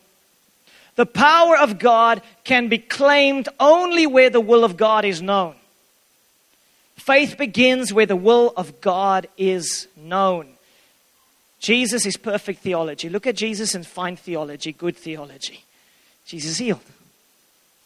The 0.96 1.06
power 1.06 1.56
of 1.58 1.80
God 1.80 2.22
can 2.44 2.68
be 2.68 2.80
claimed 2.80 3.48
only 3.60 4.08
where 4.08 4.30
the 4.30 4.42
will 4.42 4.64
of 4.64 4.76
God 4.76 5.06
is 5.06 5.22
known. 5.22 5.56
Faith 6.96 7.38
begins 7.38 7.92
where 7.94 8.06
the 8.06 8.16
will 8.16 8.54
of 8.56 8.80
God 8.82 9.28
is 9.38 9.88
known. 9.98 10.48
Jesus 11.60 12.06
is 12.06 12.18
perfect 12.18 12.60
theology. 12.60 13.10
Look 13.10 13.26
at 13.26 13.36
Jesus 13.36 13.74
and 13.74 13.86
find 13.86 14.20
theology, 14.20 14.74
good 14.74 14.98
theology. 14.98 15.64
Jesus 16.26 16.58
healed. 16.58 16.82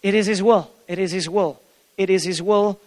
It 0.03 0.14
is 0.14 0.26
His 0.26 0.41
will. 0.41 0.72
It 0.88 0.99
is 0.99 1.12
His 1.12 1.30
will. 1.30 1.60
It 1.97 2.10
is 2.10 2.24
His 2.24 2.41
will 2.41 2.80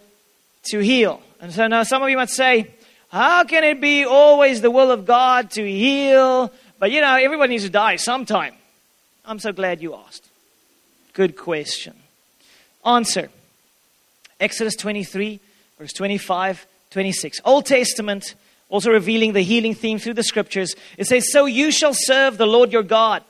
to 0.71 0.79
heal. 0.79 1.21
And 1.39 1.51
so 1.51 1.67
now 1.67 1.83
some 1.83 2.03
of 2.03 2.09
you 2.09 2.17
might 2.17 2.29
say, 2.29 2.71
how 3.09 3.43
can 3.43 3.63
it 3.63 3.81
be 3.81 4.05
always 4.05 4.61
the 4.61 4.71
will 4.71 4.91
of 4.91 5.05
God 5.05 5.51
to 5.51 5.69
heal? 5.69 6.51
But 6.79 6.91
you 6.91 7.01
know, 7.01 7.15
everybody 7.15 7.51
needs 7.51 7.65
to 7.65 7.69
die 7.69 7.97
sometime. 7.97 8.53
I'm 9.25 9.39
so 9.39 9.51
glad 9.51 9.81
you 9.81 9.95
asked. 9.95 10.27
Good 11.13 11.35
question. 11.35 11.93
Answer 12.85 13.29
Exodus 14.39 14.75
23, 14.75 15.39
verse 15.81 15.93
25, 15.93 16.67
26. 16.91 17.41
Old 17.43 17.65
Testament, 17.65 18.35
also 18.69 18.91
revealing 18.91 19.33
the 19.33 19.41
healing 19.41 19.73
theme 19.73 19.97
through 19.97 20.13
the 20.13 20.21
scriptures. 20.21 20.75
It 20.95 21.07
says, 21.07 21.31
So 21.31 21.47
you 21.47 21.71
shall 21.71 21.95
serve 21.95 22.37
the 22.37 22.45
Lord 22.45 22.71
your 22.71 22.83
God, 22.83 23.23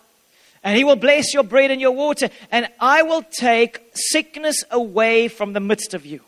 and 0.62 0.76
he 0.76 0.84
will 0.84 0.98
bless 0.98 1.34
your 1.34 1.44
bread 1.44 1.72
and 1.72 1.80
your 1.80 1.94
water, 1.94 2.30
and 2.52 2.68
I 2.78 3.04
will 3.04 3.24
take 3.24 3.82
sickness 3.94 4.66
away 4.70 5.30
from 5.30 5.54
the 5.54 5.62
midst 5.62 5.94
of 5.94 6.06
you. 6.06 6.20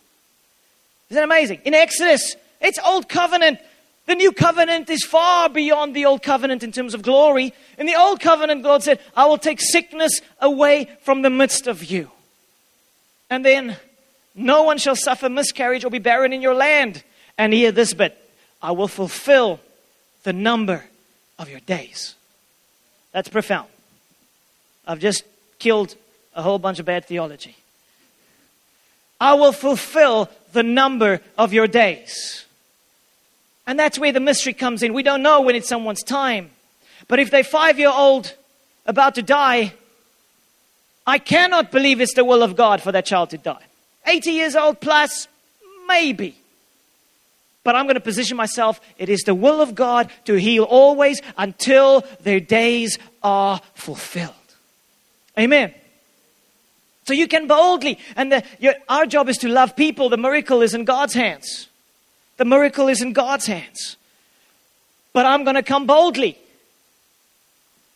Isn't 1.09 1.15
that 1.15 1.25
amazing? 1.25 1.59
In 1.65 1.73
Exodus, 1.73 2.37
it's 2.61 2.79
Old 2.85 3.09
Covenant. 3.09 3.59
The 4.05 4.15
new 4.15 4.31
covenant 4.31 4.89
is 4.89 5.03
far 5.03 5.49
beyond 5.49 5.93
the 5.93 6.05
old 6.05 6.23
covenant 6.23 6.63
in 6.63 6.71
terms 6.71 6.93
of 6.93 7.01
glory. 7.01 7.53
In 7.77 7.85
the 7.85 7.95
old 7.95 8.21
covenant, 8.21 8.63
God 8.63 8.81
said, 8.81 8.99
I 9.13 9.25
will 9.25 9.37
take 9.37 9.59
sickness 9.59 10.21
away 10.39 10.89
from 11.01 11.21
the 11.21 11.29
midst 11.29 11.67
of 11.67 11.83
you. 11.83 12.11
And 13.29 13.45
then, 13.45 13.77
no 14.35 14.63
one 14.63 14.77
shall 14.77 14.95
suffer 14.95 15.29
miscarriage 15.29 15.85
or 15.85 15.89
be 15.89 15.99
barren 15.99 16.33
in 16.33 16.41
your 16.41 16.55
land. 16.55 17.03
And 17.37 17.53
hear 17.53 17.71
this 17.71 17.93
bit 17.93 18.17
I 18.61 18.71
will 18.71 18.87
fulfill 18.87 19.59
the 20.23 20.33
number 20.33 20.85
of 21.37 21.49
your 21.49 21.59
days. 21.61 22.15
That's 23.11 23.29
profound. 23.29 23.67
I've 24.87 24.99
just 24.99 25.23
killed 25.59 25.95
a 26.35 26.41
whole 26.41 26.59
bunch 26.59 26.79
of 26.79 26.85
bad 26.85 27.05
theology. 27.05 27.55
I 29.19 29.35
will 29.35 29.51
fulfill 29.51 30.29
the 30.51 30.63
number 30.63 31.21
of 31.37 31.53
your 31.53 31.67
days. 31.67 32.45
And 33.65 33.79
that's 33.79 33.97
where 33.97 34.11
the 34.11 34.19
mystery 34.19 34.53
comes 34.53 34.83
in. 34.83 34.93
We 34.93 35.03
don't 35.03 35.21
know 35.21 35.41
when 35.41 35.55
it's 35.55 35.69
someone's 35.69 36.03
time. 36.03 36.51
But 37.07 37.19
if 37.19 37.31
they're 37.31 37.43
five 37.43 37.79
year 37.79 37.91
old 37.93 38.35
about 38.85 39.15
to 39.15 39.21
die, 39.21 39.73
I 41.05 41.19
cannot 41.19 41.71
believe 41.71 42.01
it's 42.01 42.13
the 42.13 42.25
will 42.25 42.43
of 42.43 42.55
God 42.55 42.81
for 42.81 42.91
that 42.91 43.05
child 43.05 43.29
to 43.31 43.37
die. 43.37 43.63
80 44.05 44.31
years 44.31 44.55
old 44.55 44.79
plus, 44.79 45.27
maybe. 45.87 46.37
But 47.63 47.75
I'm 47.75 47.85
going 47.85 47.95
to 47.95 48.01
position 48.01 48.35
myself. 48.35 48.81
It 48.97 49.09
is 49.09 49.21
the 49.21 49.35
will 49.35 49.61
of 49.61 49.73
God 49.73 50.11
to 50.25 50.35
heal 50.35 50.63
always 50.63 51.21
until 51.37 52.03
their 52.21 52.39
days 52.39 52.99
are 53.21 53.61
fulfilled. 53.73 54.33
Amen. 55.39 55.73
So 57.05 57.13
you 57.13 57.27
can 57.27 57.47
boldly, 57.47 57.99
and 58.15 58.31
the, 58.31 58.43
your, 58.59 58.75
our 58.87 59.05
job 59.05 59.27
is 59.27 59.37
to 59.39 59.49
love 59.49 59.75
people. 59.75 60.09
The 60.09 60.17
miracle 60.17 60.61
is 60.61 60.73
in 60.73 60.85
God's 60.85 61.13
hands. 61.13 61.67
The 62.37 62.45
miracle 62.45 62.87
is 62.87 63.01
in 63.01 63.13
God's 63.13 63.45
hands. 63.45 63.97
But 65.11 65.25
I'm 65.25 65.43
going 65.43 65.55
to 65.55 65.63
come 65.63 65.85
boldly. 65.85 66.37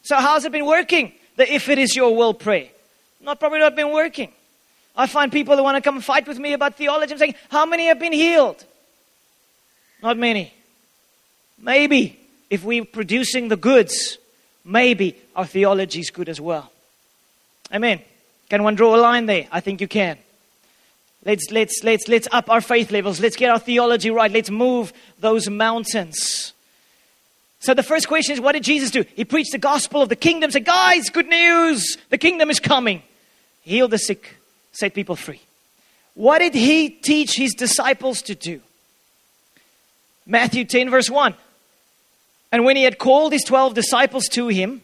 So, 0.04 0.16
how's 0.18 0.46
it 0.46 0.52
been 0.52 0.66
working? 0.66 1.14
The 1.36 1.52
if 1.52 1.68
it 1.70 1.78
is 1.78 1.96
your 1.96 2.16
will 2.16 2.34
pray. 2.34 2.72
Not 3.20 3.40
probably 3.40 3.60
not 3.60 3.76
been 3.76 3.92
working. 3.92 4.32
I 4.98 5.06
find 5.06 5.32
people 5.32 5.56
that 5.56 5.64
want 5.64 5.76
to 5.76 5.82
come 5.82 6.02
fight 6.02 6.28
with 6.28 6.40
me 6.40 6.54
about 6.54 6.76
theology. 6.76 7.14
I'm 7.14 7.20
saying, 7.20 7.36
how 7.50 7.68
many 7.68 7.86
have 7.86 8.00
been 8.00 8.14
healed? 8.14 8.66
Not 10.02 10.18
many. 10.18 10.52
Maybe 11.60 12.20
if 12.50 12.64
we're 12.64 12.84
producing 12.84 13.48
the 13.48 13.58
goods, 13.58 14.18
maybe 14.66 15.16
our 15.36 15.46
theology 15.46 16.00
is 16.00 16.10
good 16.10 16.30
as 16.30 16.42
well. 16.42 16.72
Amen. 17.72 18.02
Can 18.50 18.64
one 18.64 18.76
draw 18.76 18.96
a 18.96 18.98
line 18.98 19.28
there? 19.28 19.48
I 19.52 19.60
think 19.60 19.82
you 19.82 19.88
can. 19.88 20.18
Let's, 21.26 21.52
let's, 21.52 21.84
let's, 21.84 22.08
let's 22.08 22.28
up 22.32 22.50
our 22.50 22.62
faith 22.62 22.92
levels. 22.92 23.20
Let's 23.20 23.36
get 23.36 23.50
our 23.50 23.60
theology 23.60 24.10
right. 24.10 24.32
Let's 24.32 24.50
move 24.50 24.94
those 25.20 25.50
mountains. 25.50 26.54
So 27.60 27.74
the 27.74 27.84
first 27.84 28.08
question 28.08 28.34
is, 28.34 28.40
what 28.40 28.54
did 28.54 28.64
Jesus 28.64 28.92
do? 28.92 29.04
He 29.16 29.26
preached 29.26 29.52
the 29.52 29.58
gospel 29.58 30.02
of 30.02 30.10
the 30.10 30.16
kingdom. 30.16 30.52
Said, 30.52 30.66
guys, 30.66 31.10
good 31.10 31.28
news. 31.28 31.98
The 32.10 32.18
kingdom 32.18 32.50
is 32.50 32.60
coming. 32.60 33.02
Heal 33.62 33.88
the 33.88 33.98
sick. 33.98 34.37
Set 34.78 34.94
people 34.94 35.16
free. 35.16 35.42
What 36.14 36.40
did 36.40 36.54
he 36.54 36.90
teach 36.90 37.36
his 37.36 37.56
disciples 37.56 38.22
to 38.24 38.36
do? 38.36 38.62
Matthew 40.28 40.66
10, 40.66 40.92
verse 40.92 41.10
1. 41.10 41.34
And 42.52 42.64
when 42.64 42.76
he 42.76 42.84
had 42.84 43.00
called 43.00 43.34
his 43.34 43.44
12 43.44 43.74
disciples 43.74 44.28
to 44.30 44.50
him, 44.50 44.82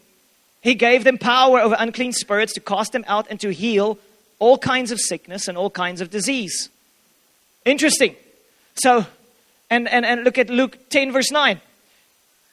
he 0.62 0.74
gave 0.74 1.04
them 1.04 1.16
power 1.16 1.60
over 1.60 1.76
unclean 1.78 2.12
spirits 2.12 2.54
to 2.54 2.60
cast 2.60 2.90
them 2.90 3.04
out 3.06 3.28
and 3.30 3.38
to 3.40 3.52
heal 3.52 3.98
all 4.40 4.58
kinds 4.58 4.90
of 4.90 4.98
sickness 4.98 5.46
and 5.46 5.56
all 5.56 5.70
kinds 5.70 6.00
of 6.00 6.10
disease. 6.10 6.70
Interesting. 7.64 8.16
So, 8.74 9.06
and, 9.70 9.88
and, 9.88 10.04
and 10.04 10.24
look 10.24 10.38
at 10.38 10.50
Luke 10.50 10.90
10, 10.90 11.12
verse 11.12 11.30
9. 11.30 11.60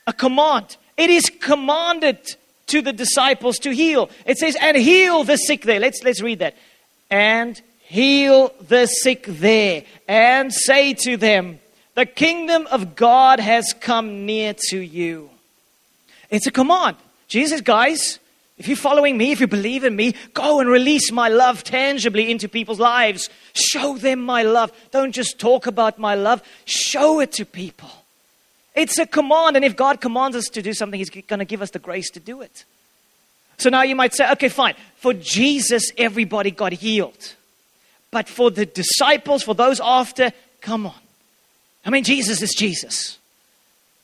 A 0.06 0.14
command. 0.14 0.78
It 0.96 1.10
is 1.10 1.32
commanded 1.42 2.20
to 2.68 2.82
the 2.82 2.94
disciples 2.94 3.58
to 3.60 3.72
heal. 3.72 4.10
It 4.26 4.38
says, 4.38 4.56
and 4.62 4.78
heal 4.78 5.24
the 5.24 5.38
sick 5.38 5.64
there. 5.64 5.80
Let's, 5.80 6.04
let's 6.04 6.22
read 6.22 6.40
that. 6.40 6.56
And 7.12 7.62
heal 7.82 8.52
the 8.68 8.88
sick 8.88 9.26
there. 9.28 9.84
And 10.08 10.52
say 10.52 10.96
to 10.96 11.18
them, 11.18 11.60
the 11.94 12.06
kingdom 12.06 12.68
of 12.72 12.96
God 12.96 13.40
has 13.40 13.74
come 13.80 14.26
near 14.26 14.56
to 14.70 14.80
you. 14.80 15.30
It's 16.30 16.48
a 16.48 16.52
command. 16.52 16.96
Jesus, 17.28 17.62
guys, 17.62 18.18
if 18.58 18.68
you're 18.68 18.78
following 18.78 19.18
me, 19.18 19.32
if 19.32 19.42
you 19.42 19.48
believe 19.48 19.84
in 19.84 19.96
me, 19.96 20.14
go 20.34 20.60
and 20.60 20.70
release 20.70 21.12
my 21.12 21.30
love 21.30 21.64
tangibly 21.64 22.32
into 22.32 22.48
people's 22.48 22.80
lives. 22.80 23.30
Show 23.54 23.98
them 23.98 24.22
my 24.22 24.44
love. 24.44 24.72
Don't 24.92 25.12
just 25.12 25.40
talk 25.40 25.68
about 25.68 26.00
my 26.00 26.16
love, 26.16 26.42
show 26.66 27.20
it 27.20 27.32
to 27.34 27.46
people. 27.46 27.90
It's 28.74 28.98
a 29.00 29.06
command, 29.06 29.58
and 29.58 29.66
if 29.66 29.76
God 29.76 30.00
commands 30.00 30.38
us 30.38 30.46
to 30.46 30.62
do 30.62 30.74
something, 30.74 30.98
He's 30.98 31.10
going 31.10 31.40
to 31.40 31.46
give 31.46 31.62
us 31.62 31.72
the 31.72 31.80
grace 31.80 32.10
to 32.12 32.20
do 32.20 32.42
it. 32.42 32.64
So 33.62 33.70
now 33.70 33.84
you 33.84 33.96
might 33.96 34.16
say, 34.16 34.28
okay, 34.32 34.50
fine. 34.50 34.74
For 34.96 35.14
Jesus, 35.14 35.92
everybody 35.96 36.50
got 36.50 36.74
healed. 36.74 37.36
But 38.10 38.28
for 38.28 38.50
the 38.50 38.66
disciples, 38.66 39.44
for 39.44 39.54
those 39.54 39.80
after, 39.80 40.32
come 40.62 40.88
on. 40.88 40.96
I 41.86 41.92
mean, 41.92 42.04
Jesus 42.04 42.42
is 42.42 42.56
Jesus. 42.56 43.20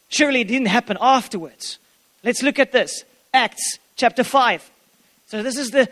Surely 0.10 0.42
it 0.42 0.48
didn't 0.48 0.68
happen 0.68 0.96
afterwards. 1.02 1.80
Let's 2.24 2.44
look 2.44 2.60
at 2.60 2.72
this. 2.72 3.04
Acts 3.34 3.80
chapter 3.96 4.24
5. 4.24 4.70
So 5.26 5.42
this 5.42 5.58
is 5.58 5.72
the, 5.72 5.90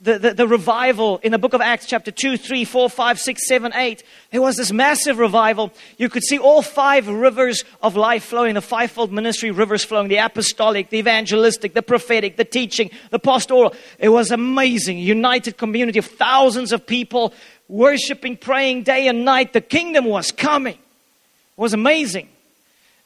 the, 0.00 0.18
the, 0.18 0.34
the, 0.34 0.46
revival 0.46 1.18
in 1.24 1.32
the 1.32 1.38
book 1.38 1.54
of 1.54 1.60
Acts, 1.60 1.86
chapter 1.86 2.12
2, 2.12 2.36
3, 2.36 2.64
4, 2.64 2.88
5, 2.88 3.20
6, 3.20 3.48
7, 3.48 3.72
8. 3.74 4.04
There 4.30 4.40
was 4.40 4.56
this 4.56 4.70
massive 4.70 5.18
revival. 5.18 5.72
You 5.96 6.08
could 6.08 6.22
see 6.22 6.38
all 6.38 6.62
five 6.62 7.08
rivers 7.08 7.64
of 7.82 7.96
life 7.96 8.24
flowing, 8.24 8.54
the 8.54 8.60
fivefold 8.60 9.12
ministry 9.12 9.50
rivers 9.50 9.82
flowing, 9.82 10.06
the 10.06 10.18
apostolic, 10.18 10.90
the 10.90 10.98
evangelistic, 10.98 11.74
the 11.74 11.82
prophetic, 11.82 12.36
the 12.36 12.44
teaching, 12.44 12.90
the 13.10 13.18
pastoral. 13.18 13.74
It 13.98 14.10
was 14.10 14.30
amazing. 14.30 14.98
United 14.98 15.56
community 15.56 15.98
of 15.98 16.06
thousands 16.06 16.70
of 16.70 16.86
people 16.86 17.34
worshiping, 17.66 18.36
praying 18.36 18.84
day 18.84 19.08
and 19.08 19.24
night. 19.24 19.52
The 19.52 19.60
kingdom 19.60 20.04
was 20.04 20.30
coming. 20.30 20.74
It 20.76 21.60
was 21.60 21.74
amazing. 21.74 22.28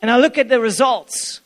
And 0.03 0.11
I 0.11 0.19
look 0.19 0.37
at 0.37 0.51
the 0.51 0.61
results. 0.61 1.41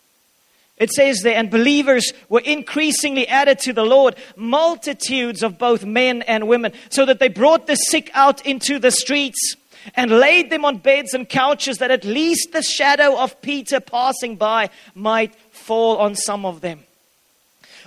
It 0.79 0.91
says 0.91 1.23
there, 1.23 1.37
and 1.37 1.51
believers 1.51 2.13
were 2.29 2.41
increasingly 2.41 3.27
added 3.29 3.59
to 3.61 3.73
the 3.73 3.85
Lord, 3.85 4.17
multitudes 4.37 5.43
of 5.43 5.59
both 5.59 5.85
men 5.85 6.23
and 6.23 6.49
women, 6.49 6.73
so 6.91 7.07
that 7.07 7.19
they 7.19 7.29
brought 7.29 7.67
the 7.67 7.77
sick 7.77 8.11
out 8.13 8.45
into 8.45 8.79
the 8.79 8.91
streets 8.91 9.57
and 9.95 10.11
laid 10.11 10.51
them 10.51 10.65
on 10.65 10.79
beds 10.79 11.15
and 11.15 11.29
couches, 11.29 11.79
that 11.79 11.91
at 11.91 12.05
least 12.05 12.53
the 12.53 12.63
shadow 12.63 13.17
of 13.19 13.41
Peter 13.41 13.81
passing 13.81 14.37
by 14.37 14.69
might 14.95 15.35
fall 15.51 15.97
on 15.97 16.15
some 16.15 16.45
of 16.45 16.61
them. 16.61 16.81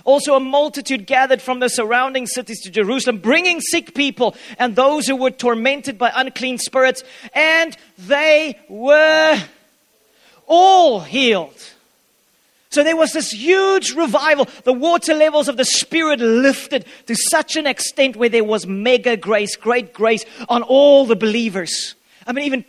Also, 0.04 0.34
a 0.34 0.40
multitude 0.40 1.06
gathered 1.06 1.42
from 1.42 1.60
the 1.60 1.68
surrounding 1.68 2.26
cities 2.26 2.60
to 2.62 2.70
Jerusalem, 2.70 3.18
bringing 3.18 3.60
sick 3.60 3.94
people 3.94 4.34
and 4.58 4.74
those 4.74 5.06
who 5.06 5.14
were 5.14 5.30
tormented 5.30 5.98
by 5.98 6.10
unclean 6.14 6.58
spirits, 6.58 7.04
and 7.34 7.76
they 7.98 8.58
were 8.68 9.38
all 10.46 11.00
healed. 11.00 11.74
So 12.70 12.84
there 12.84 12.96
was 12.96 13.12
this 13.12 13.32
huge 13.32 13.92
revival. 13.92 14.48
The 14.62 14.72
water 14.72 15.12
levels 15.12 15.48
of 15.48 15.56
the 15.56 15.64
Spirit 15.64 16.20
lifted 16.20 16.86
to 17.06 17.16
such 17.16 17.56
an 17.56 17.66
extent 17.66 18.14
where 18.14 18.28
there 18.28 18.44
was 18.44 18.64
mega 18.64 19.16
grace, 19.16 19.56
great 19.56 19.92
grace 19.92 20.24
on 20.48 20.62
all 20.62 21.04
the 21.04 21.16
believers. 21.16 21.96
I 22.26 22.32
mean, 22.32 22.44
even 22.44 22.64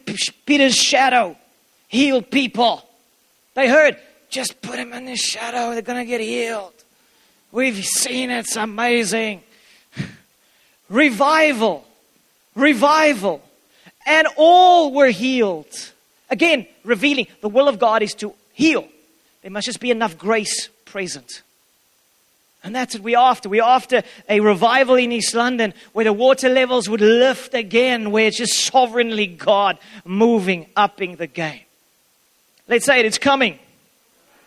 Peter's 0.46 0.76
shadow 0.76 1.38
healed 1.88 2.32
people. 2.32 2.84
They 3.54 3.68
heard, 3.68 3.98
just 4.30 4.62
put 4.64 4.80
him 4.80 4.92
in 4.94 5.06
the 5.06 5.16
shadow, 5.16 5.74
they're 5.74 5.84
going 5.84 6.04
to 6.04 6.10
get 6.10 6.22
healed. 6.22 6.74
We've 7.52 7.86
seen 7.86 8.32
it, 8.32 8.40
it's 8.40 8.56
amazing. 8.56 9.44
Revival, 10.90 11.86
revival. 12.56 13.44
And 14.08 14.28
all 14.36 14.94
were 14.94 15.12
healed. 15.12 15.68
Again, 16.30 16.66
revealing 16.84 17.28
the 17.42 17.50
will 17.50 17.68
of 17.68 17.78
God 17.78 18.02
is 18.02 18.16
to 18.16 18.34
heal. 18.54 18.88
There 19.42 19.52
must 19.52 19.66
just 19.66 19.80
be 19.80 19.92
enough 19.92 20.18
grace 20.18 20.70
present. 20.86 21.42
And 22.64 22.76
that's 22.76 22.94
what 22.94 23.04
we're 23.04 23.18
after. 23.18 23.50
We're 23.50 23.64
after 23.64 24.04
a 24.30 24.40
revival 24.40 24.96
in 24.96 25.12
East 25.12 25.34
London 25.34 25.74
where 25.94 26.06
the 26.06 26.14
water 26.14 26.48
levels 26.48 26.88
would 26.88 27.02
lift 27.02 27.56
again, 27.56 28.12
where 28.12 28.28
it's 28.28 28.38
just 28.38 28.66
sovereignly 28.66 29.26
God 29.26 29.80
moving, 30.06 30.68
upping 30.76 31.16
the 31.16 31.28
game. 31.28 31.62
Let's 32.68 32.86
say 32.86 33.00
it, 33.00 33.06
it's 33.06 33.18
coming. 33.18 33.58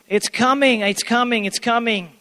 It's 0.09 0.29
coming, 0.29 0.81
it's 0.81 1.03
coming, 1.03 1.45
it's 1.45 1.59
coming. 1.59 2.13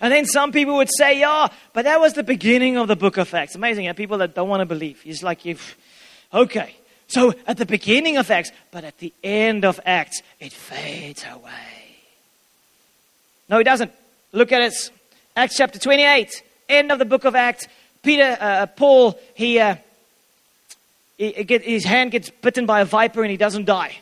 And 0.00 0.12
then 0.12 0.26
some 0.26 0.52
people 0.52 0.76
would 0.76 0.90
say, 0.96 1.20
yeah, 1.20 1.48
but 1.72 1.82
that 1.82 2.00
was 2.00 2.14
the 2.14 2.22
beginning 2.22 2.76
of 2.76 2.88
the 2.88 2.96
book 2.96 3.16
of 3.16 3.32
Acts. 3.34 3.54
Amazing, 3.54 3.84
yeah? 3.84 3.92
people 3.92 4.18
that 4.18 4.34
don't 4.34 4.48
want 4.48 4.60
to 4.60 4.66
believe. 4.66 5.02
It's 5.04 5.22
like, 5.22 5.44
if, 5.44 5.76
okay, 6.32 6.76
so 7.08 7.34
at 7.46 7.56
the 7.56 7.66
beginning 7.66 8.16
of 8.16 8.30
Acts, 8.30 8.52
but 8.70 8.84
at 8.84 8.98
the 8.98 9.12
end 9.22 9.64
of 9.64 9.80
Acts, 9.84 10.22
it 10.40 10.52
fades 10.52 11.24
away. 11.30 11.75
No, 13.48 13.58
he 13.58 13.64
doesn't. 13.64 13.92
Look 14.32 14.52
at 14.52 14.62
it. 14.62 14.90
Acts 15.36 15.56
chapter 15.56 15.78
28, 15.78 16.42
end 16.68 16.90
of 16.90 16.98
the 16.98 17.04
book 17.04 17.24
of 17.24 17.34
Acts. 17.34 17.68
Peter, 18.02 18.36
uh, 18.40 18.44
uh, 18.44 18.66
Paul, 18.66 19.18
he, 19.34 19.58
uh, 19.58 19.76
he, 21.18 21.32
he 21.32 21.44
get, 21.44 21.62
his 21.62 21.84
hand 21.84 22.12
gets 22.12 22.30
bitten 22.30 22.66
by 22.66 22.80
a 22.80 22.84
viper 22.84 23.22
and 23.22 23.30
he 23.30 23.36
doesn't 23.36 23.64
die. 23.64 23.98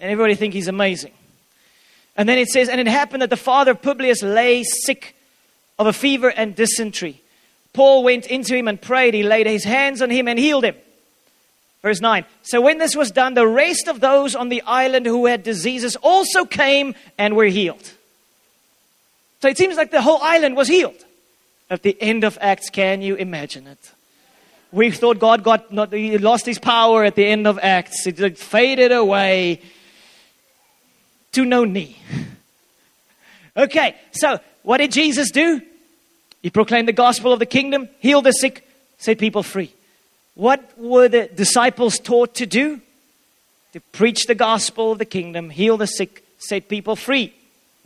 And 0.00 0.10
everybody 0.10 0.34
think 0.34 0.54
he's 0.54 0.68
amazing. 0.68 1.12
And 2.16 2.28
then 2.28 2.38
it 2.38 2.48
says, 2.48 2.68
and 2.68 2.80
it 2.80 2.86
happened 2.88 3.22
that 3.22 3.30
the 3.30 3.36
father 3.36 3.72
of 3.72 3.82
Publius 3.82 4.22
lay 4.22 4.64
sick 4.64 5.14
of 5.78 5.86
a 5.86 5.92
fever 5.92 6.28
and 6.28 6.54
dysentery. 6.54 7.20
Paul 7.72 8.02
went 8.02 8.26
into 8.26 8.56
him 8.56 8.66
and 8.68 8.80
prayed. 8.80 9.14
He 9.14 9.22
laid 9.22 9.46
his 9.46 9.64
hands 9.64 10.02
on 10.02 10.10
him 10.10 10.26
and 10.26 10.38
healed 10.38 10.64
him. 10.64 10.74
Verse 11.82 12.00
9. 12.00 12.24
So 12.42 12.60
when 12.60 12.78
this 12.78 12.96
was 12.96 13.10
done, 13.12 13.34
the 13.34 13.46
rest 13.46 13.86
of 13.86 14.00
those 14.00 14.34
on 14.34 14.48
the 14.48 14.62
island 14.62 15.06
who 15.06 15.26
had 15.26 15.42
diseases 15.44 15.94
also 15.96 16.44
came 16.44 16.94
and 17.18 17.36
were 17.36 17.44
healed. 17.44 17.92
So 19.40 19.48
it 19.48 19.56
seems 19.56 19.76
like 19.76 19.90
the 19.90 20.02
whole 20.02 20.20
island 20.22 20.56
was 20.56 20.68
healed. 20.68 21.04
At 21.70 21.82
the 21.82 21.96
end 22.00 22.24
of 22.24 22.38
Acts, 22.40 22.70
can 22.70 23.02
you 23.02 23.14
imagine 23.14 23.66
it? 23.66 23.92
We 24.72 24.90
thought 24.90 25.18
God 25.18 25.42
got 25.42 25.72
not, 25.72 25.92
he 25.92 26.18
lost 26.18 26.44
his 26.44 26.58
power 26.58 27.04
at 27.04 27.14
the 27.14 27.26
end 27.26 27.46
of 27.46 27.58
Acts. 27.58 28.06
It 28.06 28.38
faded 28.38 28.92
away. 28.92 29.62
to 31.32 31.44
no 31.44 31.64
knee. 31.64 31.96
Okay, 33.56 33.96
so 34.12 34.38
what 34.62 34.76
did 34.78 34.92
Jesus 34.92 35.32
do? 35.32 35.60
He 36.42 36.50
proclaimed 36.50 36.86
the 36.86 36.92
gospel 36.92 37.32
of 37.32 37.40
the 37.40 37.46
kingdom, 37.46 37.88
healed 37.98 38.22
the 38.22 38.30
sick, 38.30 38.64
set 38.98 39.18
people 39.18 39.42
free. 39.42 39.72
What 40.34 40.78
were 40.78 41.08
the 41.08 41.26
disciples 41.26 41.98
taught 41.98 42.36
to 42.36 42.46
do? 42.46 42.80
To 43.72 43.80
preach 43.90 44.26
the 44.26 44.36
gospel 44.36 44.92
of 44.92 44.98
the 44.98 45.04
kingdom, 45.04 45.50
heal 45.50 45.76
the 45.76 45.88
sick, 45.88 46.22
set 46.38 46.68
people 46.68 46.94
free. 46.94 47.34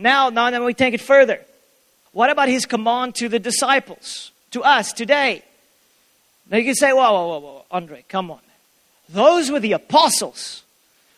Now, 0.02 0.30
now 0.30 0.50
then 0.50 0.64
we 0.64 0.74
take 0.74 0.94
it 0.94 1.00
further. 1.00 1.40
What 2.12 2.28
about 2.28 2.48
his 2.48 2.66
command 2.66 3.14
to 3.16 3.28
the 3.28 3.38
disciples, 3.38 4.32
to 4.50 4.62
us 4.62 4.92
today? 4.92 5.42
Now 6.50 6.58
you 6.58 6.64
can 6.64 6.74
say, 6.74 6.92
whoa, 6.92 7.12
whoa, 7.12 7.28
whoa, 7.28 7.38
whoa, 7.38 7.64
Andre, 7.70 8.04
come 8.08 8.30
on. 8.30 8.40
Those 9.08 9.50
were 9.50 9.60
the 9.60 9.72
apostles. 9.72 10.64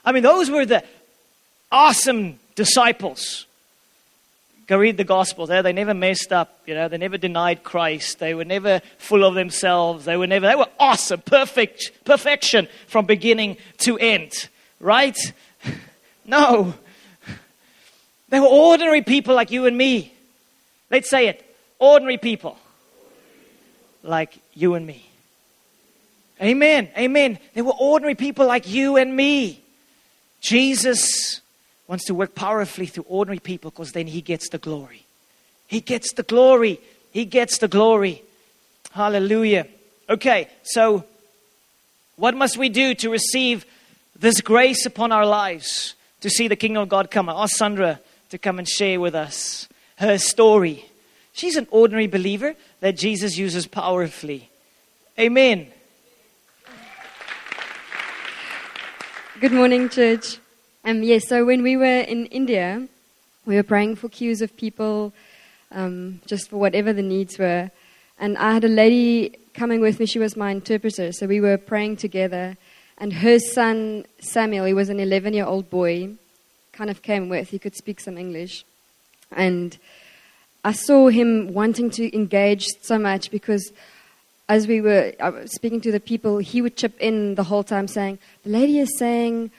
I 0.04 0.12
mean, 0.12 0.22
those 0.22 0.50
were 0.50 0.66
the 0.66 0.84
awesome 1.72 2.38
disciples. 2.54 3.46
Go 4.66 4.78
read 4.78 4.96
the 4.96 5.04
Gospels. 5.04 5.48
They 5.48 5.72
never 5.72 5.94
messed 5.94 6.32
up. 6.32 6.60
You 6.66 6.74
know, 6.74 6.88
they 6.88 6.98
never 6.98 7.18
denied 7.18 7.64
Christ. 7.64 8.18
They 8.18 8.34
were 8.34 8.44
never 8.44 8.80
full 8.98 9.24
of 9.24 9.34
themselves. 9.34 10.04
They 10.04 10.16
were 10.16 10.26
never. 10.26 10.46
They 10.46 10.54
were 10.54 10.68
awesome, 10.78 11.20
perfect, 11.20 11.90
perfection 12.04 12.68
from 12.86 13.04
beginning 13.04 13.56
to 13.78 13.98
end. 13.98 14.48
Right? 14.78 15.18
No. 16.26 16.72
They 18.34 18.40
were 18.40 18.48
ordinary 18.48 19.02
people 19.02 19.36
like 19.36 19.52
you 19.52 19.66
and 19.66 19.78
me. 19.78 20.12
Let's 20.90 21.08
say 21.08 21.28
it. 21.28 21.56
Ordinary 21.78 22.18
people 22.18 22.58
like 24.02 24.36
you 24.54 24.74
and 24.74 24.84
me. 24.84 25.08
Amen. 26.42 26.88
Amen. 26.98 27.38
They 27.54 27.62
were 27.62 27.76
ordinary 27.78 28.16
people 28.16 28.44
like 28.44 28.68
you 28.68 28.96
and 28.96 29.14
me. 29.14 29.62
Jesus 30.40 31.42
wants 31.86 32.06
to 32.06 32.14
work 32.16 32.34
powerfully 32.34 32.86
through 32.86 33.06
ordinary 33.06 33.38
people 33.38 33.70
because 33.70 33.92
then 33.92 34.08
he 34.08 34.20
gets 34.20 34.48
the 34.48 34.58
glory. 34.58 35.06
He 35.68 35.80
gets 35.80 36.12
the 36.14 36.24
glory. 36.24 36.80
He 37.12 37.26
gets 37.26 37.58
the 37.58 37.68
glory. 37.68 38.24
Hallelujah. 38.90 39.68
Okay, 40.10 40.48
so 40.64 41.04
what 42.16 42.34
must 42.34 42.56
we 42.56 42.68
do 42.68 42.96
to 42.96 43.10
receive 43.10 43.64
this 44.18 44.40
grace 44.40 44.86
upon 44.86 45.12
our 45.12 45.24
lives 45.24 45.94
to 46.22 46.28
see 46.28 46.48
the 46.48 46.56
kingdom 46.56 46.82
of 46.82 46.88
God 46.88 47.12
come? 47.12 47.28
I 47.28 47.34
asked 47.34 47.54
Sandra 47.54 48.00
to 48.34 48.38
come 48.38 48.58
and 48.58 48.68
share 48.68 48.98
with 48.98 49.14
us 49.14 49.68
her 49.94 50.18
story. 50.18 50.84
She's 51.34 51.54
an 51.54 51.68
ordinary 51.70 52.08
believer 52.08 52.56
that 52.80 52.96
Jesus 52.96 53.38
uses 53.38 53.68
powerfully. 53.68 54.50
Amen. 55.16 55.68
Good 59.38 59.52
morning, 59.52 59.88
church. 59.88 60.38
Um, 60.84 61.04
yes, 61.04 61.28
so 61.28 61.44
when 61.44 61.62
we 61.62 61.76
were 61.76 62.00
in 62.00 62.26
India, 62.26 62.88
we 63.46 63.54
were 63.54 63.62
praying 63.62 63.94
for 63.94 64.08
queues 64.08 64.42
of 64.42 64.56
people, 64.56 65.12
um, 65.70 66.20
just 66.26 66.50
for 66.50 66.56
whatever 66.56 66.92
the 66.92 67.02
needs 67.02 67.38
were. 67.38 67.70
And 68.18 68.36
I 68.36 68.52
had 68.52 68.64
a 68.64 68.68
lady 68.68 69.36
coming 69.54 69.80
with 69.80 70.00
me, 70.00 70.06
she 70.06 70.18
was 70.18 70.36
my 70.36 70.50
interpreter. 70.50 71.12
So 71.12 71.28
we 71.28 71.40
were 71.40 71.56
praying 71.56 71.98
together. 71.98 72.56
And 72.98 73.12
her 73.12 73.38
son, 73.38 74.06
Samuel, 74.18 74.64
he 74.64 74.74
was 74.74 74.88
an 74.88 74.98
11 74.98 75.34
year 75.34 75.46
old 75.46 75.70
boy, 75.70 76.16
kind 76.74 76.90
of 76.90 77.02
came 77.02 77.28
with. 77.28 77.48
He 77.48 77.58
could 77.58 77.76
speak 77.76 78.00
some 78.00 78.18
English. 78.18 78.64
And 79.32 79.78
I 80.64 80.72
saw 80.72 81.08
him 81.08 81.54
wanting 81.54 81.90
to 81.90 82.14
engage 82.14 82.66
so 82.82 82.98
much 82.98 83.30
because 83.30 83.72
as 84.48 84.66
we 84.66 84.80
were 84.80 85.14
speaking 85.46 85.80
to 85.82 85.92
the 85.92 86.00
people, 86.00 86.38
he 86.38 86.60
would 86.60 86.76
chip 86.76 86.94
in 87.00 87.34
the 87.34 87.44
whole 87.44 87.64
time 87.64 87.88
saying, 87.88 88.18
The 88.42 88.50
lady 88.50 88.78
is 88.78 88.98
saying 88.98 89.50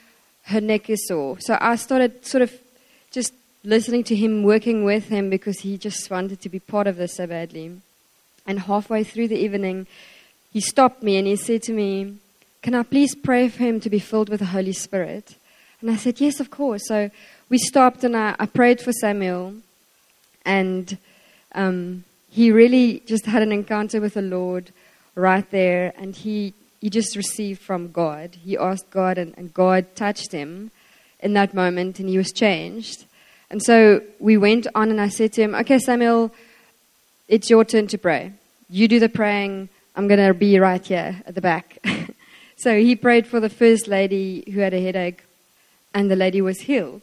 her 0.43 0.61
neck 0.61 0.89
is 0.89 1.07
sore. 1.07 1.39
So 1.39 1.57
I 1.59 1.75
started 1.75 2.25
sort 2.25 2.43
of 2.43 2.53
just 3.11 3.33
listening 3.63 4.03
to 4.05 4.15
him, 4.15 4.43
working 4.43 4.83
with 4.83 5.09
him 5.09 5.29
because 5.29 5.59
he 5.59 5.77
just 5.77 6.09
wanted 6.11 6.41
to 6.41 6.49
be 6.49 6.59
part 6.59 6.85
of 6.85 6.97
this 6.97 7.15
so 7.15 7.25
badly. 7.25 7.81
And 8.45 8.59
halfway 8.59 9.03
through 9.03 9.29
the 9.29 9.39
evening, 9.39 9.87
he 10.53 10.61
stopped 10.61 11.01
me 11.01 11.17
and 11.17 11.25
he 11.25 11.35
said 11.35 11.63
to 11.63 11.73
me, 11.73 12.17
Can 12.61 12.75
I 12.75 12.83
please 12.83 13.15
pray 13.15 13.49
for 13.49 13.63
him 13.63 13.79
to 13.79 13.89
be 13.89 13.99
filled 13.99 14.29
with 14.29 14.39
the 14.39 14.47
Holy 14.47 14.73
Spirit? 14.73 15.35
And 15.81 15.91
I 15.91 15.95
said, 15.95 16.19
Yes, 16.19 16.39
of 16.39 16.49
course. 16.49 16.87
So 16.87 17.09
we 17.49 17.57
stopped 17.57 18.03
and 18.03 18.15
I, 18.15 18.35
I 18.39 18.45
prayed 18.45 18.81
for 18.81 18.91
Samuel. 18.91 19.55
And 20.45 20.97
um, 21.53 22.03
he 22.29 22.51
really 22.51 23.01
just 23.05 23.25
had 23.25 23.41
an 23.41 23.51
encounter 23.51 24.01
with 24.01 24.15
the 24.15 24.21
Lord 24.21 24.71
right 25.15 25.49
there, 25.51 25.93
and 25.97 26.13
he, 26.13 26.53
he 26.81 26.89
just 26.89 27.15
received 27.15 27.61
from 27.61 27.91
God. 27.91 28.35
He 28.43 28.57
asked 28.57 28.89
God, 28.91 29.17
and, 29.17 29.33
and 29.37 29.53
God 29.53 29.95
touched 29.95 30.33
him 30.33 30.71
in 31.21 31.33
that 31.33 31.53
moment, 31.53 31.99
and 31.99 32.09
he 32.09 32.17
was 32.17 32.31
changed. 32.33 33.05
And 33.49 33.63
so 33.63 34.01
we 34.19 34.35
went 34.35 34.67
on, 34.75 34.91
and 34.91 34.99
I 34.99 35.07
said 35.07 35.31
to 35.33 35.41
him, 35.43 35.55
Okay, 35.55 35.79
Samuel, 35.79 36.31
it's 37.27 37.49
your 37.49 37.63
turn 37.63 37.87
to 37.87 37.97
pray. 37.97 38.33
You 38.69 38.87
do 38.87 38.99
the 38.99 39.09
praying. 39.09 39.69
I'm 39.95 40.09
going 40.09 40.19
to 40.19 40.33
be 40.33 40.59
right 40.59 40.85
here 40.85 41.23
at 41.25 41.35
the 41.35 41.41
back. 41.41 41.77
so 42.57 42.77
he 42.77 42.97
prayed 42.97 43.27
for 43.27 43.39
the 43.39 43.49
first 43.49 43.87
lady 43.87 44.43
who 44.51 44.59
had 44.59 44.73
a 44.73 44.81
headache, 44.81 45.23
and 45.95 46.11
the 46.11 46.15
lady 46.15 46.41
was 46.41 46.59
healed 46.59 47.01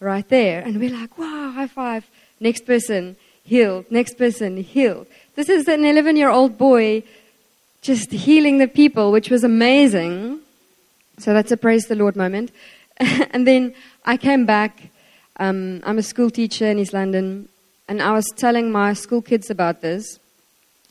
right 0.00 0.26
there. 0.28 0.62
And 0.62 0.80
we're 0.80 0.90
like, 0.90 1.16
wow, 1.18 1.52
high 1.52 1.68
five. 1.68 2.08
Next 2.40 2.64
person 2.64 3.16
healed. 3.44 3.84
Next 3.90 4.16
person 4.16 4.56
healed. 4.56 5.06
This 5.36 5.50
is 5.50 5.68
an 5.68 5.84
11 5.84 6.16
year 6.16 6.30
old 6.30 6.56
boy 6.58 7.04
just 7.82 8.10
healing 8.10 8.56
the 8.58 8.66
people, 8.66 9.12
which 9.12 9.28
was 9.28 9.44
amazing. 9.44 10.40
So 11.18 11.34
that's 11.34 11.52
a 11.52 11.56
praise 11.56 11.84
the 11.84 11.94
Lord 11.94 12.16
moment. 12.16 12.50
and 12.98 13.46
then 13.46 13.74
I 14.06 14.16
came 14.16 14.46
back. 14.46 14.88
Um, 15.36 15.82
I'm 15.84 15.98
a 15.98 16.02
school 16.02 16.30
teacher 16.30 16.66
in 16.66 16.78
East 16.78 16.94
London, 16.94 17.48
and 17.88 18.00
I 18.00 18.12
was 18.12 18.24
telling 18.36 18.72
my 18.72 18.94
school 18.94 19.20
kids 19.20 19.50
about 19.50 19.82
this 19.82 20.18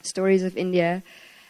stories 0.03 0.43
of 0.43 0.55
India. 0.55 1.01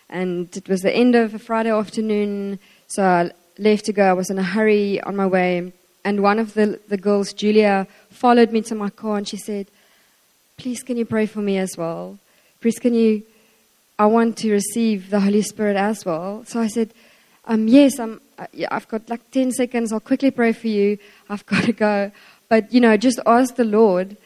And 0.10 0.56
it 0.56 0.70
was 0.70 0.82
the 0.82 0.96
end 0.96 1.16
of 1.16 1.34
a 1.34 1.40
Friday 1.40 1.72
afternoon, 1.72 2.60
so 2.88 3.04
I 3.04 3.32
left 3.58 3.86
to 3.86 3.94
go. 3.94 4.10
I 4.10 4.14
was 4.14 4.30
in 4.30 4.40
a 4.40 4.44
hurry 4.44 5.02
on 5.02 5.16
my 5.16 5.28
way. 5.28 5.72
And 6.06 6.22
one 6.22 6.40
of 6.40 6.54
the, 6.54 6.80
the 6.90 6.98
girls, 6.98 7.34
Julia, 7.34 7.88
followed 8.10 8.52
me 8.52 8.62
to 8.64 8.76
my 8.76 8.90
car 8.90 9.18
and 9.18 9.28
she 9.28 9.38
said, 9.38 9.68
Please, 10.58 10.84
can 10.84 10.98
you 10.98 11.06
pray 11.06 11.26
for 11.26 11.40
me 11.40 11.58
as 11.58 11.78
well? 11.78 12.20
Please, 12.62 12.80
can 12.80 12.94
you? 12.94 13.24
I 13.98 14.06
want 14.08 14.38
to 14.38 14.52
receive 14.52 15.10
the 15.10 15.20
Holy 15.20 15.42
Spirit 15.42 15.78
as 15.78 16.06
well. 16.06 16.44
So 16.46 16.60
I 16.60 16.68
said, 16.68 16.92
um, 17.46 17.68
Yes, 17.68 18.00
I'm, 18.00 18.22
uh, 18.38 18.48
yeah, 18.54 18.68
I've 18.72 18.88
got 18.88 19.10
like 19.10 19.32
10 19.32 19.52
seconds. 19.52 19.94
I'll 19.94 20.00
quickly 20.00 20.32
pray 20.32 20.52
for 20.52 20.68
you. 20.68 20.98
I've 21.30 21.46
got 21.54 21.64
to 21.64 21.74
go. 21.74 22.12
But, 22.50 22.74
you 22.74 22.82
know, 22.82 22.98
just 22.98 23.20
ask 23.26 23.56
the 23.56 23.64
Lord. 23.64 24.18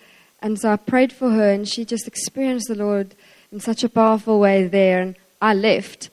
And 0.41 0.59
so 0.59 0.71
I 0.71 0.75
prayed 0.75 1.11
for 1.11 1.32
her, 1.32 1.49
and 1.49 1.67
she 1.67 1.84
just 1.86 2.07
experienced 2.07 2.67
the 2.67 2.75
Lord 2.75 3.15
in 3.51 3.59
such 3.59 3.84
a 3.84 3.89
powerful 3.89 4.39
way 4.39 4.67
there. 4.67 5.01
And 5.01 5.15
I 5.41 5.53
left. 5.53 6.09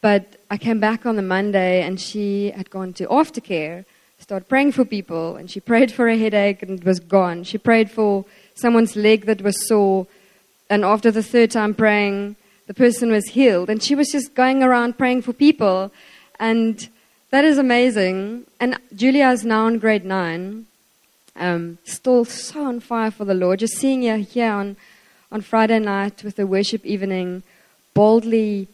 But 0.00 0.36
I 0.54 0.56
came 0.56 0.78
back 0.78 1.04
on 1.04 1.16
the 1.16 1.22
Monday, 1.22 1.82
and 1.82 2.00
she 2.00 2.52
had 2.52 2.70
gone 2.70 2.92
to 2.92 3.08
aftercare, 3.08 3.84
started 4.20 4.48
praying 4.48 4.70
for 4.70 4.84
people, 4.84 5.34
and 5.34 5.50
she 5.50 5.58
prayed 5.58 5.90
for 5.90 6.06
a 6.06 6.16
headache, 6.16 6.62
and 6.62 6.78
it 6.78 6.84
was 6.84 7.00
gone. 7.00 7.42
She 7.42 7.58
prayed 7.58 7.90
for 7.90 8.24
someone's 8.54 8.94
leg 8.94 9.26
that 9.26 9.42
was 9.42 9.66
sore. 9.66 10.06
And 10.70 10.84
after 10.84 11.10
the 11.10 11.24
third 11.24 11.50
time 11.50 11.74
praying, 11.74 12.36
the 12.68 12.72
person 12.72 13.10
was 13.10 13.30
healed. 13.30 13.68
And 13.68 13.82
she 13.82 13.96
was 13.96 14.12
just 14.12 14.36
going 14.36 14.62
around 14.62 14.96
praying 14.96 15.22
for 15.22 15.32
people. 15.32 15.90
And 16.38 16.88
that 17.32 17.44
is 17.44 17.58
amazing. 17.58 18.44
And 18.60 18.78
Julia 18.94 19.30
is 19.30 19.44
now 19.44 19.66
in 19.66 19.80
grade 19.80 20.04
nine, 20.04 20.66
um, 21.34 21.78
still 21.82 22.24
so 22.24 22.64
on 22.64 22.78
fire 22.78 23.10
for 23.10 23.24
the 23.24 23.34
Lord. 23.34 23.58
Just 23.58 23.76
seeing 23.78 24.04
her 24.04 24.18
here 24.18 24.52
on, 24.52 24.76
on 25.32 25.40
Friday 25.40 25.80
night 25.80 26.22
with 26.22 26.36
the 26.36 26.46
worship 26.46 26.86
evening, 26.86 27.42
boldly 27.92 28.68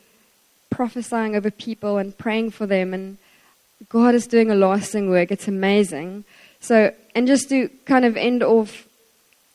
prophesying 0.71 1.37
over 1.37 1.51
people 1.51 1.99
and 1.99 2.17
praying 2.17 2.51
for 2.51 2.67
them. 2.67 2.95
And 2.95 3.19
God 3.89 4.15
is 4.15 4.27
doing 4.27 4.51
a 4.51 4.55
lasting 4.55 5.11
work. 5.11 5.31
It's 5.31 5.49
amazing. 5.49 6.25
So, 6.61 6.95
and 7.15 7.27
just 7.27 7.49
to 7.49 7.69
kind 7.87 8.05
of 8.05 8.17
end 8.17 8.43
off 8.43 8.87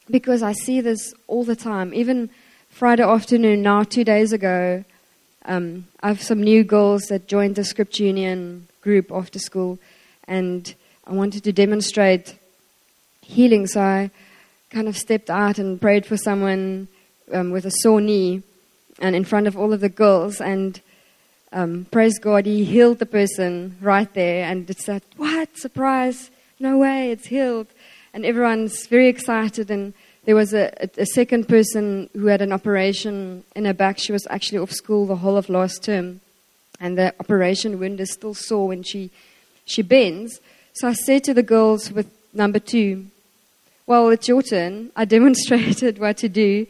because 0.09 0.43
I 0.43 0.53
see 0.53 0.82
this 0.82 1.13
all 1.28 1.43
the 1.43 1.55
time. 1.55 1.93
Even 1.93 2.30
Friday 2.70 3.03
afternoon, 3.03 3.61
now 3.61 3.84
two 3.84 4.03
days 4.03 4.34
ago, 4.34 4.84
um, 5.45 5.88
I 6.01 6.07
have 6.09 6.22
some 6.22 6.41
new 6.41 6.63
girls 6.63 7.03
that 7.03 7.28
joined 7.28 7.55
the 7.55 7.63
Scripture 7.63 8.03
Union 8.03 8.68
group 8.82 9.11
after 9.11 9.39
school, 9.39 9.80
and 10.28 10.74
I 11.05 11.13
wanted 11.13 11.43
to 11.43 11.51
demonstrate 11.51 12.36
healing. 13.22 13.68
So 13.68 13.82
I 13.82 14.11
kind 14.70 14.88
of 14.88 14.97
stepped 14.97 15.30
out 15.30 15.59
and 15.59 15.80
prayed 15.80 16.05
for 16.05 16.18
someone 16.18 16.88
um, 17.32 17.51
with 17.51 17.66
a 17.66 17.72
sore 17.72 18.01
knee, 18.01 18.43
and 18.99 19.16
in 19.16 19.26
front 19.26 19.47
of 19.47 19.57
all 19.57 19.74
of 19.74 19.82
the 19.82 19.89
girls, 19.89 20.41
and 20.41 20.82
um, 21.56 21.88
praise 21.89 22.20
God, 22.20 22.45
He 22.45 22.66
healed 22.66 22.99
the 22.99 23.08
person 23.08 23.78
right 23.82 24.14
there, 24.14 24.45
and 24.45 24.70
it's 24.70 24.86
that 24.86 25.01
what 25.18 25.58
surprise! 25.58 26.30
No 26.60 26.78
way, 26.78 27.12
it's 27.12 27.26
healed 27.26 27.68
and 28.16 28.26
everyone's 28.26 28.88
very 28.88 29.10
excited. 29.10 29.70
And 29.70 29.93
there 30.24 30.36
was 30.36 30.53
a, 30.53 30.72
a, 30.97 31.06
second 31.06 31.47
person 31.47 32.10
who 32.14 32.28
had 32.28 32.41
an 32.41 32.53
operation 32.53 33.43
in 33.56 33.66
her 33.66 33.74
back. 33.74 33.99
She 33.99 34.14
was 34.14 34.26
actually 34.30 34.60
off 34.60 34.72
school 34.72 35.06
the 35.06 35.18
whole 35.18 35.38
of 35.38 35.49
last 35.49 35.84
term, 35.84 36.22
and 36.80 36.97
the 36.97 37.14
operation 37.20 37.78
wound 37.78 37.99
is 37.99 38.14
still 38.14 38.34
sore 38.34 38.70
when 38.70 38.82
she 38.82 39.12
she 39.66 39.82
bends. 39.82 40.39
So 40.76 40.88
I 40.88 40.93
said 40.93 41.26
to 41.26 41.34
the 41.34 41.43
girls 41.43 41.91
with 41.91 42.10
number 42.34 42.60
two, 42.60 43.08
Well, 43.86 44.10
it's 44.10 44.30
your 44.30 44.41
turn. 44.41 44.91
I 44.95 45.03
demonstrated 45.16 45.99
what 45.99 46.18
to 46.18 46.30
do. 46.30 46.68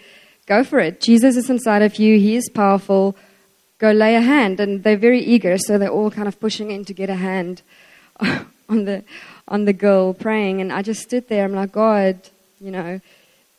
Go 0.47 0.63
for 0.63 0.79
it. 0.79 0.99
Jesus 0.99 1.37
is 1.37 1.49
inside 1.49 1.83
of 1.83 1.97
you. 1.97 2.17
He 2.17 2.35
is 2.35 2.49
powerful. 2.49 3.15
Go 3.77 3.91
lay 3.91 4.15
a 4.15 4.21
hand. 4.21 4.59
And 4.59 4.83
they're 4.83 4.97
very 4.97 5.21
eager, 5.21 5.57
so 5.57 5.77
they're 5.77 5.89
all 5.89 6.11
kind 6.11 6.27
of 6.27 6.39
pushing 6.39 6.71
in 6.71 6.85
to 6.85 6.93
get 6.93 7.09
a 7.09 7.15
hand 7.15 7.61
on 8.19 8.85
the, 8.85 9.03
on 9.47 9.65
the 9.65 9.73
girl 9.73 10.13
praying. 10.13 10.61
And 10.61 10.71
I 10.71 10.81
just 10.81 11.01
stood 11.01 11.27
there. 11.27 11.45
I'm 11.45 11.53
like, 11.53 11.71
God, 11.71 12.17
you 12.59 12.71
know, 12.71 13.01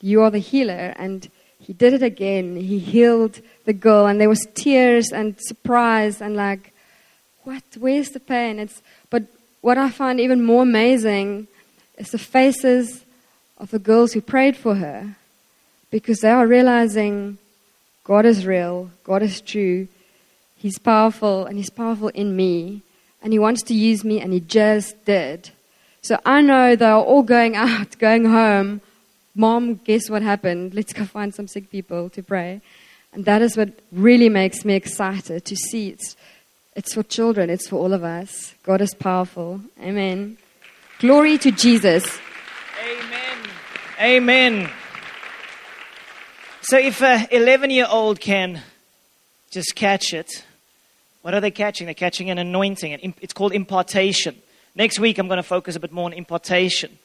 you 0.01 0.23
are 0.23 0.31
the 0.31 0.39
healer. 0.39 0.95
And 0.97 1.29
he 1.61 1.73
did 1.73 1.93
it 1.93 2.03
again. 2.03 2.57
He 2.57 2.79
healed 2.79 3.41
the 3.65 3.73
girl. 3.73 4.07
And 4.07 4.21
there 4.21 4.29
was 4.29 4.47
tears 4.55 5.13
and 5.13 5.37
surprise 5.41 6.21
and 6.21 6.37
like, 6.37 6.73
what? 7.45 7.63
Where's 7.79 8.11
the 8.11 8.21
pain? 8.21 8.59
It's, 8.59 8.83
but 9.11 9.25
what 9.61 9.79
I 9.79 9.91
find 9.91 10.21
even 10.21 10.45
more 10.45 10.63
amazing 10.63 11.49
is 11.99 12.11
the 12.11 12.19
faces 12.19 13.05
of 13.59 13.71
the 13.71 13.79
girls 13.79 14.13
who 14.13 14.21
prayed 14.21 14.57
for 14.57 14.77
her 14.77 15.17
because 15.91 16.21
they 16.21 16.31
are 16.31 16.47
realizing 16.47 17.39
God 18.05 18.27
is 18.27 18.47
real, 18.47 18.91
God 19.03 19.23
is 19.23 19.41
true, 19.41 19.89
He's 20.67 20.81
powerful, 20.81 21.47
and 21.47 21.59
He's 21.59 21.71
powerful 21.71 22.09
in 22.09 22.35
me, 22.35 22.83
and 23.23 23.33
He 23.33 23.39
wants 23.39 23.63
to 23.63 23.73
use 23.73 24.03
me, 24.03 24.21
and 24.21 24.33
He 24.33 24.41
just 24.41 25.05
did. 25.05 25.51
So 26.03 26.19
I 26.27 26.41
know 26.41 26.75
they're 26.75 26.93
all 26.93 27.23
going 27.23 27.55
out, 27.67 27.97
going 28.01 28.25
home. 28.25 28.81
Mom, 29.37 29.77
guess 29.77 30.11
what 30.11 30.23
happened? 30.23 30.75
Let's 30.75 30.93
go 30.93 31.05
find 31.05 31.33
some 31.33 31.47
sick 31.47 31.71
people 31.71 32.11
to 32.11 32.21
pray. 32.21 32.63
And 33.13 33.25
that 33.27 33.43
is 33.43 33.57
what 33.57 33.69
really 33.93 34.29
makes 34.29 34.65
me 34.65 34.75
excited 34.75 35.45
to 35.45 35.55
see 35.55 35.91
it's, 35.91 36.17
it's 36.75 36.95
for 36.95 37.05
children, 37.05 37.49
it's 37.49 37.69
for 37.69 37.77
all 37.77 37.93
of 37.93 38.03
us. 38.03 38.53
God 38.65 38.81
is 38.81 38.93
powerful. 38.93 39.61
Amen. 39.81 40.37
Glory 40.99 41.39
to 41.39 41.53
Jesus. 41.53 42.19
Amen. 42.85 43.39
Amen. 44.01 44.71
So 46.63 46.77
if 46.77 47.01
an 47.03 47.29
11 47.31 47.71
year 47.71 47.87
old 47.89 48.19
can 48.19 48.63
just 49.53 49.77
catch 49.77 50.13
it, 50.13 50.43
what 51.27 51.35
are 51.35 51.41
they 51.41 51.51
catching? 51.51 51.87
They're 51.87 51.95
catching 51.95 52.31
an 52.31 52.39
anointing. 52.39 53.15
It's 53.21 53.33
called 53.33 53.53
impartation. 53.53 54.41
Next 54.77 55.01
week, 55.01 55.19
I'm 55.19 55.27
going 55.27 55.39
to 55.39 55.43
focus 55.43 55.75
a 55.75 55.81
bit 55.81 55.91
more 55.91 56.05
on 56.05 56.13
impartation. 56.13 56.97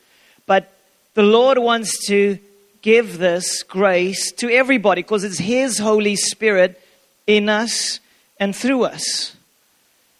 But 0.45 0.71
the 1.15 1.23
Lord 1.23 1.57
wants 1.57 2.05
to 2.05 2.37
give 2.83 3.17
this 3.17 3.63
grace 3.63 4.31
to 4.33 4.47
everybody 4.51 5.01
because 5.01 5.23
it's 5.23 5.39
His 5.39 5.79
Holy 5.79 6.15
Spirit 6.15 6.79
in 7.25 7.49
us 7.49 7.99
and 8.39 8.55
through 8.55 8.83
us. 8.83 9.35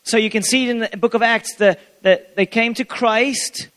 So 0.04 0.18
you 0.18 0.32
can 0.32 0.42
see 0.42 0.68
in 0.68 0.80
the 0.80 0.98
book 0.98 1.14
of 1.14 1.22
Acts 1.22 1.58
that 1.58 1.80
the, 2.02 2.26
they 2.36 2.48
came 2.48 2.74
to 2.74 2.84
Christ 2.84 3.68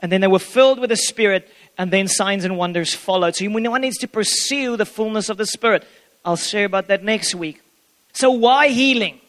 and 0.00 0.10
then 0.10 0.22
they 0.22 0.28
were 0.28 0.38
filled 0.38 0.78
with 0.78 0.88
the 0.88 0.96
Spirit 0.96 1.46
and 1.76 1.90
then 1.90 2.08
signs 2.08 2.46
and 2.46 2.56
wonders 2.56 2.94
followed. 2.94 3.36
So 3.36 3.46
one 3.50 3.82
needs 3.82 3.98
to 3.98 4.08
pursue 4.08 4.78
the 4.78 4.86
fullness 4.86 5.28
of 5.28 5.36
the 5.36 5.44
Spirit. 5.44 5.86
I'll 6.24 6.36
share 6.36 6.64
about 6.64 6.88
that 6.88 7.04
next 7.04 7.34
week. 7.34 7.60
So, 8.14 8.30
why 8.30 8.68
healing? 8.68 9.20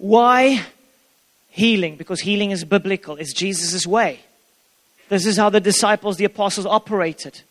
Why 0.00 0.64
healing? 1.50 1.96
Because 1.96 2.20
healing 2.20 2.52
is 2.52 2.64
biblical, 2.64 3.16
it's 3.16 3.34
Jesus' 3.34 3.86
way. 3.86 4.20
This 5.10 5.26
is 5.26 5.36
how 5.36 5.50
the 5.50 5.60
disciples, 5.60 6.16
the 6.16 6.24
apostles 6.24 6.64
operated. 6.64 7.42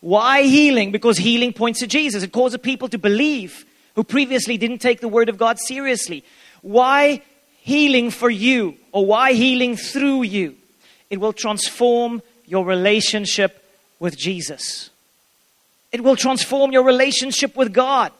Why 0.00 0.42
healing? 0.42 0.92
Because 0.92 1.18
healing 1.18 1.52
points 1.52 1.80
to 1.80 1.88
Jesus. 1.88 2.22
It 2.22 2.30
causes 2.30 2.60
people 2.60 2.88
to 2.90 2.98
believe 2.98 3.64
who 3.96 4.04
previously 4.04 4.56
didn't 4.56 4.78
take 4.78 5.00
the 5.00 5.08
word 5.08 5.28
of 5.28 5.38
God 5.38 5.58
seriously. 5.58 6.22
Why 6.62 7.20
healing 7.62 8.12
for 8.12 8.30
you 8.30 8.76
or 8.92 9.04
why 9.04 9.32
healing 9.32 9.76
through 9.76 10.22
you? 10.22 10.54
It 11.10 11.18
will 11.18 11.32
transform 11.32 12.22
your 12.46 12.64
relationship 12.64 13.60
with 13.98 14.16
Jesus. 14.16 14.90
It 15.90 16.04
will 16.04 16.14
transform 16.14 16.70
your 16.70 16.84
relationship 16.84 17.56
with 17.56 17.72
God. 17.72 18.12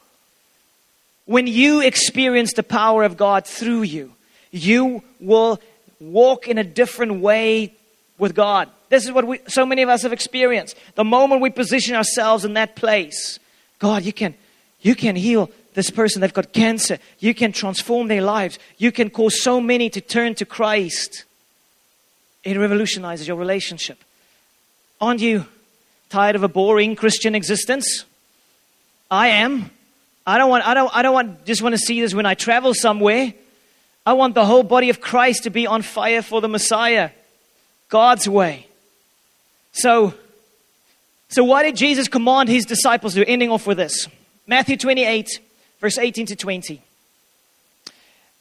When 1.29 1.47
you 1.47 1.81
experience 1.81 2.55
the 2.55 2.63
power 2.63 3.05
of 3.05 3.17
God 3.17 3.47
through 3.47 3.83
you, 3.83 4.13
you 4.51 5.03
will 5.21 5.61
walk 6.01 6.49
in 6.49 6.59
a 6.59 6.65
different 6.65 7.21
way 7.21 7.75
with 8.19 8.35
God. 8.35 8.69
This 8.89 9.05
is 9.05 9.13
what 9.13 9.27
we, 9.27 9.39
so 9.47 9.65
many 9.65 9.83
of 9.83 9.89
us 9.89 10.03
have 10.03 10.13
experienced. 10.13 10.77
The 10.97 11.05
moment 11.05 11.41
we 11.41 11.51
position 11.51 11.95
ourselves 11.95 12.45
in 12.45 12.55
that 12.55 12.75
place, 12.75 13.39
God, 13.79 14.03
you 14.05 14.13
can, 14.13 14.35
you 14.81 14.95
can 14.95 15.15
heal 15.15 15.51
this 15.75 15.91
person. 15.91 16.21
They've 16.21 16.33
got 16.33 16.53
cancer. 16.53 16.99
You 17.21 17.35
can 17.35 17.53
transform 17.53 18.09
their 18.09 18.23
lives. 18.23 18.59
You 18.79 18.91
can 18.91 19.11
cause 19.11 19.41
so 19.41 19.61
many 19.61 19.91
to 19.91 20.01
turn 20.01 20.35
to 20.37 20.45
Christ. 20.45 21.25
It 22.43 22.57
revolutionizes 22.57 23.29
your 23.29 23.37
relationship. 23.37 24.03
Aren't 25.01 25.21
you 25.21 25.47
Tired 26.09 26.37
of 26.37 26.43
a 26.43 26.49
boring 26.49 26.97
Christian 26.97 27.35
existence? 27.35 28.05
I 29.11 29.29
am. 29.29 29.71
I 30.29 30.37
don't 30.37 30.51
want, 30.51 30.67
I 30.67 30.75
don't, 30.75 30.95
I 30.95 31.01
don't 31.01 31.15
want, 31.15 31.47
just 31.47 31.63
want 31.63 31.75
to 31.75 31.79
see 31.79 32.03
this 32.03 32.13
when 32.13 32.27
I 32.27 32.35
travel 32.35 32.75
somewhere. 32.75 33.33
I 34.05 34.13
want 34.13 34.35
the 34.35 34.45
whole 34.45 34.63
body 34.63 34.91
of 34.91 35.01
Christ 35.01 35.45
to 35.45 35.51
be 35.51 35.67
on 35.67 35.81
fire 35.81 36.21
for 36.21 36.43
the 36.43 36.49
Messiah, 36.49 37.11
God's 37.89 38.29
way. 38.29 38.67
So, 39.73 40.13
so 41.31 41.45
why 41.45 41.63
did 41.63 41.77
Jesus 41.77 42.09
command 42.09 42.51
his 42.51 42.67
disciples 42.67 43.15
to? 43.15 43.27
Ending 43.27 43.51
off 43.51 43.67
with 43.67 43.79
this 43.79 44.07
Matthew 44.47 44.77
28, 44.77 45.41
verse 45.81 45.97
18 45.97 46.27
to 46.27 46.37
20. 46.37 46.83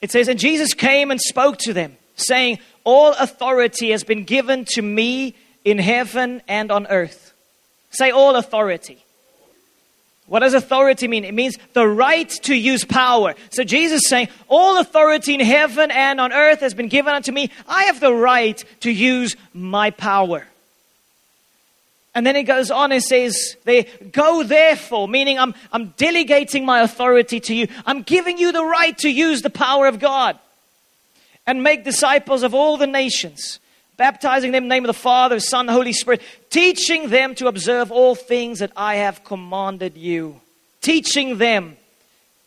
It 0.01 0.11
says, 0.11 0.27
And 0.27 0.37
Jesus 0.37 0.73
came 0.73 1.09
and 1.09 1.21
spoke 1.21 1.57
to 1.59 1.73
them, 1.73 1.95
saying, 2.17 2.59
All 2.83 3.13
authority 3.13 3.91
has 3.91 4.03
been 4.03 4.25
given 4.25 4.65
to 4.71 4.81
me 4.81 5.35
in 5.63 5.77
heaven 5.77 6.41
and 6.49 6.69
on 6.69 6.85
earth. 6.87 7.33
Say 7.91 8.11
all 8.11 8.35
authority. 8.35 9.05
What 10.27 10.39
does 10.39 10.53
authority 10.53 11.07
mean? 11.07 11.23
It 11.23 11.33
means 11.33 11.57
the 11.73 11.87
right 11.87 12.29
to 12.43 12.53
use 12.53 12.83
power. 12.83 13.33
So 13.49 13.63
Jesus 13.63 14.03
is 14.03 14.09
saying, 14.09 14.27
All 14.49 14.79
authority 14.79 15.33
in 15.33 15.39
heaven 15.39 15.89
and 15.89 16.19
on 16.19 16.33
earth 16.33 16.59
has 16.59 16.73
been 16.73 16.89
given 16.89 17.13
unto 17.13 17.31
me. 17.31 17.49
I 17.67 17.83
have 17.83 18.01
the 18.01 18.13
right 18.13 18.61
to 18.81 18.91
use 18.91 19.37
my 19.53 19.89
power. 19.89 20.45
And 22.13 22.25
then 22.25 22.35
it 22.35 22.43
goes 22.43 22.71
on 22.71 22.91
and 22.91 23.03
says, 23.03 23.57
they 23.63 23.83
go 23.83 24.41
therefore, 24.41 25.07
meaning 25.07 25.37
I'm, 25.37 25.53
I'm 25.71 25.89
delegating 25.97 26.65
my 26.65 26.81
authority 26.81 27.39
to 27.41 27.53
you. 27.53 27.67
I'm 27.85 28.01
giving 28.01 28.39
you 28.39 28.51
the 28.51 28.65
right 28.65 28.97
to 28.97 29.09
use 29.09 29.43
the 29.43 29.51
power 29.51 29.85
of 29.85 29.99
God 29.99 30.39
and 31.45 31.61
make 31.61 31.83
disciples 31.83 32.41
of 32.41 32.55
all 32.55 32.75
the 32.75 32.87
nations 32.87 33.59
baptizing 33.97 34.51
them 34.51 34.63
in 34.63 34.69
the 34.69 34.75
name 34.75 34.85
of 34.85 34.87
the 34.87 34.93
Father, 34.93 35.39
Son, 35.39 35.67
Holy 35.67 35.93
Spirit, 35.93 36.21
teaching 36.49 37.09
them 37.09 37.35
to 37.35 37.47
observe 37.47 37.91
all 37.91 38.15
things 38.15 38.59
that 38.59 38.71
I 38.75 38.95
have 38.95 39.23
commanded 39.23 39.97
you. 39.97 40.39
Teaching 40.81 41.37
them 41.37 41.75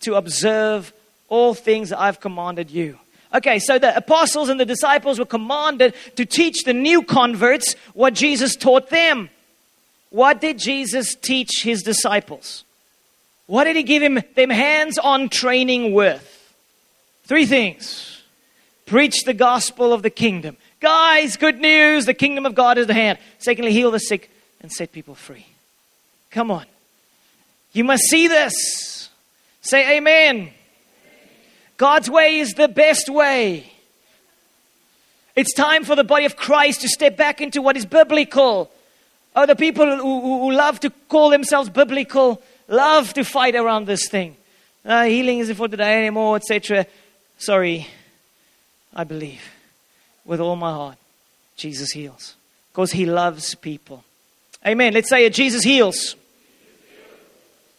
to 0.00 0.14
observe 0.14 0.92
all 1.28 1.52
things 1.54 1.90
that 1.90 2.00
I've 2.00 2.20
commanded 2.20 2.70
you. 2.70 2.98
Okay, 3.32 3.58
so 3.58 3.78
the 3.78 3.96
apostles 3.96 4.48
and 4.48 4.58
the 4.58 4.64
disciples 4.64 5.18
were 5.18 5.24
commanded 5.24 5.94
to 6.16 6.24
teach 6.24 6.64
the 6.64 6.72
new 6.72 7.02
converts 7.02 7.74
what 7.94 8.14
Jesus 8.14 8.56
taught 8.56 8.90
them. 8.90 9.30
What 10.10 10.40
did 10.40 10.58
Jesus 10.58 11.14
teach 11.14 11.62
his 11.62 11.82
disciples? 11.82 12.64
What 13.46 13.64
did 13.64 13.76
he 13.76 13.84
give 13.84 14.02
him, 14.02 14.20
them 14.34 14.50
hands 14.50 14.98
on 14.98 15.28
training 15.28 15.92
with? 15.92 16.26
Three 17.24 17.46
things 17.46 18.22
preach 18.86 19.22
the 19.22 19.34
gospel 19.34 19.92
of 19.92 20.02
the 20.02 20.10
kingdom, 20.10 20.56
Guys, 20.80 21.36
good 21.36 21.60
news. 21.60 22.06
The 22.06 22.14
kingdom 22.14 22.46
of 22.46 22.54
God 22.54 22.78
is 22.78 22.88
at 22.88 22.96
hand. 22.96 23.18
Secondly, 23.38 23.72
heal 23.72 23.90
the 23.90 24.00
sick 24.00 24.30
and 24.62 24.72
set 24.72 24.92
people 24.92 25.14
free. 25.14 25.46
Come 26.30 26.50
on. 26.50 26.64
You 27.72 27.84
must 27.84 28.04
see 28.04 28.28
this. 28.28 29.10
Say 29.60 29.98
amen. 29.98 30.50
God's 31.76 32.10
way 32.10 32.38
is 32.38 32.54
the 32.54 32.68
best 32.68 33.10
way. 33.10 33.70
It's 35.36 35.52
time 35.52 35.84
for 35.84 35.94
the 35.94 36.04
body 36.04 36.24
of 36.24 36.36
Christ 36.36 36.80
to 36.80 36.88
step 36.88 37.16
back 37.16 37.40
into 37.40 37.62
what 37.62 37.76
is 37.76 37.84
biblical. 37.86 38.70
Oh, 39.36 39.46
the 39.46 39.56
people 39.56 39.86
who, 39.96 40.40
who 40.40 40.52
love 40.52 40.80
to 40.80 40.90
call 41.08 41.30
themselves 41.30 41.68
biblical 41.68 42.42
love 42.68 43.12
to 43.14 43.24
fight 43.24 43.54
around 43.54 43.86
this 43.86 44.08
thing. 44.08 44.36
Uh, 44.84 45.04
healing 45.04 45.38
isn't 45.40 45.56
for 45.56 45.68
today 45.68 45.98
anymore, 45.98 46.36
etc. 46.36 46.86
Sorry, 47.38 47.86
I 48.94 49.04
believe 49.04 49.59
with 50.24 50.40
all 50.40 50.56
my 50.56 50.70
heart. 50.70 50.96
Jesus 51.56 51.90
heals. 51.90 52.34
Because 52.72 52.92
he 52.92 53.06
loves 53.06 53.54
people. 53.54 54.04
Amen. 54.66 54.92
Let's 54.92 55.08
say 55.08 55.24
it 55.24 55.34
Jesus 55.34 55.62
heals. 55.62 56.16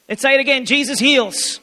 Let's 0.10 0.22
say 0.22 0.34
it 0.36 0.40
again 0.40 0.66
Jesus 0.66 1.00
heals. 1.00 1.60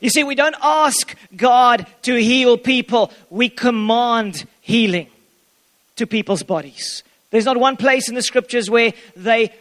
You 0.00 0.10
see, 0.10 0.22
we 0.22 0.34
don't 0.34 0.56
ask 0.62 1.16
God 1.34 1.86
to 2.02 2.14
heal 2.14 2.58
people, 2.58 3.10
we 3.30 3.48
command 3.48 4.46
healing 4.60 5.08
to 5.96 6.06
people's 6.06 6.42
bodies. 6.42 7.02
There's 7.30 7.46
not 7.46 7.56
one 7.56 7.76
place 7.76 8.08
in 8.08 8.14
the 8.14 8.22
scriptures 8.22 8.68
where 8.68 8.92
they, 9.16 9.52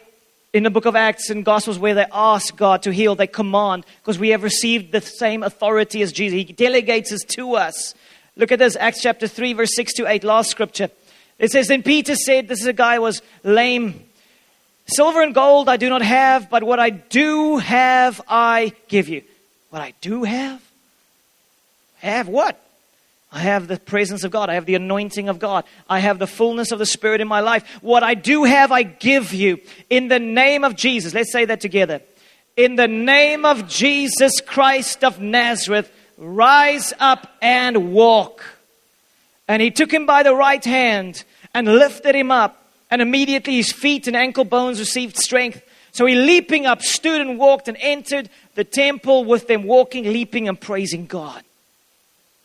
in 0.51 0.63
the 0.63 0.69
book 0.69 0.85
of 0.85 0.95
Acts 0.95 1.29
and 1.29 1.45
Gospels, 1.45 1.79
where 1.79 1.95
they 1.95 2.05
ask 2.11 2.55
God 2.55 2.83
to 2.83 2.91
heal, 2.91 3.15
they 3.15 3.25
command, 3.25 3.85
because 4.01 4.19
we 4.19 4.29
have 4.29 4.43
received 4.43 4.91
the 4.91 5.01
same 5.01 5.43
authority 5.43 6.01
as 6.01 6.11
Jesus. 6.11 6.35
He 6.35 6.53
delegates 6.53 7.11
us 7.11 7.21
to 7.29 7.55
us. 7.55 7.95
Look 8.35 8.51
at 8.51 8.59
this, 8.59 8.75
Acts 8.75 9.01
chapter 9.01 9.27
3, 9.27 9.53
verse 9.53 9.75
6 9.75 9.93
to 9.93 10.07
8, 10.07 10.23
last 10.23 10.49
scripture. 10.49 10.89
It 11.37 11.51
says, 11.51 11.67
Then 11.67 11.83
Peter 11.83 12.15
said, 12.15 12.47
This 12.47 12.61
is 12.61 12.67
a 12.67 12.73
guy 12.73 12.99
was 12.99 13.21
lame. 13.43 14.03
Silver 14.85 15.21
and 15.21 15.33
gold 15.33 15.69
I 15.69 15.77
do 15.77 15.89
not 15.89 16.01
have, 16.01 16.49
but 16.49 16.63
what 16.63 16.79
I 16.79 16.89
do 16.89 17.57
have 17.57 18.21
I 18.27 18.73
give 18.87 19.07
you. 19.07 19.23
What 19.69 19.81
I 19.81 19.93
do 20.01 20.23
have? 20.23 20.61
Have 22.01 22.27
what? 22.27 22.59
I 23.31 23.39
have 23.39 23.67
the 23.67 23.79
presence 23.79 24.23
of 24.23 24.31
God. 24.31 24.49
I 24.49 24.55
have 24.55 24.67
the 24.67 24.75
anointing 24.75 25.27
of 25.27 25.39
God. 25.39 25.63
I 25.89 25.99
have 25.99 26.19
the 26.19 26.27
fullness 26.27 26.71
of 26.71 26.77
the 26.77 26.85
Spirit 26.85 27.21
in 27.21 27.27
my 27.27 27.39
life. 27.39 27.67
What 27.81 28.03
I 28.03 28.13
do 28.13 28.43
have, 28.43 28.71
I 28.71 28.83
give 28.83 29.33
you. 29.33 29.59
In 29.89 30.07
the 30.07 30.19
name 30.19 30.63
of 30.63 30.75
Jesus. 30.75 31.15
Let's 31.15 31.31
say 31.31 31.45
that 31.45 31.59
together. 31.59 32.01
In 32.55 32.75
the 32.75 32.87
name 32.87 33.45
of 33.45 33.67
Jesus 33.67 34.39
Christ 34.41 35.03
of 35.03 35.19
Nazareth, 35.19 35.91
rise 36.17 36.93
up 36.99 37.31
and 37.41 37.93
walk. 37.93 38.43
And 39.47 39.61
he 39.61 39.71
took 39.71 39.91
him 39.91 40.05
by 40.05 40.23
the 40.23 40.35
right 40.35 40.63
hand 40.63 41.23
and 41.53 41.67
lifted 41.67 42.15
him 42.15 42.31
up. 42.31 42.59
And 42.89 43.01
immediately 43.01 43.55
his 43.55 43.71
feet 43.71 44.07
and 44.07 44.15
ankle 44.15 44.45
bones 44.45 44.79
received 44.79 45.17
strength. 45.17 45.61
So 45.93 46.05
he 46.05 46.15
leaping 46.15 46.65
up, 46.65 46.81
stood 46.81 47.21
and 47.21 47.37
walked 47.39 47.67
and 47.67 47.77
entered 47.79 48.29
the 48.55 48.63
temple 48.63 49.25
with 49.25 49.47
them, 49.47 49.63
walking, 49.63 50.05
leaping, 50.05 50.47
and 50.47 50.59
praising 50.59 51.05
God. 51.05 51.43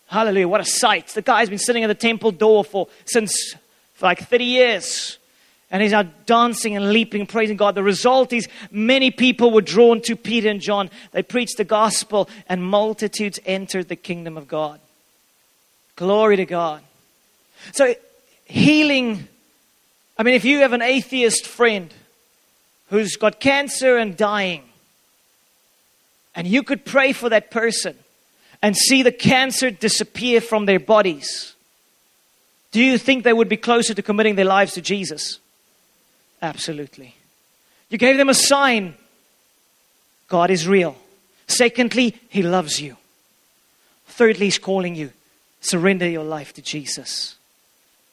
Hallelujah. 0.06 0.48
What 0.48 0.62
a 0.62 0.64
sight. 0.64 1.08
The 1.08 1.22
guy's 1.22 1.50
been 1.50 1.58
sitting 1.58 1.84
at 1.84 1.88
the 1.88 1.94
temple 1.94 2.32
door 2.32 2.64
for 2.64 2.88
since 3.04 3.54
for 3.94 4.06
like 4.06 4.26
30 4.26 4.44
years. 4.44 5.17
And 5.70 5.82
he's 5.82 5.92
out 5.92 6.24
dancing 6.24 6.76
and 6.76 6.92
leaping, 6.92 7.26
praising 7.26 7.58
God. 7.58 7.74
The 7.74 7.82
result 7.82 8.32
is 8.32 8.48
many 8.70 9.10
people 9.10 9.50
were 9.50 9.60
drawn 9.60 10.00
to 10.02 10.16
Peter 10.16 10.48
and 10.48 10.60
John. 10.60 10.88
They 11.12 11.22
preached 11.22 11.58
the 11.58 11.64
gospel, 11.64 12.28
and 12.48 12.62
multitudes 12.62 13.38
entered 13.44 13.88
the 13.88 13.96
kingdom 13.96 14.38
of 14.38 14.48
God. 14.48 14.80
Glory 15.96 16.36
to 16.36 16.46
God. 16.46 16.82
So, 17.72 17.94
healing. 18.44 19.28
I 20.16 20.22
mean, 20.22 20.34
if 20.34 20.44
you 20.44 20.60
have 20.60 20.72
an 20.72 20.80
atheist 20.80 21.46
friend 21.46 21.92
who's 22.88 23.16
got 23.16 23.38
cancer 23.38 23.98
and 23.98 24.16
dying, 24.16 24.62
and 26.34 26.46
you 26.46 26.62
could 26.62 26.86
pray 26.86 27.12
for 27.12 27.28
that 27.28 27.50
person, 27.50 27.94
and 28.62 28.76
see 28.76 29.02
the 29.02 29.12
cancer 29.12 29.70
disappear 29.70 30.40
from 30.40 30.64
their 30.64 30.80
bodies, 30.80 31.54
do 32.70 32.82
you 32.82 32.96
think 32.96 33.24
they 33.24 33.32
would 33.32 33.48
be 33.48 33.56
closer 33.56 33.92
to 33.92 34.02
committing 34.02 34.36
their 34.36 34.44
lives 34.46 34.72
to 34.72 34.80
Jesus? 34.80 35.40
Absolutely. 36.40 37.14
You 37.90 37.98
gave 37.98 38.16
them 38.16 38.28
a 38.28 38.34
sign 38.34 38.94
God 40.28 40.50
is 40.50 40.68
real. 40.68 40.96
Secondly, 41.46 42.14
He 42.28 42.42
loves 42.42 42.80
you. 42.80 42.96
Thirdly, 44.06 44.46
He's 44.46 44.58
calling 44.58 44.94
you. 44.94 45.10
Surrender 45.60 46.08
your 46.08 46.24
life 46.24 46.52
to 46.54 46.62
Jesus. 46.62 47.36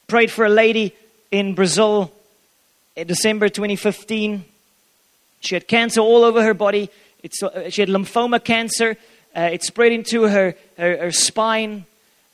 Prayed 0.07 0.31
for 0.31 0.45
a 0.45 0.49
lady 0.49 0.95
in 1.29 1.53
Brazil 1.53 2.11
in 2.95 3.07
December 3.07 3.49
2015. 3.49 4.45
She 5.41 5.55
had 5.55 5.67
cancer 5.67 5.99
all 5.99 6.23
over 6.23 6.41
her 6.41 6.53
body. 6.53 6.89
It's, 7.21 7.43
uh, 7.43 7.69
she 7.69 7.81
had 7.81 7.89
lymphoma 7.89 8.43
cancer. 8.43 8.97
Uh, 9.35 9.49
it 9.51 9.63
spread 9.63 9.91
into 9.91 10.23
her, 10.23 10.55
her, 10.77 10.97
her 10.97 11.11
spine. 11.11 11.85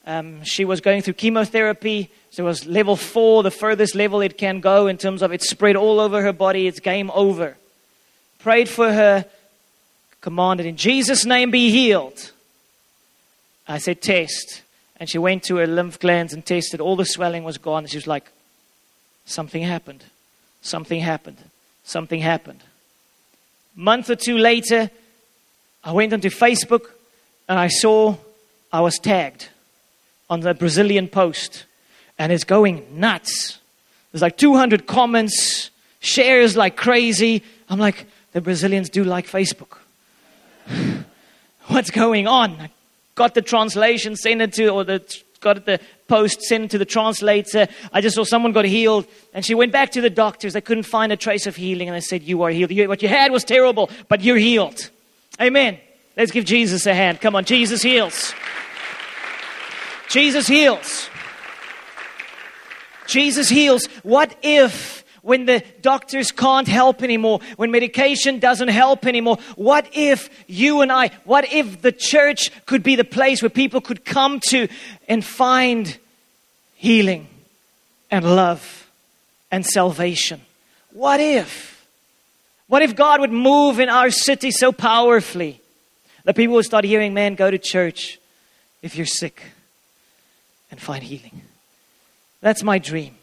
Um, 0.06 0.44
she 0.44 0.64
was 0.66 0.82
going 0.82 1.02
through 1.02 1.16
chemotherapy. 1.16 2.12
So 2.32 2.44
it 2.44 2.48
was 2.48 2.66
level 2.66 2.96
four, 2.96 3.44
the 3.44 3.52
furthest 3.52 3.94
level 3.94 4.22
it 4.22 4.38
can 4.38 4.62
go 4.62 4.88
in 4.88 4.98
terms 4.98 5.22
of 5.22 5.34
it 5.34 5.42
spread 5.42 5.76
all 5.76 6.00
over 6.00 6.22
her 6.22 6.32
body. 6.32 6.66
It's 6.66 6.80
game 6.80 7.12
over. 7.14 7.58
Prayed 8.40 8.70
for 8.70 8.92
her, 8.92 9.26
commanded, 10.22 10.66
in 10.66 10.78
Jesus' 10.78 11.26
name 11.26 11.52
be 11.52 11.70
healed. 11.70 12.32
I 13.68 13.80
said, 13.80 14.02
test. 14.02 14.62
And 14.98 15.10
she 15.10 15.18
went 15.18 15.44
to 15.44 15.58
her 15.58 15.68
lymph 15.68 16.00
glands 16.00 16.34
and 16.34 16.46
tested. 16.46 16.80
All 16.80 16.96
the 16.96 17.06
swelling 17.06 17.44
was 17.44 17.58
gone. 17.58 17.86
She 17.88 17.98
was 17.98 18.08
like, 18.08 18.32
something 19.26 19.62
happened. 19.62 20.06
Something 20.62 21.02
happened. 21.02 21.38
Something 21.84 22.22
happened. 22.22 22.62
month 23.76 24.10
or 24.10 24.16
two 24.16 24.38
later, 24.38 24.90
I 25.84 25.92
went 25.92 26.14
onto 26.14 26.30
Facebook 26.30 26.86
and 27.50 27.60
I 27.60 27.68
saw 27.68 28.16
I 28.72 28.80
was 28.82 29.00
tagged 29.00 29.50
on 30.30 30.40
the 30.40 30.54
Brazilian 30.54 31.10
post 31.10 31.66
and 32.22 32.32
it's 32.32 32.44
going 32.44 32.86
nuts. 33.00 33.58
There's 34.12 34.22
like 34.22 34.38
200 34.38 34.86
comments, 34.86 35.72
shares 36.02 36.56
like 36.56 36.76
crazy. 36.76 37.42
I'm 37.68 37.80
like, 37.80 38.06
the 38.34 38.42
Brazilians 38.42 38.90
do 38.90 39.04
like 39.04 39.26
Facebook. 39.26 39.80
What's 41.68 41.90
going 41.90 42.28
on? 42.28 42.52
I 42.60 42.70
got 43.16 43.34
the 43.34 43.42
translation, 43.42 44.16
sent 44.16 44.40
it 44.42 44.54
to, 44.54 44.70
or 44.70 44.84
the, 44.84 45.22
got 45.40 45.66
the 45.66 45.80
post, 46.08 46.44
sent 46.44 46.70
to 46.72 46.78
the 46.78 46.86
translator. 46.86 47.68
I 47.92 48.02
just 48.02 48.16
saw 48.16 48.24
someone 48.24 48.52
got 48.52 48.66
healed, 48.66 49.08
and 49.34 49.44
she 49.44 49.56
went 49.56 49.72
back 49.72 49.92
to 49.94 50.02
the 50.02 50.12
doctors. 50.12 50.54
They 50.54 50.62
couldn't 50.62 50.84
find 50.84 51.12
a 51.12 51.18
trace 51.18 51.48
of 51.48 51.56
healing, 51.56 51.88
and 51.88 51.96
they 51.96 52.02
said, 52.02 52.22
You 52.22 52.44
are 52.44 52.52
healed. 52.52 52.72
What 52.88 53.02
you 53.02 53.10
had 53.10 53.32
was 53.32 53.44
terrible, 53.44 53.90
but 54.10 54.22
you're 54.22 54.38
healed. 54.38 54.92
Amen. 55.42 55.80
Let's 56.16 56.32
give 56.32 56.46
Jesus 56.46 56.86
a 56.86 56.94
hand. 56.94 57.20
Come 57.20 57.36
on, 57.36 57.46
Jesus 57.46 57.82
heals. 57.82 58.36
Jesus 60.08 60.46
heals. 60.46 61.10
Jesus 63.08 63.50
heals. 63.50 63.86
What 64.04 64.36
if, 64.42 65.04
when 65.22 65.46
the 65.46 65.64
doctors 65.82 66.32
can't 66.32 66.68
help 66.68 67.04
anymore, 67.04 67.40
when 67.58 67.72
medication 67.72 68.40
doesn't 68.40 68.70
help 68.70 69.06
anymore, 69.06 69.38
what 69.56 69.88
if 69.94 70.30
you 70.48 70.82
and 70.82 70.92
I, 70.92 71.10
what 71.26 71.52
if 71.52 71.82
the 71.82 71.92
church 71.92 72.52
could 72.66 72.84
be 72.84 72.96
the 72.96 73.04
place 73.04 73.42
where 73.42 73.50
people 73.50 73.82
could 73.82 74.06
come 74.06 74.40
to 74.50 74.68
and 75.08 75.24
find 75.24 75.98
healing 76.76 77.28
and 78.10 78.26
love 78.26 78.90
and 79.52 79.66
salvation? 79.66 80.42
What 80.92 81.20
if? 81.20 81.86
What 82.68 82.82
if 82.82 82.96
God 82.96 83.20
would 83.20 83.32
move 83.32 83.80
in 83.80 83.90
our 83.90 84.12
city 84.12 84.50
so 84.50 84.72
powerfully 84.72 85.62
that 86.24 86.36
people 86.36 86.56
would 86.56 86.66
start 86.66 86.86
hearing, 86.86 87.14
man, 87.14 87.36
go 87.36 87.52
to 87.52 87.58
church 87.58 88.20
if 88.82 88.96
you're 88.96 89.06
sick 89.06 89.44
and 90.72 90.80
find 90.80 91.04
healing? 91.04 91.42
That's 92.42 92.64
my 92.64 92.80
dream. 92.80 93.16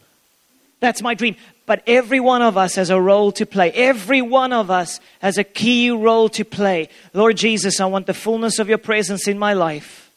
That's 0.79 1.01
my 1.01 1.13
dream. 1.13 1.35
But 1.65 1.83
every 1.85 2.19
one 2.19 2.41
of 2.41 2.57
us 2.57 2.75
has 2.75 2.89
a 2.89 2.99
role 2.99 3.31
to 3.33 3.45
play. 3.45 3.71
Every 3.71 4.21
one 4.21 4.53
of 4.53 4.71
us 4.71 4.99
has 5.21 5.37
a 5.37 5.43
key 5.43 5.91
role 5.91 6.29
to 6.29 6.43
play. 6.43 6.89
Lord 7.13 7.37
Jesus, 7.37 7.79
I 7.79 7.85
want 7.85 8.07
the 8.07 8.13
fullness 8.13 8.59
of 8.59 8.69
your 8.69 8.77
presence 8.77 9.27
in 9.27 9.37
my 9.37 9.53
life 9.53 10.09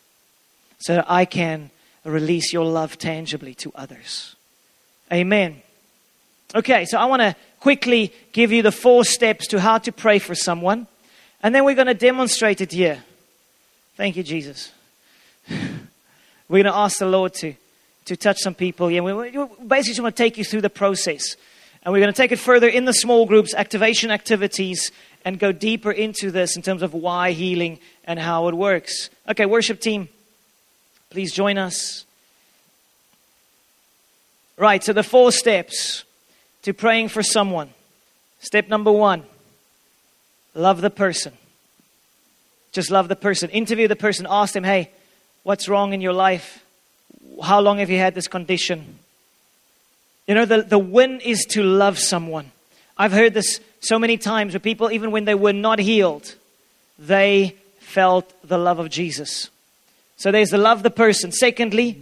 so 0.78 0.94
that 0.94 1.11
I 1.11 1.24
can 1.24 1.70
release 2.05 2.53
your 2.53 2.64
love 2.64 2.96
tangibly 2.98 3.55
to 3.57 3.72
others. 3.74 4.34
Amen. 5.12 5.61
Okay, 6.55 6.84
so 6.84 6.98
I 6.98 7.05
want 7.05 7.22
to 7.22 7.36
quickly 7.61 8.12
give 8.32 8.50
you 8.50 8.62
the 8.62 8.72
four 8.72 9.05
steps 9.05 9.46
to 9.48 9.61
how 9.61 9.78
to 9.78 9.92
pray 9.92 10.18
for 10.18 10.34
someone, 10.34 10.86
and 11.42 11.55
then 11.55 11.64
we're 11.64 11.74
going 11.74 11.86
to 11.86 11.94
demonstrate 11.94 12.61
it 12.61 12.72
here. 12.72 13.03
Thank 13.96 14.16
you, 14.16 14.22
Jesus. 14.22 14.72
We're 15.48 16.62
going 16.62 16.72
to 16.72 16.76
ask 16.76 16.98
the 16.98 17.07
Lord 17.07 17.34
to 17.34 17.55
to 18.07 18.16
touch 18.16 18.38
some 18.38 18.55
people. 18.55 18.90
Yeah, 18.90 19.00
we, 19.00 19.46
basically 19.66 20.03
want 20.03 20.16
to 20.16 20.22
take 20.22 20.38
you 20.38 20.44
through 20.44 20.62
the 20.62 20.70
process. 20.70 21.36
And 21.82 21.92
we're 21.92 22.00
going 22.00 22.12
to 22.12 22.16
take 22.16 22.32
it 22.32 22.38
further 22.38 22.68
in 22.68 22.84
the 22.84 22.92
small 22.92 23.26
groups, 23.26 23.55
activation 23.55 24.11
activities, 24.11 24.92
and 25.24 25.38
go 25.38 25.53
deeper 25.53 25.90
into 25.90 26.30
this 26.30 26.57
in 26.57 26.62
terms 26.62 26.82
of 26.82 26.94
why 26.94 27.32
healing 27.32 27.78
and 28.05 28.18
how 28.18 28.48
it 28.48 28.55
works. 28.55 29.11
Okay, 29.28 29.46
worship 29.46 29.80
team, 29.80 30.09
please 31.11 31.32
join 31.32 31.59
us. 31.59 32.05
Right, 34.57 34.82
so 34.82 34.92
the 34.92 35.03
four 35.03 35.32
steps 35.32 36.05
to 36.62 36.72
praying 36.72 37.09
for 37.09 37.22
someone. 37.22 37.70
Step 38.40 38.68
number 38.68 38.92
one 38.92 39.24
love 40.55 40.80
the 40.80 40.90
person. 40.90 41.32
Just 42.72 42.90
love 42.90 43.09
the 43.09 43.16
person. 43.16 43.50
Interview 43.50 43.88
the 43.88 43.96
person. 43.96 44.26
Ask 44.28 44.55
them, 44.55 44.64
hey, 44.64 44.90
what's 45.42 45.68
wrong 45.68 45.92
in 45.92 46.00
your 46.00 46.12
life? 46.12 46.64
How 47.41 47.61
long 47.61 47.78
have 47.78 47.91
you 47.91 47.99
had 47.99 48.14
this 48.14 48.28
condition? 48.28 48.99
You 50.26 50.35
know, 50.35 50.45
the, 50.45 50.62
the 50.62 50.78
win 50.78 51.20
is 51.20 51.45
to 51.51 51.62
love 51.62 51.99
someone. 51.99 52.53
I've 52.97 53.12
heard 53.12 53.35
this 53.35 53.61
so 53.80 53.99
many 53.99 54.16
times 54.16 54.53
where 54.53 54.61
people, 54.61 54.91
even 54.91 55.11
when 55.11 55.24
they 55.24 55.35
were 55.35 55.53
not 55.53 55.78
healed, 55.78 56.35
they 56.99 57.57
felt 57.78 58.33
the 58.47 58.59
love 58.59 58.78
of 58.78 58.91
Jesus. 58.91 59.51
So 60.16 60.30
there's 60.30 60.51
the 60.51 60.59
love 60.59 60.78
of 60.78 60.83
the 60.83 60.91
person. 60.91 61.33
Secondly, 61.33 61.99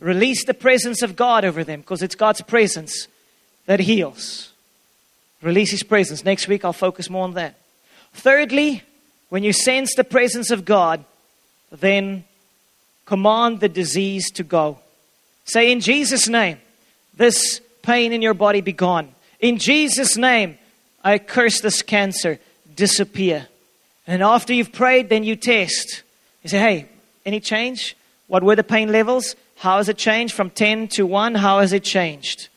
release 0.00 0.44
the 0.44 0.54
presence 0.54 1.02
of 1.02 1.14
God 1.14 1.44
over 1.44 1.62
them 1.62 1.80
because 1.80 2.02
it's 2.02 2.14
God's 2.14 2.40
presence 2.40 3.06
that 3.66 3.80
heals. 3.80 4.52
Release 5.40 5.70
His 5.70 5.82
presence. 5.82 6.24
Next 6.24 6.48
week 6.48 6.64
I'll 6.64 6.72
focus 6.72 7.08
more 7.08 7.24
on 7.24 7.34
that. 7.34 7.54
Thirdly, 8.14 8.82
when 9.28 9.44
you 9.44 9.52
sense 9.52 9.94
the 9.94 10.04
presence 10.04 10.50
of 10.50 10.64
God, 10.64 11.04
then 11.70 12.24
command 13.04 13.60
the 13.60 13.68
disease 13.68 14.30
to 14.32 14.42
go. 14.42 14.78
Say, 15.44 15.72
in 15.72 15.80
Jesus' 15.80 16.28
name, 16.28 16.58
this 17.16 17.60
pain 17.82 18.12
in 18.12 18.22
your 18.22 18.34
body 18.34 18.60
be 18.60 18.72
gone. 18.72 19.08
In 19.40 19.58
Jesus' 19.58 20.16
name, 20.16 20.58
I 21.02 21.18
curse 21.18 21.60
this 21.60 21.82
cancer, 21.82 22.38
disappear. 22.74 23.48
And 24.06 24.22
after 24.22 24.52
you've 24.52 24.72
prayed, 24.72 25.08
then 25.08 25.24
you 25.24 25.36
test. 25.36 26.02
You 26.42 26.50
say, 26.50 26.58
hey, 26.58 26.86
any 27.26 27.40
change? 27.40 27.96
What 28.28 28.42
were 28.42 28.56
the 28.56 28.64
pain 28.64 28.90
levels? 28.90 29.36
How 29.56 29.76
has 29.78 29.88
it 29.88 29.96
changed 29.96 30.34
from 30.34 30.50
10 30.50 30.88
to 30.88 31.06
1? 31.06 31.34
How 31.34 31.60
has 31.60 31.72
it 31.72 31.84
changed? 31.84 32.48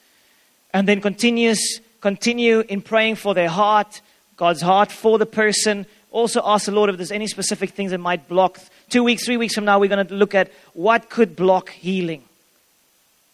And 0.73 0.87
then 0.87 1.01
continuous 1.01 1.79
continue 2.01 2.59
in 2.59 2.81
praying 2.81 3.15
for 3.15 3.33
their 3.33 3.49
heart, 3.49 4.01
God's 4.37 4.61
heart 4.61 4.91
for 4.91 5.17
the 5.17 5.25
person. 5.25 5.87
Also, 6.11 6.39
ask 6.45 6.67
the 6.67 6.71
Lord 6.71 6.91
if 6.91 6.97
there's 6.97 7.11
any 7.11 7.25
specific 7.25 7.71
things 7.71 7.89
that 7.89 7.97
might 7.97 8.29
block. 8.29 8.59
Two 8.89 9.03
weeks, 9.03 9.25
three 9.25 9.38
weeks 9.38 9.55
from 9.55 9.65
now, 9.65 9.79
we're 9.79 9.89
going 9.89 10.05
to 10.07 10.13
look 10.13 10.36
at 10.36 10.51
what 10.73 11.09
could 11.09 11.36
block 11.36 11.69
healing. 11.69 12.23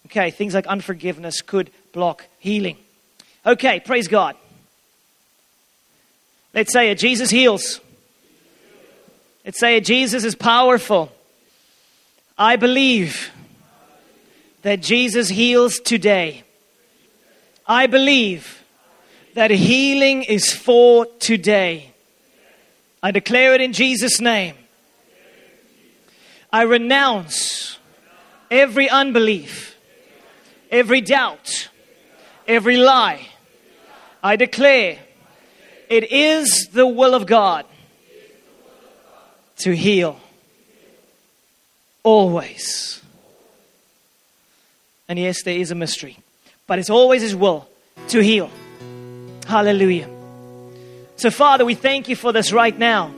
Okay, 0.08 0.32
things 0.32 0.54
like 0.54 0.68
unforgiveness 0.68 1.42
could 1.42 1.70
block 1.94 2.26
healing. 2.40 2.78
Okay, 3.46 3.80
praise 3.80 4.08
God. 4.08 4.36
Let's 6.54 6.74
say 6.74 6.92
it 6.92 6.98
Jesus 6.98 7.30
heals. 7.30 7.80
Let's 9.46 9.60
say 9.60 9.78
it 9.78 9.86
Jesus 9.86 10.24
is 10.24 10.36
powerful. 10.36 11.12
I 12.38 12.56
believe 12.56 13.32
that 14.62 14.82
Jesus 14.82 15.30
heals 15.30 15.80
today. 15.80 16.44
I 17.66 17.88
believe 17.88 18.64
that 19.34 19.50
healing 19.50 20.24
is 20.24 20.52
for 20.52 21.06
today. 21.20 21.92
I 23.02 23.12
declare 23.12 23.54
it 23.54 23.62
in 23.62 23.74
Jesus' 23.74 24.20
name. 24.20 24.56
I 26.54 26.64
renounce 26.64 27.78
every 28.50 28.90
unbelief, 28.90 29.78
every 30.70 31.02
doubt, 31.02 31.70
every 32.48 32.78
lie. 32.78 33.28
I 34.22 34.36
declare 34.36 35.00
it 35.90 36.12
is 36.12 36.70
the 36.72 36.86
will 36.86 37.16
of 37.16 37.26
God 37.26 37.66
to 39.58 39.76
heal 39.76 40.20
always. 42.04 43.02
And 45.08 45.20
yes, 45.20 45.44
there 45.44 45.58
is 45.58 45.72
a 45.72 45.76
mystery, 45.76 46.18
but 46.68 46.80
it's 46.80 46.90
always 46.90 47.22
His 47.22 47.36
will 47.36 47.68
to 48.10 48.22
heal. 48.22 48.50
Hallelujah. 49.48 50.10
So, 51.16 51.30
Father, 51.30 51.66
we 51.66 51.76
thank 51.76 52.10
you 52.10 52.16
for 52.16 52.32
this 52.32 52.52
right 52.52 52.78
now. 52.78 53.14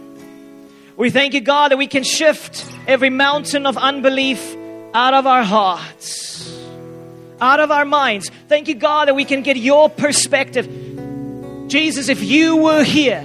We 0.96 1.10
thank 1.10 1.34
you, 1.34 1.42
God, 1.42 1.72
that 1.72 1.78
we 1.78 1.88
can 1.88 2.04
shift 2.04 2.66
every 2.88 3.10
mountain 3.10 3.66
of 3.66 3.78
unbelief 3.78 4.56
out 4.94 5.14
of 5.14 5.26
our 5.26 5.44
hearts, 5.44 6.56
out 7.42 7.60
of 7.60 7.72
our 7.72 7.86
minds. 7.86 8.30
Thank 8.48 8.68
you, 8.68 8.76
God, 8.76 9.08
that 9.08 9.16
we 9.16 9.26
can 9.26 9.42
get 9.42 9.58
your 9.58 9.90
perspective. 9.90 10.68
Jesus, 11.68 12.10
if 12.10 12.22
you 12.22 12.58
were 12.58 12.84
here, 12.84 13.24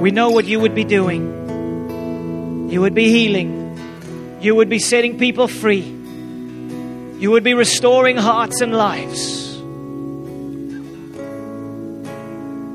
we 0.00 0.10
know 0.12 0.30
what 0.30 0.44
you 0.44 0.60
would 0.60 0.74
be 0.74 0.84
doing. 0.84 2.70
You 2.70 2.80
would 2.80 2.94
be 2.94 3.08
healing, 3.08 4.38
you 4.40 4.54
would 4.54 4.68
be 4.68 4.80
setting 4.80 5.18
people 5.18 5.46
free, 5.48 5.82
you 5.82 7.30
would 7.30 7.44
be 7.44 7.54
restoring 7.54 8.16
hearts 8.16 8.60
and 8.60 8.72
lives. 8.76 9.45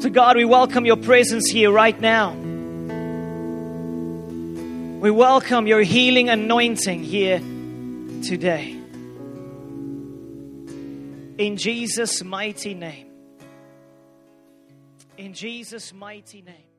So, 0.02 0.10
God, 0.10 0.36
we 0.36 0.46
welcome 0.46 0.84
your 0.84 0.98
presence 0.98 1.48
here 1.48 1.72
right 1.72 2.02
now. 2.02 2.32
We 5.00 5.12
welcome 5.12 5.68
your 5.68 5.82
healing 5.82 6.28
anointing 6.28 7.04
here 7.04 7.38
today. 8.24 8.72
In 11.38 11.56
Jesus' 11.56 12.24
mighty 12.24 12.74
name. 12.74 13.12
In 15.18 15.36
Jesus' 15.36 15.94
mighty 15.94 16.42
name. 16.42 16.71